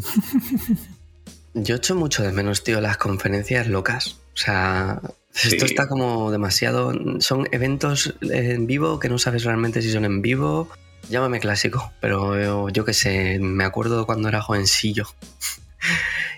[1.53, 4.19] Yo echo mucho de menos, tío, las conferencias locas.
[4.33, 5.01] O sea,
[5.33, 5.65] esto Sí.
[5.65, 6.93] está como demasiado.
[7.19, 10.69] Son eventos en vivo que no sabes realmente si son en vivo.
[11.09, 15.05] Llámame clásico, pero yo, yo qué sé, me acuerdo cuando era jovencillo.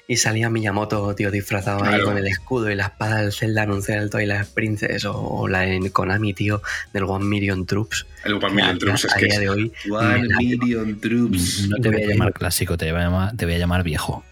[0.05, 3.99] Y salía Miyamoto, tío, disfrazado ahí con el escudo y la espada del Zelda anunciar
[3.99, 6.61] el Twilight Princess o, o la en Konami, tío,
[6.91, 8.05] del One Million Troops.
[8.25, 11.77] el One Million Troops es a que día es de hoy One Million Troops No
[11.77, 14.25] te voy a llamar clásico, te voy a llamar, te voy a llamar viejo.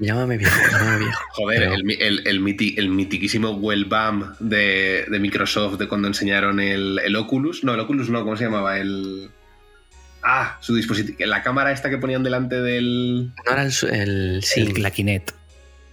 [0.00, 1.20] Llámame viejo, llámame viejo.
[1.32, 6.60] Joder, Pero- el, el, el, miti- el mitiquísimo Wellbam de, de Microsoft de cuando enseñaron
[6.60, 7.64] el, el Oculus.
[7.64, 8.78] No, el Oculus no, ¿cómo se llamaba?
[8.78, 9.30] El.
[10.22, 11.16] Ah, su dispositivo.
[11.26, 13.32] La cámara esta que ponían delante del.
[13.46, 13.72] No era el,
[14.42, 15.30] sí, El- la Kinect.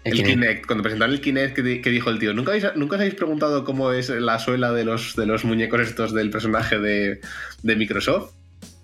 [0.04, 0.68] El, Kinect.
[0.68, 3.64] cuando presentaron el Kinect que, que dijo el tío, ¿Nunca, habéis, ¿nunca os habéis preguntado
[3.64, 7.22] cómo es la suela de los, de los muñecos estos del personaje de,
[7.64, 8.34] de Microsoft?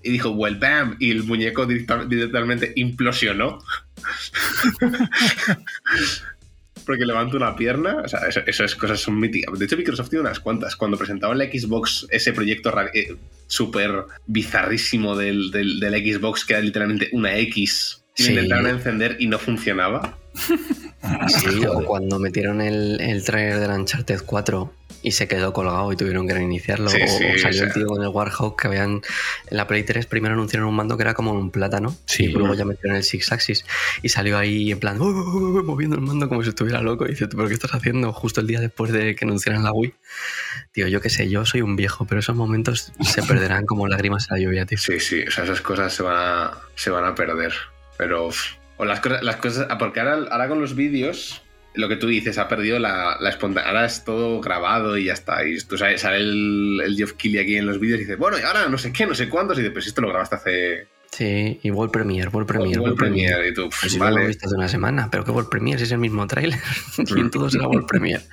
[0.03, 3.59] Y dijo, well, bam, y el muñeco directa- directamente implosionó.
[6.85, 9.57] Porque levanta una pierna, o sea, eso, eso es cosas son míticas.
[9.59, 10.75] De hecho, Microsoft tiene unas cuantas.
[10.75, 13.15] Cuando presentaban la Xbox, ese proyecto eh,
[13.45, 18.31] súper bizarrísimo del, del, del Xbox, que era literalmente una X, lo Sí.
[18.31, 20.17] intentaron encender y no funcionaba.
[20.33, 25.95] Sí, o cuando metieron el, el trailer del Uncharted 4 y se quedó colgado y
[25.95, 26.89] tuvieron que reiniciarlo.
[26.89, 29.01] Sí, o, sí, o salió el tío con el Warhawk que habían.
[29.47, 31.95] En la Play 3 primero anunciaron un mando que era como un plátano.
[32.05, 32.25] Sí.
[32.25, 33.65] Y luego ya metieron el Six Axis.
[34.03, 37.05] Y salió ahí en plan, "Uh, uh, uh", moviendo el mando como si estuviera loco.
[37.05, 38.13] Y dice, ¿pero qué estás haciendo?
[38.13, 39.93] Justo el día después de que anunciaran la Wii.
[40.71, 44.27] Tío, yo qué sé, yo soy un viejo, pero esos momentos se perderán como lágrimas
[44.29, 44.77] en la lluvia, tío.
[44.77, 47.53] Sí, sí, o sea, esas cosas se van a, se van a perder.
[47.97, 48.29] Pero.
[48.81, 49.67] O las cosas, las cosas.
[49.69, 51.43] ah, Porque ahora, ahora con los vídeos,
[51.75, 53.75] lo que tú dices, ha perdido la, la espontaneidad.
[53.75, 55.45] Ahora es todo grabado y ya está.
[55.47, 58.39] Y tú sabes, sale el, el Geoff Keighley aquí en los vídeos y dice, bueno,
[58.39, 59.59] y ahora no sé qué, no sé cuántos.
[59.59, 60.87] Y dice, pues esto lo grabaste hace.
[61.11, 64.11] Sí, y World Premiere, World Premiere, World Premiere, y tú, no vale.
[64.13, 66.57] lo hemos visto hace una semana, pero que World Premiere si es el mismo tráiler.
[66.97, 68.23] y en todo será World Premiere.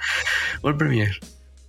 [0.63, 1.13] World Premiere.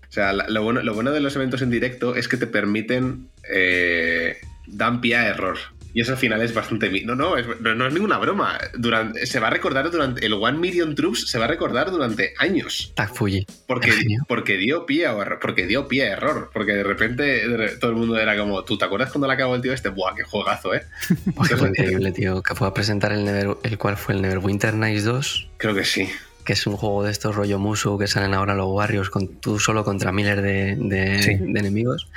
[0.08, 3.28] O sea, lo bueno, lo bueno de los eventos en directo es que te permiten.
[3.52, 4.38] Eh,
[4.68, 5.58] dan pie a error.
[5.94, 6.90] Y eso al final es bastante.
[7.04, 8.60] No, no, es, no, no es ninguna broma.
[8.76, 10.24] Durante, se va a recordar durante.
[10.26, 12.92] El One Million Troops se va a recordar durante años.
[12.96, 13.46] Tag Fuji.
[13.68, 13.92] Porque,
[14.28, 15.40] porque dio pie a error.
[15.42, 16.52] Porque dio pie a error.
[16.54, 17.42] Porque de repente
[17.80, 18.64] todo el mundo era como.
[18.64, 19.90] ¿Tú te acuerdas cuando le acabó el tío este?
[19.90, 20.84] Buah, qué juegazo, ¿eh?
[21.58, 22.44] Fue increíble, tío.
[22.44, 25.50] Que fue a presentar el, Never, el cual fue el Neverwinter Nights 2.
[25.58, 26.08] Creo que sí.
[26.46, 29.60] Que es un juego de estos rollo Musu que salen ahora los Warriors con tú
[29.60, 31.36] solo contra miles de, de- Sí.
[31.36, 32.08] de enemigos.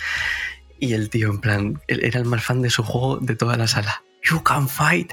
[0.82, 3.56] Y el tío, en plan, él era el más fan de su juego de toda
[3.56, 4.02] la sala.
[4.28, 5.12] You can fight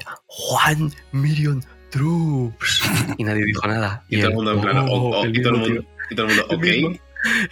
[0.66, 2.82] one million troops.
[3.18, 4.04] Y nadie dijo nada.
[4.08, 4.78] Y, todo el mundo en plan.
[4.78, 6.62] "Oh", oh, oh, el y, todo el mundo, y todo el mundo, El ok.
[6.64, 6.98] mismo.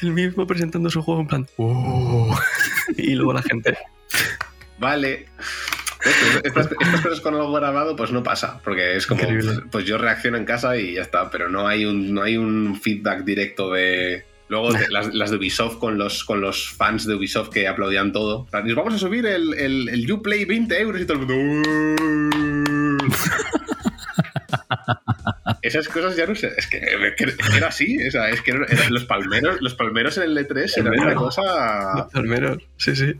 [0.02, 1.46] El mismo presentando su juego en plan.
[1.58, 2.36] "Oh".
[2.96, 3.78] Y luego la gente.
[4.80, 5.26] Vale.
[6.42, 8.60] Estas, estas cosas con algo grabado, pues no pasa.
[8.64, 9.20] Porque es como.
[9.22, 9.62] Increíble.
[9.70, 11.30] Pues yo reacciono en casa y ya está.
[11.30, 14.26] Pero no hay un, no hay un feedback directo de.
[14.48, 18.46] Luego las, las de Ubisoft con los, con los fans de Ubisoft que aplaudían todo.
[18.64, 23.04] "Nos vamos a subir el, el, el Uplay 20 euros y todo el mundo.
[25.62, 26.52] Esas cosas ya no sé.
[26.56, 26.78] Es que,
[27.56, 27.96] era así.
[28.06, 31.14] O sea, es que era- era- los palmeros, los palmeros en el E3 eran una
[31.14, 31.42] cosa.
[31.96, 33.14] Los palmeros, sí, sí.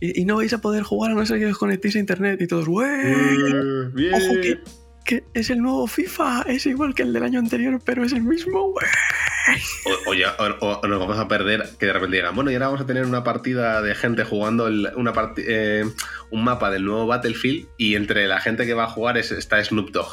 [0.00, 2.40] Y, y no vais a poder jugar a no ser que os conectéis a internet
[2.40, 2.86] y todos, ¡wey!
[2.86, 4.14] "Uh, bien".
[4.14, 4.58] ¡Ojo que,
[5.04, 6.42] que es el nuevo FIFA!
[6.46, 8.58] Es igual que el del año anterior, pero es el mismo.
[8.74, 12.54] O, o ya- o- o nos vamos a perder que de repente digan, bueno, y
[12.54, 15.84] ahora vamos a tener una partida de gente jugando el- una eh,
[16.30, 19.62] un mapa del nuevo Battlefield y entre la gente que va a jugar es- está
[19.64, 20.08] Snoop Dogg.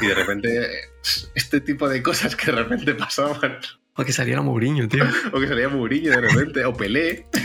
[0.00, 0.70] Y de repente,
[1.34, 3.58] este tipo de cosas que de repente pasaban.
[3.98, 5.04] O que saliera Mourinho, tío.
[5.32, 7.26] O que salía Mourinho de repente, o Pelé.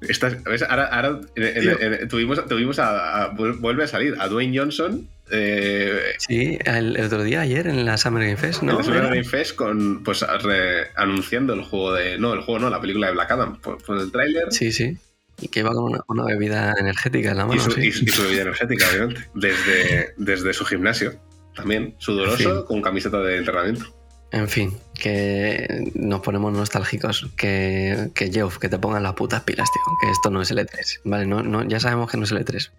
[0.00, 0.62] ¿ves?
[0.68, 5.08] Ahora, ahora, en- en- en- tuvimos, tuvimos a, a- vuelve a salir a Dwayne Johnson.
[5.30, 8.78] Eh, Sí, el, el otro día, ayer, en la Summer Game Fest, en ¿no?
[8.78, 12.18] el Summer Game Fest con, pues, re- anunciando el juego de.
[12.18, 13.58] No, el juego no, la película de Black Adam.
[13.60, 14.96] Pues el tráiler Sí, sí.
[15.40, 17.80] Y que iba con una, una bebida energética en la y, mano, su, sí.
[17.88, 19.28] y su- y su bebida energética, obviamente.
[19.34, 21.14] Desde, desde su gimnasio.
[21.54, 23.86] También, sudoroso, con camiseta de entrenamiento.
[24.30, 27.28] En fin, que nos ponemos nostálgicos.
[27.36, 29.82] Que, que Geoff, que te pongan las putas pilas, tío.
[30.00, 31.00] Que esto no es el E3.
[31.04, 32.70] Vale, no, no, ya sabemos que no es el E3.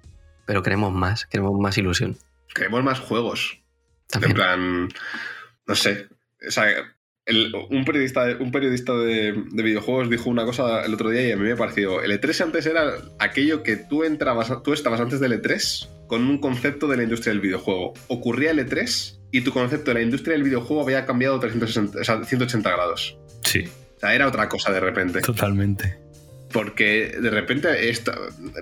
[0.45, 2.17] Pero queremos más, queremos más ilusión.
[2.53, 3.59] Queremos más juegos.
[4.09, 4.31] También.
[4.31, 4.89] En plan,
[5.67, 6.07] no sé.
[6.47, 6.65] O sea,
[7.25, 11.31] el- un periodista, un periodista de, de videojuegos dijo una cosa el otro día y
[11.33, 12.01] a mí me pareció.
[12.01, 16.39] El E3 antes era aquello que tú entrabas, tú estabas antes del E3 con un
[16.39, 17.93] concepto de la industria del videojuego.
[18.07, 22.03] Ocurría el E3 y tu concepto de la industria del videojuego había cambiado 360, o
[22.03, 23.17] sea, 180 grados.
[23.43, 23.63] Sí,
[23.95, 25.21] O sea, era otra cosa de repente.
[25.21, 25.97] totalmente.
[26.53, 28.13] Porque de repente esto.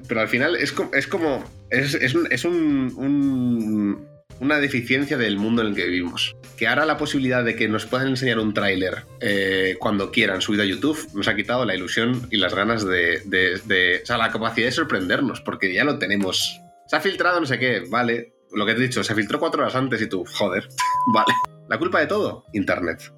[0.07, 1.43] Pero al final es, co- es como.
[1.69, 4.07] Es, es un- es un- un-
[4.39, 6.35] una deficiencia del mundo en el que vivimos.
[6.57, 10.63] Que ahora la posibilidad de que nos puedan enseñar un tráiler eh, cuando quieran subido
[10.63, 14.17] a YouTube nos ha quitado la ilusión y las ganas de, de- de- O sea,
[14.17, 16.59] la capacidad de sorprendernos, porque ya lo tenemos.
[16.87, 18.33] Se ha filtrado no sé qué, vale.
[18.56, 20.68] Lo que te he dicho, se filtró cuatro horas antes y tú, joder,
[21.14, 21.34] vale.
[21.69, 23.11] La culpa de todo, Internet.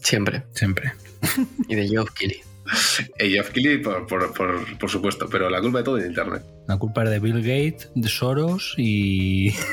[0.00, 0.44] Siempre.
[0.52, 0.92] Siempre.
[1.68, 2.40] Y de Geoff Keighley.
[3.18, 6.42] Y Jeff Keighley, por, por- por- por supuesto, pero la culpa de todo es Internet.
[6.66, 9.54] La culpa es de Bill Gates, de Soros y.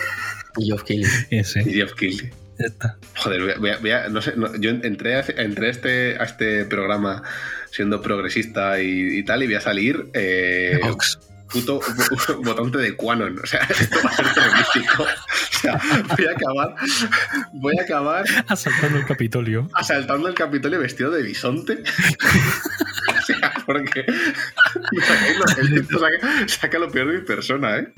[0.58, 1.10] Y Geoff Keighley.
[1.30, 1.62] Ese.
[1.62, 2.30] Y Jeff Keighley.
[2.60, 2.98] Ya está.
[3.16, 5.72] Joder, voy a- voy a- voy a- no sé, no, yo entré, a, entré a
[5.72, 7.24] este, a este programa
[7.72, 10.80] siendo progresista y, y tal, y voy a salir eh.
[11.52, 11.80] Puto
[12.44, 13.40] votante de Quanon.
[13.44, 15.06] O sea, esto va a ser terrorífico.
[15.62, 15.82] sea,
[16.18, 16.76] voy a acabar.
[17.54, 19.70] Voy a acabar Asaltando el Capitolio.
[19.76, 21.84] asaltando el Capitolio vestido de bisonte.
[23.18, 24.06] o sea, porque.
[24.92, 27.94] lo- saca, saca lo peor de mi persona, ¿eh?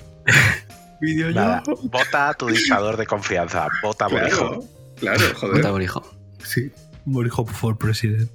[1.33, 3.67] Nada, vota a tu dictador de confianza.
[3.81, 4.67] Vota por hijo.
[4.97, 5.55] Claro, claro, joder.
[5.57, 6.17] Vota por hijo.
[6.43, 6.71] Sí.
[7.05, 8.29] Morijo for president.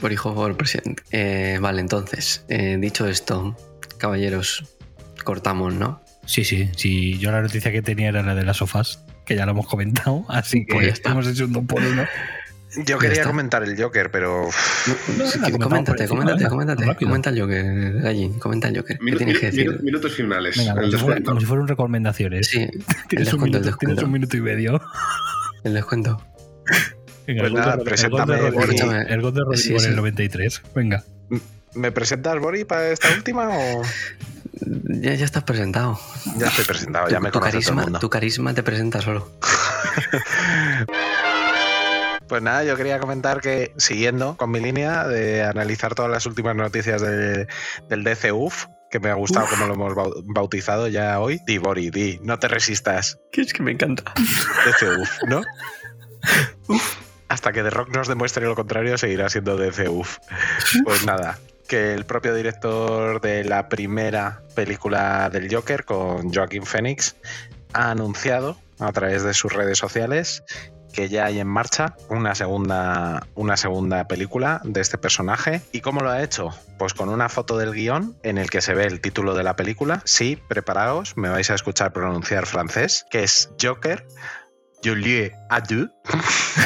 [0.00, 1.04] Por hijo, por presidente.
[1.12, 3.56] Eh, vale, entonces, eh, dicho esto,
[3.98, 4.64] caballeros,
[5.24, 6.00] cortamos, ¿no?
[6.24, 7.18] Sí, sí, sí.
[7.18, 10.24] Yo la noticia que tenía era la de las sofás, que ya lo hemos comentado,
[10.28, 12.04] así que Pues hemos hecho un dos por uno.
[12.76, 13.26] Yo Ya quería está.
[13.28, 14.46] comentar el Joker, pero
[14.84, 17.04] que- comentamos por coméntate, encima, coméntate, venga, coméntate.
[17.04, 18.98] Comenta el Joker, Gallín, comenta el Joker.
[18.98, 19.70] ¿Qué Minu- tienes que minu- decir?
[19.70, 20.56] minu- minutos finales.
[20.58, 21.30] Venga, como el si, fuera, descuento.
[21.30, 22.46] como si fueran recomendaciones.
[22.46, 24.04] Sí, el Tienes un, el minuto, tienes descuento.
[24.04, 24.80] un minuto y medio.
[25.64, 26.22] El descuento.
[27.26, 29.12] Venga, Pues el nada, de- el.
[29.12, 29.86] El Rodrigo Sí, en sí.
[29.88, 30.62] el 93.
[30.74, 31.04] Venga.
[31.78, 33.82] ¿Me presentas, Bori, para esta última o
[35.00, 35.98] Ya, ya estás presentado.
[36.36, 37.08] ya estoy presentado?
[37.08, 37.98] Ya tu, me tu conoce todo el carisma, mundo.
[38.00, 39.30] tu carisma te presenta solo.
[42.28, 46.54] Pues nada, yo quería comentar que siguiendo con mi línea de analizar todas las últimas
[46.54, 47.46] noticias de-
[47.88, 51.40] del DCUF, que me ha gustado como lo hemos bau- bautizado ya hoy.
[51.46, 53.18] Di, Bori, di, no te resistas.
[53.32, 54.12] Que es que me encanta.
[54.66, 55.40] DCUF, ¿no?
[57.28, 60.18] Hasta que The Rock nos demuestre lo contrario, seguirá siendo DCUF.
[60.84, 61.38] Pues nada,
[61.68, 67.14] que el propio director de la primera película del Joker con Joaquin Phoenix
[67.74, 70.42] ha anunciado a través de sus redes sociales
[70.92, 75.60] que ya hay en marcha una segunda, una segunda película de este personaje.
[75.70, 76.50] ¿Y cómo lo ha hecho?
[76.78, 79.54] Pues con una foto del guion en el que se ve el título de la
[79.54, 80.00] película.
[80.04, 84.06] Sí, preparaos, me vais a escuchar pronunciar francés, que es Joker,
[84.82, 85.90] Julie Adieu.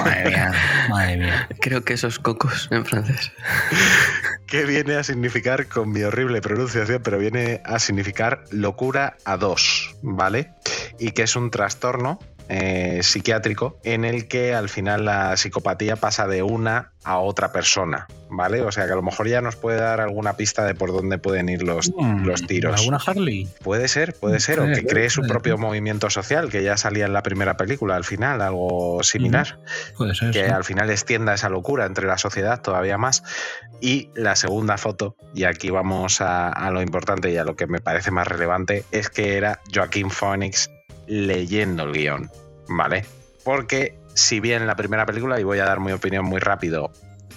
[0.02, 0.52] Madre mía,
[0.88, 1.48] madre mía.
[1.60, 3.32] Creo que esos cocos en francés.
[4.52, 9.96] que viene a significar, con mi horrible pronunciación, pero viene a significar locura a dos,
[10.02, 10.50] ¿vale?
[10.98, 12.18] Y que es un trastorno
[12.54, 18.06] eh, psiquiátrico en el que al final la psicopatía pasa de una a otra persona,
[18.28, 18.60] ¿vale?
[18.60, 21.16] O sea que a lo mejor ya nos puede dar alguna pista de por dónde
[21.16, 22.78] pueden ir los, Mm, los tiros.
[22.78, 23.48] ¿Alguna Harley?
[23.64, 27.14] Puede ser, puede ser, o que cree su propio movimiento social, que ya salía en
[27.14, 29.58] la primera película al final, algo similar
[29.96, 30.30] Puede ser.
[30.30, 33.22] que al final extienda esa locura entre la sociedad todavía más.
[33.80, 37.66] Y la segunda foto, y aquí vamos a, a lo importante y a lo que
[37.66, 40.70] me parece más relevante, es que era Joaquín Phoenix
[41.06, 42.30] leyendo el guion,
[42.76, 43.04] ¿vale?
[43.44, 46.92] Porque si bien la primera película, y voy a dar mi opinión muy rápido,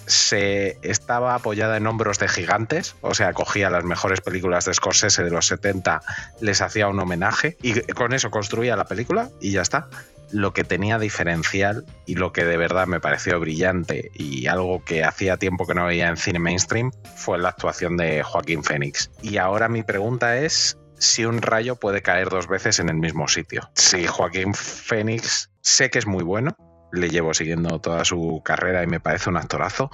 [0.06, 5.24] se estaba apoyada en hombros de gigantes, o sea, cogía las mejores películas de Scorsese
[5.24, 6.00] de los 70,
[6.40, 9.88] les hacía un homenaje y con eso construía la película y ya está.
[10.32, 15.04] Lo que tenía diferencial y lo que de verdad me pareció brillante y algo que
[15.04, 19.10] hacía tiempo que no veía en cine mainstream fue la actuación de Joaquín Phoenix.
[19.22, 23.28] Y ahora mi pregunta es si un rayo puede caer dos veces en el mismo
[23.28, 23.70] sitio.
[23.74, 26.56] Si Joaquín Phoenix sé que es muy bueno,
[26.92, 29.90] le llevo siguiendo toda su carrera y me parece un actorazo,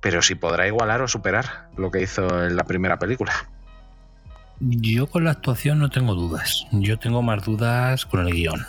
[0.00, 3.32] pero si podrá igualar o superar lo que hizo en la primera película.
[4.60, 6.66] Yo con la actuación no tengo dudas.
[6.72, 8.64] Yo tengo más dudas con el guion.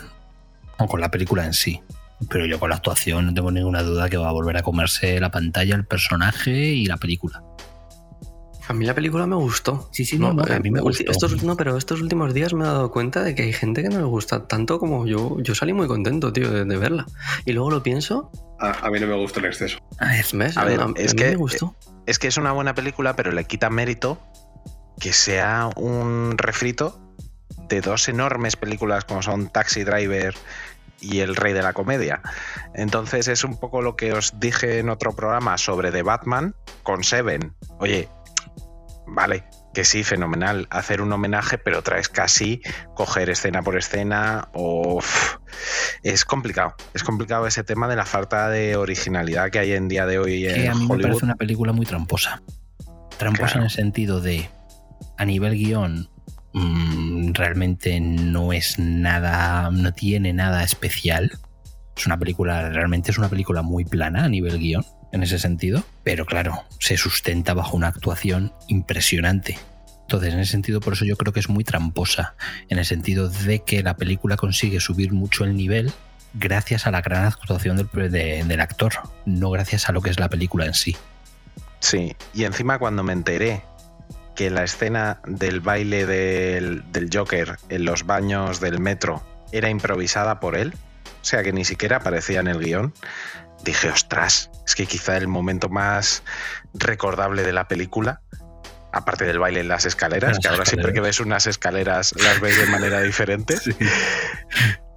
[0.78, 1.80] O con la película en sí.
[2.28, 5.18] Pero yo con la actuación no tengo ninguna duda que va a volver a comerse
[5.20, 7.42] la pantalla, el personaje y la película.
[8.68, 9.88] A mí la película me gustó.
[9.92, 11.10] Sí, sí, no, no, a mí me gustó.
[11.10, 13.88] Estos, no, pero estos últimos días me he dado cuenta de que hay gente que
[13.88, 15.38] no le gusta tanto como yo.
[15.40, 17.06] Yo salí muy contento, tío, de, de verla.
[17.46, 18.30] Y luego lo pienso.
[18.60, 19.78] A, a mí no me gustó en exceso.
[20.34, 20.56] ¿Ves?
[20.56, 21.74] A ver, a, es a mí que me gustó.
[22.06, 24.18] es que es una buena película, pero le quita mérito
[25.00, 27.00] que sea un refrito
[27.68, 30.34] de dos enormes películas como son Taxi Driver
[31.00, 32.20] y El Rey de la Comedia.
[32.74, 37.04] Entonces es un poco lo que os dije en otro programa sobre The Batman con
[37.04, 37.54] Seven.
[37.78, 38.08] Oye,
[39.08, 39.44] vale,
[39.74, 42.60] que sí, fenomenal hacer un homenaje, pero traes casi
[42.94, 45.00] coger escena por escena o...
[46.02, 50.06] es complicado, es complicado ese tema de la falta de originalidad que hay en día
[50.06, 52.42] de hoy Que en a mí me parece una película muy tramposa.
[53.18, 53.60] Tramposa Claro.
[53.60, 54.48] en el sentido de,
[55.16, 56.08] a nivel guion,
[56.52, 61.32] mm, realmente no es nada, no tiene nada especial.
[61.96, 65.84] Es una película, realmente es una película muy plana a nivel guion, en ese sentido.
[66.04, 69.58] Pero claro, se sustenta bajo una actuación impresionante.
[70.02, 72.34] Entonces, en ese sentido, por eso yo creo que es muy tramposa,
[72.70, 75.92] en el sentido de que la película consigue subir mucho el nivel
[76.34, 78.92] gracias a la gran actuación del, de- del actor,
[79.26, 80.96] no gracias a lo que es la película en sí.
[81.80, 83.62] Sí, y encima cuando me enteré
[84.34, 89.22] que la escena del baile del, del Joker en los baños del metro
[89.52, 90.74] era improvisada por él,
[91.20, 92.94] o sea que ni siquiera aparecía en el guion,
[93.64, 96.22] dije, ostras, es que quizá el momento más
[96.74, 98.20] recordable de la película,
[98.92, 102.40] aparte del baile en las escaleras, Las que ahora siempre que ves unas escaleras las
[102.40, 103.56] ves de manera diferente,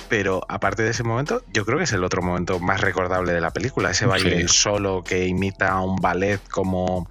[0.09, 3.39] Pero aparte de ese momento, yo creo que es el otro momento más recordable de
[3.39, 3.91] la película.
[3.91, 4.47] Ese baile Sí.
[4.49, 7.09] solo que imita a un ballet como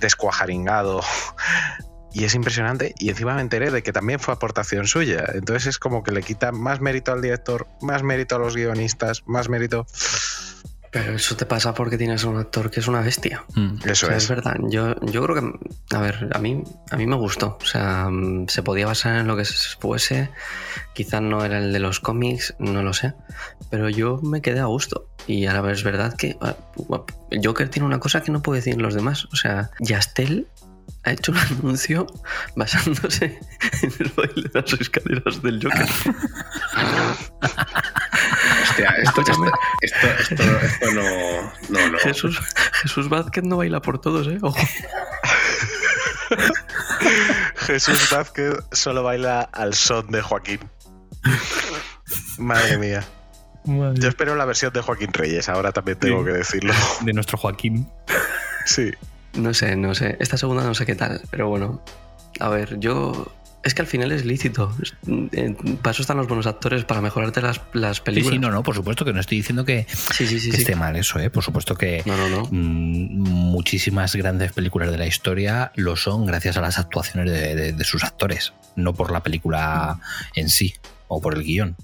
[0.00, 1.02] descuajaringado.
[2.12, 2.96] Y es impresionante.
[2.98, 5.24] Y encima me enteré de que también fue aportación suya.
[5.34, 9.22] Entonces es como que le quita más mérito al director, más mérito a los guionistas,
[9.26, 9.86] más mérito.
[10.92, 13.44] Pero eso te pasa porque tienes un actor que es una bestia.
[13.82, 14.24] Eso O sea, es.
[14.24, 14.56] es verdad.
[14.68, 17.56] Yo, yo creo que, a ver, a mí, a mí me gustó.
[17.62, 20.28] O sea, mm, se podía basar en lo que fuese.
[20.92, 23.14] Quizás no era el de los cómics, no lo sé.
[23.70, 25.08] Pero yo me quedé a gusto.
[25.26, 26.56] Y ahora es verdad que ah,
[27.42, 29.28] Joker tiene una cosa que no puede decir los demás.
[29.32, 30.46] O sea, Yastel
[31.04, 32.06] ha hecho un anuncio
[32.56, 33.38] basándose
[33.82, 35.86] en el baile de las escaleras del Joker.
[38.62, 39.44] Hostia, esto, esto,
[39.82, 41.02] esto, esto, esto no,
[41.70, 41.98] no, no.
[41.98, 42.38] Jesús,
[42.82, 44.38] Jesús Vázquez no baila por todos, ¿eh?
[44.40, 44.58] Ojo.
[47.56, 50.60] Jesús Vázquez solo baila al son de Joaquín.
[52.38, 53.04] Madre mía.
[53.64, 56.26] Yo espero la versión de Joaquín Reyes, ahora también tengo Sí.
[56.26, 56.74] que decirlo.
[57.02, 57.88] De nuestro Joaquín.
[58.64, 58.90] Sí.
[59.34, 60.16] No sé, no sé.
[60.20, 61.82] Esta segunda no sé qué tal, pero bueno.
[62.40, 63.32] A ver, yo.
[63.64, 64.74] Es que al final es lícito.
[65.06, 68.32] Eh, Para eso están los buenos actores, para mejorarte las, las Sí, películas.
[68.34, 70.96] sí, no, no, por supuesto que no estoy diciendo que, sí, sí, que esté mal
[70.96, 71.30] eso, ¿eh?
[71.30, 72.42] Por supuesto que No, no, no.
[72.50, 77.72] mm, muchísimas grandes películas de la historia lo son gracias a las actuaciones de, de-
[77.72, 80.00] de sus actores, no por la película
[80.34, 80.74] en sí
[81.06, 81.76] o por el guion.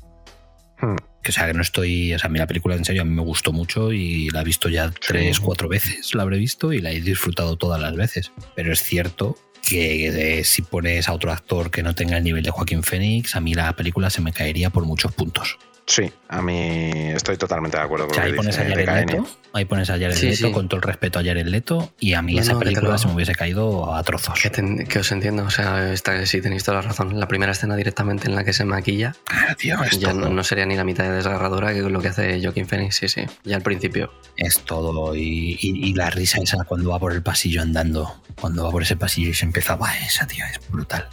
[0.81, 0.97] Hmm.
[1.23, 2.15] Que, o sea, que no estoy.
[2.15, 4.43] O sea, a mí la película en serio a mí me gustó mucho y la
[4.43, 7.97] he visto ya tres, cuatro veces, la habré visto y la he disfrutado todas las
[7.97, 8.33] veces.
[8.55, 12.51] Pero es cierto que si pones a otro actor que no tenga el nivel de
[12.51, 15.59] Joaquín Phoenix, a mí la película se me caería por muchos puntos.
[15.91, 18.63] Sí, a mí estoy totalmente de acuerdo O con sea, lo ahí que pones a
[18.65, 18.77] dice.
[19.07, 20.53] Leto, ahí pones a Jared Sí, Leto sí.
[20.53, 22.99] con todo el respeto a Jared Leto y a mí No, esa no, película lo-
[22.99, 24.39] se me hubiese caído a trozos.
[24.39, 27.19] Que, ten- que os entiendo, o sea, esta, sí tenéis toda la razón.
[27.19, 29.17] La primera escena directamente en la que se maquilla,
[29.57, 32.39] tío, es ya no, no sería ni la mitad de desgarradora que lo que hace
[32.43, 34.13] Joaquin Phoenix, sí, sí, ya al principio.
[34.37, 35.17] Es todo.
[35.17, 38.83] Y, y- y la risa esa cuando va por el pasillo andando, cuando va por
[38.83, 41.09] ese pasillo y se empieza, va, esa tío es brutal.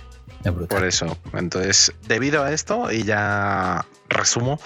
[0.52, 0.78] Brutal.
[0.78, 1.18] Por eso.
[1.34, 4.60] Entonces, debido a esto, y ya resumo,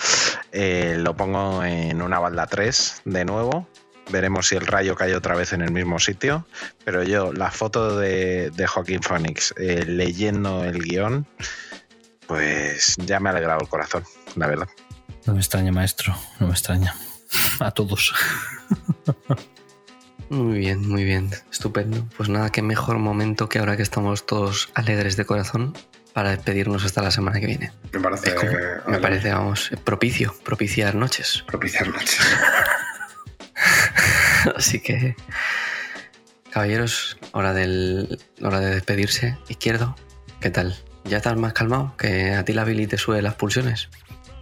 [0.51, 3.67] eh, lo pongo en una balda 3 de nuevo.
[4.11, 6.45] Veremos si el rayo cae otra vez en el mismo sitio.
[6.83, 11.27] Pero yo, la foto de, de Joaquín Phoenix eh, leyendo el guion,
[12.27, 14.03] pues ya me ha alegrado el corazón,
[14.35, 14.67] la verdad.
[15.25, 16.95] No me extraña, maestro, no me extraña.
[17.59, 18.13] A todos.
[20.29, 22.07] Muy bien, muy bien, estupendo.
[22.15, 25.73] Pues nada, qué mejor momento que ahora que estamos todos alegres de corazón
[26.13, 27.71] para despedirnos hasta la semana que viene.
[27.91, 28.35] Me parece.
[28.35, 28.51] Como-
[28.87, 31.43] me parece, vamos, propicio, propiciar noches.
[31.47, 32.19] Propiciar noches.
[34.55, 35.15] Así que,
[36.51, 39.37] caballeros, hora, del, hora de despedirse.
[39.47, 39.95] Izquierdo,
[40.39, 40.75] ¿qué tal?
[41.05, 41.95] ¿Ya estás más calmado?
[41.97, 43.89] Que a ti la Billy te sube las pulsiones.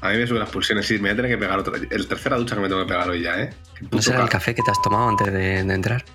[0.02, 1.74] A mí me suben las pulsiones, sí, me voy a tener que pegar otra.
[1.90, 3.49] El tercera ducha que me tengo que pegar hoy ya, ¿eh?
[3.91, 6.06] ¿No será el ca- café que te has tomado antes de, de entrar?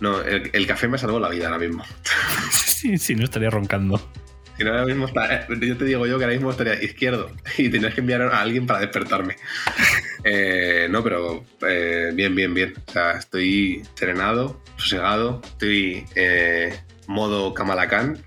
[0.00, 1.84] No, el, el café me salvó la vida ahora mismo.
[2.76, 3.98] Sí, sí, no estaría roncando.
[4.58, 7.68] Si no, ahora mismo está, yo te digo yo que ahora mismo estaría izquierdo y
[7.70, 9.36] tendrías que enviar a alguien para despertarme.
[10.28, 12.74] Eh, no, pero eh, bien, bien, bien.
[12.88, 16.76] O sea, estoy serenado, sosegado, estoy eh,
[17.06, 18.18] modo Kamalakán,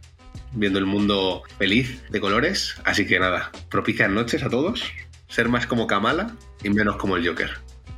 [0.54, 2.76] viendo el mundo feliz de colores.
[2.86, 4.84] Así que nada, propicias noches a todos.
[5.28, 7.52] Ser más como Kamala y menos como el Joker.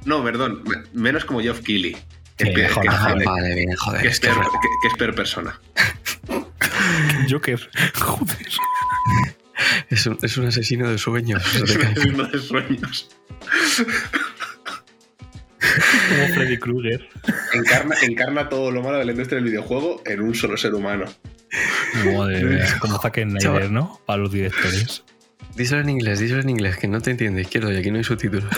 [0.06, 1.96] No, perdón, me- menos como Geoff Keighley.
[2.38, 3.18] Que es, mejor, que joder.
[3.20, 5.60] que peor, es que- que es peor persona.
[7.30, 7.70] Joker,
[8.00, 8.48] joder.
[9.92, 11.44] Es un, es un asesino de sueños.
[11.56, 13.10] Es un asesino de sueños.
[16.10, 17.08] Como Freddy Krueger.
[17.54, 21.06] Encarna, encarna todo lo malo de la industria del videojuego en un solo ser humano.
[22.18, 24.00] Madre mía, como Zack Snyder, ¿no?
[24.06, 25.04] Para los directores.
[25.56, 28.04] Díselo en inglés, díselo en inglés, que no te entiende, izquierdo, y aquí no hay
[28.04, 28.52] subtítulos.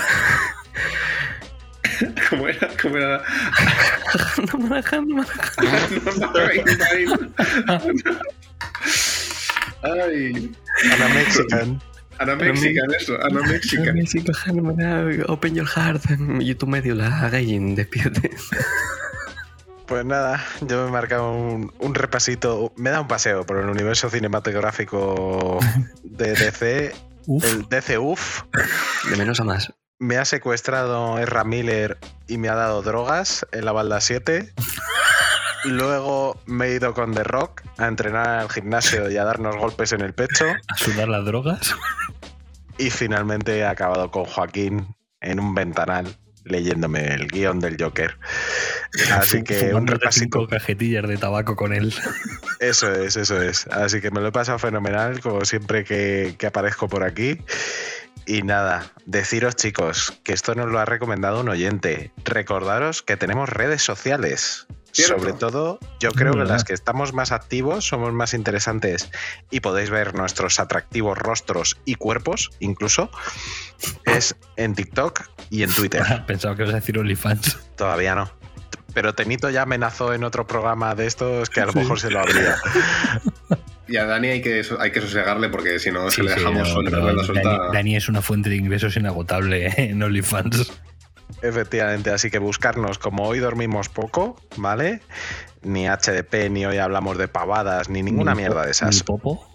[2.30, 2.70] ¿Cómo era?
[2.82, 3.18] ¿Cómo era?
[9.84, 10.52] Ay.
[10.94, 11.82] Ana Mexican.
[12.20, 13.18] Ana Mexican, eso.
[13.24, 13.96] Ana Mexican.
[15.28, 16.02] Open your heart.
[16.40, 18.32] Y tu medio la gayin, despídete.
[19.88, 22.72] Pues nada, yo me he marcado un, un repasito.
[22.78, 25.60] Me da un paseo por el universo cinematográfico
[26.04, 26.96] de DC.
[27.28, 28.44] El DC UF.
[29.10, 29.74] De menos a más.
[30.00, 31.98] Me ha secuestrado Ezra Miller
[32.28, 34.54] y me ha dado drogas en la balda 7.
[35.66, 39.94] Luego me he ido con The Rock a entrenar al gimnasio y a darnos golpes
[39.94, 40.46] en el pecho.
[40.68, 41.74] A sudar las drogas.
[42.78, 48.18] Y finalmente he acabado con Joaquín en un ventanal leyéndome el guion del Joker.
[49.14, 50.40] Así que un repasito.
[50.40, 51.94] cinco cajetillas de tabaco con él.
[52.60, 53.68] Eso es, eso es.
[53.68, 57.38] Así que me lo he pasado fenomenal, como siempre que, que aparezco por aquí.
[58.26, 62.14] Y nada, deciros chicos que esto nos lo ha recomendado un oyente.
[62.24, 64.66] Recordaros que tenemos redes sociales.
[64.94, 65.20] Cierto.
[65.20, 69.10] Sobre todo, yo creo que las que estamos más activos somos más interesantes
[69.50, 73.10] y podéis ver nuestros atractivos rostros y cuerpos, incluso,
[74.06, 76.04] es en TikTok y en Twitter.
[76.28, 77.58] Pensaba que ibas a decir OnlyFans.
[77.76, 78.32] Todavía no.
[78.94, 81.80] Pero Tenito ya amenazó en otro programa de estos que a lo Sí.
[81.80, 82.56] mejor se lo abría.
[83.86, 86.40] Y a Dani hay que, hay que sosegarle porque si no, Sí, se le sí,
[86.40, 87.00] dejamos no, suelta.
[87.00, 90.72] Dani, Dani es una fuente de ingresos inagotable en OnlyFans.
[91.42, 95.02] Efectivamente, así que buscarnos como hoy dormimos poco, ¿vale?
[95.62, 98.96] Ni HDP, ni hoy hablamos de pavadas, ni ninguna Ni mierda de esas.
[98.96, 99.48] ni popo.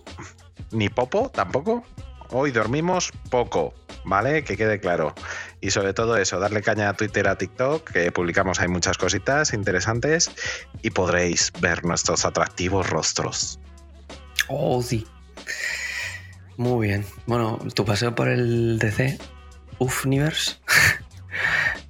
[0.71, 1.85] Ni popo, tampoco.
[2.31, 3.73] Hoy dormimos poco,
[4.05, 4.45] ¿vale?
[4.45, 5.15] Que quede claro.
[5.63, 9.55] Y sobre todo eso, darle caña a Twitter, a TikTok, que publicamos ahí muchas cositas
[9.55, 10.31] interesantes
[10.83, 13.59] y podréis ver nuestros atractivos rostros.
[14.49, 15.07] Oh, sí.
[16.59, 17.07] Muy bien.
[17.27, 19.19] Bueno, tu paseo por el DC,
[19.79, 20.57] Ufniverse.
[20.57, 21.05] Mm,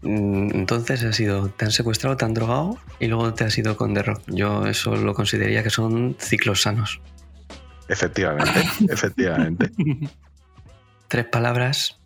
[0.02, 3.94] Entonces ha sido, te han secuestrado, te han drogado y luego te has ido con
[3.94, 4.22] The Rock.
[4.26, 7.00] Yo eso lo consideraría que son ciclos sanos.
[7.88, 9.70] Efectivamente, efectivamente.
[11.08, 11.98] Tres palabras,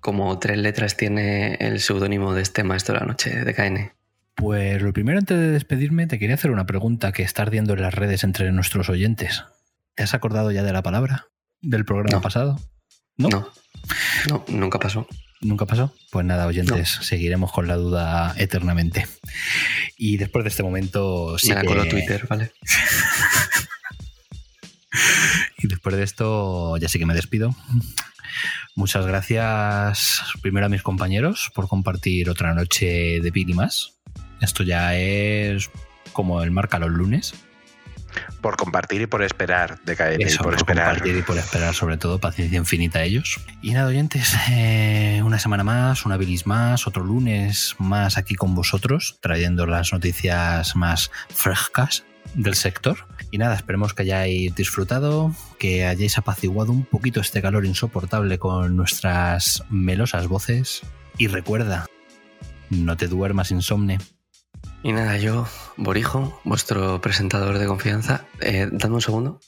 [0.00, 3.92] como tres letras tiene el seudónimo de este maestro de la noche, de KN.
[4.34, 7.82] Pues lo primero, antes de despedirme, te quería hacer una pregunta que está ardiendo en
[7.82, 9.44] las redes entre nuestros oyentes.
[9.94, 11.28] ¿Te has acordado ya de la palabra
[11.60, 12.58] del programa pasado?
[13.16, 13.28] ¿No?
[13.28, 13.48] No,
[14.28, 15.06] no, nunca pasó.
[15.42, 15.92] ¿Nunca pasó?
[16.10, 19.06] Pues nada, oyentes, seguiremos con la duda eternamente.
[19.98, 21.54] Y después de este momento sí Me
[21.84, 22.52] que- Twitter, ¿vale?
[25.58, 27.54] Y después de esto ya sí que me despido.
[28.74, 33.94] Muchas gracias primero a mis compañeros por compartir otra noche de más.
[34.40, 35.70] Esto ya es
[36.12, 37.34] como el marca los lunes.
[38.40, 40.88] Por compartir y por esperar, de caer y Eso, por por esperar.
[40.90, 43.40] compartir y por esperar, sobre todo, paciencia infinita a ellos.
[43.62, 48.54] Y nada, oyentes, eh, una semana más, una bilis más, otro lunes más aquí con
[48.54, 53.06] vosotros, trayendo las noticias más frescas del sector.
[53.30, 58.76] Y nada, esperemos que hayáis disfrutado, que hayáis apaciguado un poquito este calor insoportable con
[58.76, 60.82] nuestras melosas voces.
[61.18, 61.86] Y recuerda,
[62.70, 63.98] no te duermas insomne.
[64.84, 65.46] Y nada, yo,
[65.76, 69.40] Borijo, vuestro presentador de confianza, eh, dame un segundo.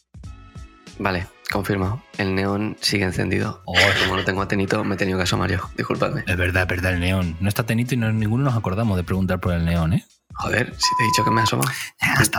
[0.99, 2.03] Vale, confirmado.
[2.19, 3.63] El neón sigue encendido.
[3.65, 5.59] Como no tengo atenito, me he tenido que asomar yo.
[5.77, 6.23] Disculpadme.
[6.27, 7.37] Es verdad, es verdad, el neón.
[7.41, 10.05] No está tenito y no, ninguno nos acordamos de preguntar por el neón, ¿eh?
[10.35, 11.65] Joder, si te he dicho que me asoma.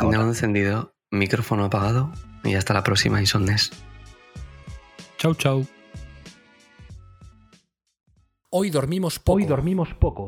[0.10, 2.14] neón encendido, micrófono apagado
[2.46, 3.72] y hasta la próxima Insomnes.
[5.18, 5.68] Chau, chau.
[8.52, 9.38] Hoy dormimos poco.
[9.38, 10.28] Hoy dormimos poco.